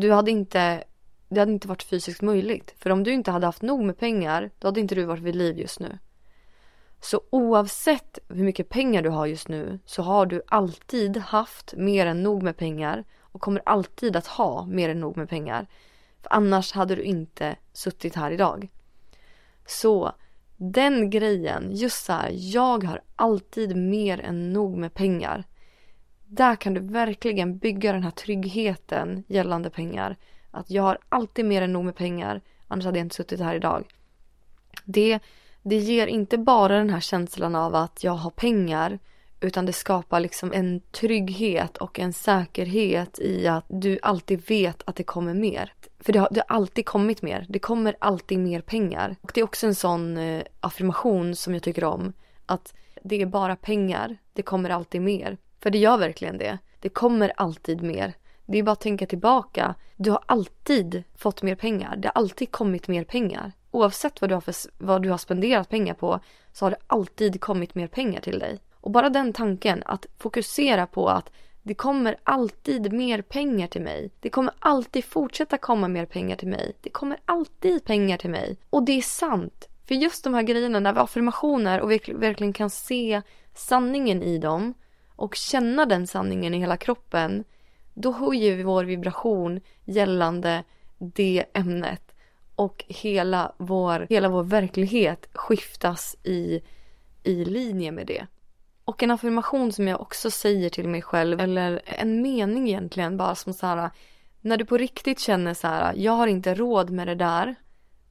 Du 0.00 0.12
hade 0.12 0.30
inte, 0.30 0.84
det 1.28 1.40
hade 1.40 1.52
inte 1.52 1.68
varit 1.68 1.82
fysiskt 1.82 2.22
möjligt. 2.22 2.74
För 2.78 2.90
om 2.90 3.04
du 3.04 3.12
inte 3.12 3.30
hade 3.30 3.46
haft 3.46 3.62
nog 3.62 3.82
med 3.82 3.98
pengar, 3.98 4.50
då 4.58 4.68
hade 4.68 4.80
inte 4.80 4.94
du 4.94 5.04
varit 5.04 5.22
vid 5.22 5.36
liv 5.36 5.58
just 5.58 5.80
nu. 5.80 5.98
Så 7.00 7.20
oavsett 7.30 8.18
hur 8.28 8.44
mycket 8.44 8.68
pengar 8.68 9.02
du 9.02 9.08
har 9.08 9.26
just 9.26 9.48
nu 9.48 9.78
så 9.84 10.02
har 10.02 10.26
du 10.26 10.42
alltid 10.46 11.16
haft 11.16 11.74
mer 11.76 12.06
än 12.06 12.22
nog 12.22 12.42
med 12.42 12.56
pengar 12.56 13.04
och 13.20 13.40
kommer 13.40 13.62
alltid 13.66 14.16
att 14.16 14.26
ha 14.26 14.66
mer 14.66 14.88
än 14.88 15.00
nog 15.00 15.16
med 15.16 15.28
pengar. 15.28 15.66
För 16.22 16.32
annars 16.32 16.72
hade 16.72 16.94
du 16.94 17.02
inte 17.02 17.56
suttit 17.72 18.14
här 18.14 18.30
idag. 18.30 18.68
Så 19.66 20.12
den 20.56 21.10
grejen, 21.10 21.70
just 21.72 22.04
så 22.04 22.12
här, 22.12 22.30
jag 22.34 22.84
har 22.84 23.02
alltid 23.16 23.76
mer 23.76 24.20
än 24.20 24.52
nog 24.52 24.76
med 24.76 24.94
pengar. 24.94 25.44
Där 26.30 26.56
kan 26.56 26.74
du 26.74 26.80
verkligen 26.80 27.58
bygga 27.58 27.92
den 27.92 28.02
här 28.02 28.10
tryggheten 28.10 29.24
gällande 29.26 29.70
pengar. 29.70 30.16
Att 30.50 30.70
jag 30.70 30.82
har 30.82 30.98
alltid 31.08 31.44
mer 31.44 31.62
än 31.62 31.72
nog 31.72 31.84
med 31.84 31.96
pengar, 31.96 32.40
annars 32.68 32.84
hade 32.84 32.98
jag 32.98 33.04
inte 33.04 33.16
suttit 33.16 33.40
här 33.40 33.54
idag. 33.54 33.84
Det, 34.84 35.18
det 35.62 35.76
ger 35.76 36.06
inte 36.06 36.38
bara 36.38 36.78
den 36.78 36.90
här 36.90 37.00
känslan 37.00 37.54
av 37.54 37.74
att 37.74 38.04
jag 38.04 38.12
har 38.12 38.30
pengar 38.30 38.98
utan 39.40 39.66
det 39.66 39.72
skapar 39.72 40.20
liksom 40.20 40.52
en 40.52 40.80
trygghet 40.80 41.76
och 41.76 41.98
en 41.98 42.12
säkerhet 42.12 43.18
i 43.18 43.46
att 43.46 43.64
du 43.68 43.98
alltid 44.02 44.48
vet 44.48 44.82
att 44.86 44.96
det 44.96 45.04
kommer 45.04 45.34
mer. 45.34 45.72
För 46.00 46.12
det 46.12 46.18
har, 46.18 46.28
det 46.30 46.42
har 46.48 46.56
alltid 46.56 46.86
kommit 46.86 47.22
mer. 47.22 47.46
Det 47.48 47.58
kommer 47.58 47.96
alltid 47.98 48.38
mer 48.38 48.60
pengar. 48.60 49.16
Och 49.20 49.30
det 49.34 49.40
är 49.40 49.44
också 49.44 49.66
en 49.66 49.74
sån 49.74 50.16
eh, 50.16 50.42
affirmation 50.60 51.36
som 51.36 51.54
jag 51.54 51.62
tycker 51.62 51.84
om. 51.84 52.12
Att 52.46 52.74
det 53.02 53.22
är 53.22 53.26
bara 53.26 53.56
pengar. 53.56 54.16
Det 54.32 54.42
kommer 54.42 54.70
alltid 54.70 55.02
mer. 55.02 55.36
För 55.60 55.70
det 55.70 55.78
gör 55.78 55.98
verkligen 55.98 56.38
det. 56.38 56.58
Det 56.80 56.88
kommer 56.88 57.32
alltid 57.36 57.82
mer. 57.82 58.14
Det 58.46 58.58
är 58.58 58.62
bara 58.62 58.72
att 58.72 58.80
tänka 58.80 59.06
tillbaka. 59.06 59.74
Du 59.96 60.10
har 60.10 60.22
alltid 60.26 61.02
fått 61.16 61.42
mer 61.42 61.54
pengar. 61.54 61.96
Det 61.96 62.08
har 62.08 62.22
alltid 62.22 62.50
kommit 62.50 62.88
mer 62.88 63.04
pengar. 63.04 63.52
Oavsett 63.70 64.20
vad 64.20 64.30
du 64.30 64.34
har, 64.34 64.40
för, 64.40 64.54
vad 64.78 65.02
du 65.02 65.10
har 65.10 65.18
spenderat 65.18 65.68
pengar 65.68 65.94
på 65.94 66.20
så 66.52 66.64
har 66.64 66.70
det 66.70 66.78
alltid 66.86 67.40
kommit 67.40 67.74
mer 67.74 67.86
pengar 67.86 68.20
till 68.20 68.38
dig. 68.38 68.58
Och 68.74 68.90
bara 68.90 69.10
den 69.10 69.32
tanken 69.32 69.82
att 69.86 70.06
fokusera 70.18 70.86
på 70.86 71.08
att 71.08 71.30
det 71.62 71.74
kommer 71.74 72.16
alltid 72.22 72.92
mer 72.92 73.22
pengar 73.22 73.66
till 73.66 73.82
mig. 73.82 74.10
Det 74.20 74.30
kommer 74.30 74.54
alltid 74.58 75.04
fortsätta 75.04 75.58
komma 75.58 75.88
mer 75.88 76.06
pengar 76.06 76.36
till 76.36 76.48
mig. 76.48 76.72
Det 76.80 76.90
kommer 76.90 77.18
alltid 77.24 77.84
pengar 77.84 78.16
till 78.16 78.30
mig. 78.30 78.56
Och 78.70 78.82
det 78.82 78.92
är 78.92 79.02
sant. 79.02 79.68
För 79.86 79.94
just 79.94 80.24
de 80.24 80.34
här 80.34 80.42
grejerna, 80.42 80.80
när 80.80 80.92
vi 80.92 80.98
har 80.98 81.04
affirmationer 81.04 81.80
och 81.80 81.90
vi 81.90 82.00
verkligen 82.14 82.52
kan 82.52 82.70
se 82.70 83.22
sanningen 83.54 84.22
i 84.22 84.38
dem 84.38 84.74
och 85.18 85.34
känna 85.34 85.86
den 85.86 86.06
sanningen 86.06 86.54
i 86.54 86.58
hela 86.58 86.76
kroppen, 86.76 87.44
då 87.94 88.12
höjer 88.12 88.56
vi 88.56 88.62
vår 88.62 88.84
vibration 88.84 89.60
gällande 89.84 90.64
det 90.98 91.44
ämnet 91.52 92.14
och 92.54 92.84
hela 92.88 93.52
vår, 93.56 94.06
hela 94.10 94.28
vår 94.28 94.42
verklighet 94.42 95.28
skiftas 95.32 96.16
i, 96.22 96.60
i 97.22 97.44
linje 97.44 97.92
med 97.92 98.06
det. 98.06 98.26
Och 98.84 99.02
en 99.02 99.10
affirmation 99.10 99.72
som 99.72 99.88
jag 99.88 100.00
också 100.00 100.30
säger 100.30 100.70
till 100.70 100.88
mig 100.88 101.02
själv, 101.02 101.40
eller 101.40 101.82
en 101.84 102.22
mening 102.22 102.68
egentligen, 102.68 103.16
bara 103.16 103.34
som 103.34 103.52
så 103.52 103.66
här, 103.66 103.90
när 104.40 104.56
du 104.56 104.64
på 104.64 104.76
riktigt 104.76 105.20
känner 105.20 105.54
så 105.54 105.66
här, 105.66 105.94
jag 105.96 106.12
har 106.12 106.26
inte 106.26 106.54
råd 106.54 106.90
med 106.90 107.06
det 107.08 107.14
där, 107.14 107.54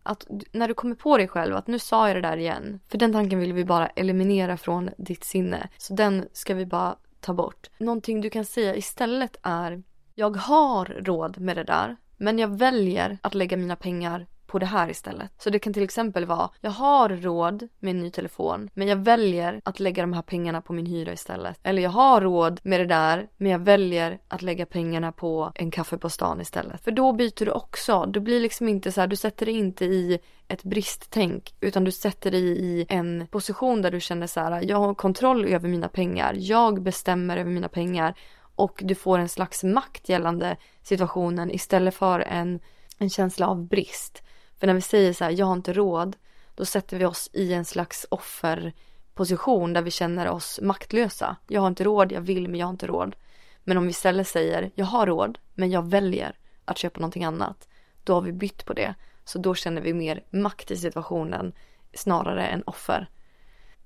att 0.08 0.28
när 0.52 0.68
du 0.68 0.74
kommer 0.74 0.96
på 0.96 1.18
dig 1.18 1.28
själv 1.28 1.56
att 1.56 1.68
nu 1.68 1.80
sa 1.80 2.08
jag 2.08 2.18
det 2.18 2.22
där 2.22 2.38
igen. 2.38 2.80
För 2.88 2.98
den 2.98 3.14
tanken 3.14 3.40
vill 3.40 3.54
vi 3.54 3.66
bara 3.66 3.88
eliminera 3.88 4.58
från 4.58 4.90
ditt 4.98 5.24
sinne. 5.24 5.70
Så 5.78 5.94
den 5.94 6.28
ska 6.34 6.54
vi 6.54 6.66
bara 6.66 6.96
ta 7.20 7.34
bort. 7.34 7.70
Någonting 7.78 8.22
du 8.22 8.30
kan 8.30 8.46
säga 8.46 8.76
istället 8.76 9.38
är 9.44 9.84
jag 10.16 10.38
har 10.38 10.86
råd 10.86 11.40
med 11.40 11.58
det 11.58 11.64
där 11.64 11.98
men 12.18 12.40
jag 12.40 12.58
väljer 12.58 13.18
att 13.22 13.34
lägga 13.34 13.58
mina 13.58 13.76
pengar 13.76 14.28
på 14.48 14.60
det 14.60 14.66
här 14.66 14.90
istället. 14.90 15.32
Så 15.38 15.50
det 15.50 15.60
kan 15.60 15.74
till 15.74 15.84
exempel 15.84 16.26
vara, 16.26 16.50
jag 16.62 16.72
har 16.72 17.10
råd 17.10 17.68
med 17.80 17.92
en 17.92 18.00
ny 18.00 18.12
telefon 18.12 18.70
men 18.74 18.88
jag 18.88 18.98
väljer 18.98 19.62
att 19.64 19.80
lägga 19.80 20.04
de 20.04 20.14
här 20.14 20.22
pengarna 20.22 20.62
på 20.62 20.74
min 20.74 20.86
hyra 20.86 21.14
istället. 21.14 21.60
Eller 21.64 21.82
jag 21.82 21.90
har 21.90 22.22
råd 22.22 22.60
med 22.64 22.80
det 22.80 22.86
där 22.86 23.28
men 23.38 23.52
jag 23.52 23.60
väljer 23.60 24.20
att 24.28 24.42
lägga 24.42 24.66
pengarna 24.66 25.12
på 25.12 25.52
en 25.56 25.72
kaffe 25.72 25.98
på 25.98 26.10
stan 26.10 26.42
istället. 26.42 26.84
För 26.84 26.92
då 26.92 27.14
byter 27.14 27.46
du 27.46 27.52
också. 27.52 28.06
Du 28.06 28.20
blir 28.20 28.40
liksom 28.40 28.68
inte 28.68 28.92
så 28.92 29.02
här, 29.02 29.08
du 29.08 29.16
sätter 29.16 29.46
dig 29.46 29.56
inte 29.56 29.86
i 29.86 30.20
ett 30.48 30.64
bristtänk 30.64 31.56
utan 31.62 31.84
du 31.84 31.92
sätter 31.92 32.32
dig 32.32 32.44
i 32.44 32.86
en 32.90 33.28
position 33.32 33.82
där 33.82 33.92
du 33.92 34.00
känner 34.00 34.28
så 34.28 34.40
här, 34.40 34.64
jag 34.70 34.78
har 34.78 34.94
kontroll 34.94 35.46
över 35.46 35.70
mina 35.70 35.88
pengar. 35.88 36.36
Jag 36.38 36.82
bestämmer 36.82 37.38
över 37.38 37.52
mina 37.52 37.70
pengar 37.70 38.14
och 38.56 38.82
du 38.84 38.96
får 38.96 39.20
en 39.20 39.30
slags 39.30 39.64
makt 39.64 40.10
gällande 40.10 40.58
situationen 40.84 41.52
istället 41.52 41.96
för 41.96 42.20
en 42.20 42.60
en 42.98 43.10
känsla 43.10 43.48
av 43.48 43.68
brist. 43.68 44.24
För 44.60 44.68
när 44.68 44.74
vi 44.74 44.82
säger 44.82 45.14
så 45.14 45.24
här, 45.24 45.32
jag 45.32 45.46
har 45.46 45.54
inte 45.54 45.74
råd, 45.74 46.16
då 46.56 46.66
sätter 46.66 46.98
vi 46.98 47.06
oss 47.06 47.30
i 47.34 47.54
en 47.54 47.66
slags 47.66 48.06
offerposition 48.10 49.74
där 49.74 49.82
vi 49.82 49.92
känner 49.92 50.30
oss 50.30 50.60
maktlösa. 50.64 51.36
Jag 51.48 51.62
har 51.62 51.68
inte 51.68 51.84
råd, 51.84 52.12
jag 52.12 52.22
vill 52.22 52.48
men 52.48 52.60
jag 52.60 52.68
har 52.68 52.72
inte 52.72 52.88
råd. 52.88 53.16
Men 53.64 53.78
om 53.78 53.84
vi 53.84 53.90
istället 53.90 54.28
säger, 54.28 54.72
jag 54.76 54.86
har 54.86 55.06
råd 55.06 55.38
men 55.54 55.72
jag 55.72 55.90
väljer 55.90 56.36
att 56.66 56.78
köpa 56.78 57.00
någonting 57.00 57.24
annat. 57.24 57.68
Då 58.04 58.14
har 58.14 58.22
vi 58.22 58.32
bytt 58.32 58.66
på 58.66 58.74
det. 58.74 58.96
Så 59.26 59.40
då 59.40 59.56
känner 59.56 59.82
vi 59.82 59.94
mer 59.94 60.24
makt 60.30 60.72
i 60.72 60.78
situationen 60.78 61.54
snarare 61.94 62.48
än 62.48 62.64
offer. 62.66 63.10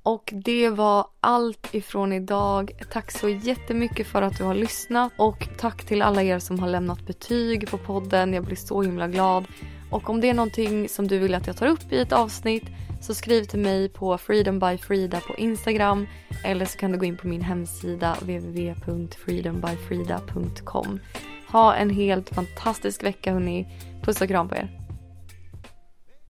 Och 0.04 0.34
det 0.34 0.70
var 0.70 1.08
allt 1.20 1.74
ifrån 1.74 2.14
idag. 2.14 2.72
Tack 2.92 3.12
så 3.12 3.30
jättemycket 3.30 4.08
för 4.08 4.22
att 4.22 4.38
du 4.38 4.44
har 4.44 4.54
lyssnat 4.54 5.14
och 5.18 5.48
tack 5.58 5.86
till 5.86 6.02
alla 6.02 6.24
er 6.24 6.40
som 6.40 6.60
har 6.60 6.68
lämnat 6.68 7.08
betyg 7.08 7.70
på 7.70 7.78
podden. 7.78 8.34
Jag 8.34 8.44
blir 8.44 8.56
så 8.56 8.82
himla 8.82 9.08
glad. 9.08 9.46
Och 9.92 10.10
om 10.10 10.22
det 10.22 10.30
är 10.30 10.34
någonting 10.34 10.89
som 10.89 11.08
du 11.08 11.20
vill 11.20 11.36
att 11.36 11.48
jag 11.48 11.58
tar 11.58 11.68
upp 11.68 11.92
i 11.92 12.00
ett 12.00 12.12
avsnitt 12.12 12.66
så 13.02 13.14
skriv 13.14 13.44
till 13.44 13.60
mig 13.60 13.89
på 13.89 14.18
Freedom 14.18 14.60
by 14.60 14.78
Frida 14.78 15.20
på 15.20 15.36
Instagram 15.36 16.08
eller 16.44 16.66
så 16.66 16.78
kan 16.78 16.92
du 16.92 16.98
gå 16.98 17.06
in 17.06 17.18
på 17.18 17.28
min 17.28 17.42
hemsida 17.42 18.16
www.freedombyfrida.com. 18.22 21.00
Ha 21.48 21.76
en 21.76 21.89
helt 21.89 22.30
fantastisk 22.30 23.04
vecka 23.04 23.34
hörni. 23.34 23.68
Puss 24.02 24.22
och 24.22 24.28
kram 24.28 24.50
på 24.50 24.56
er. 24.56 24.81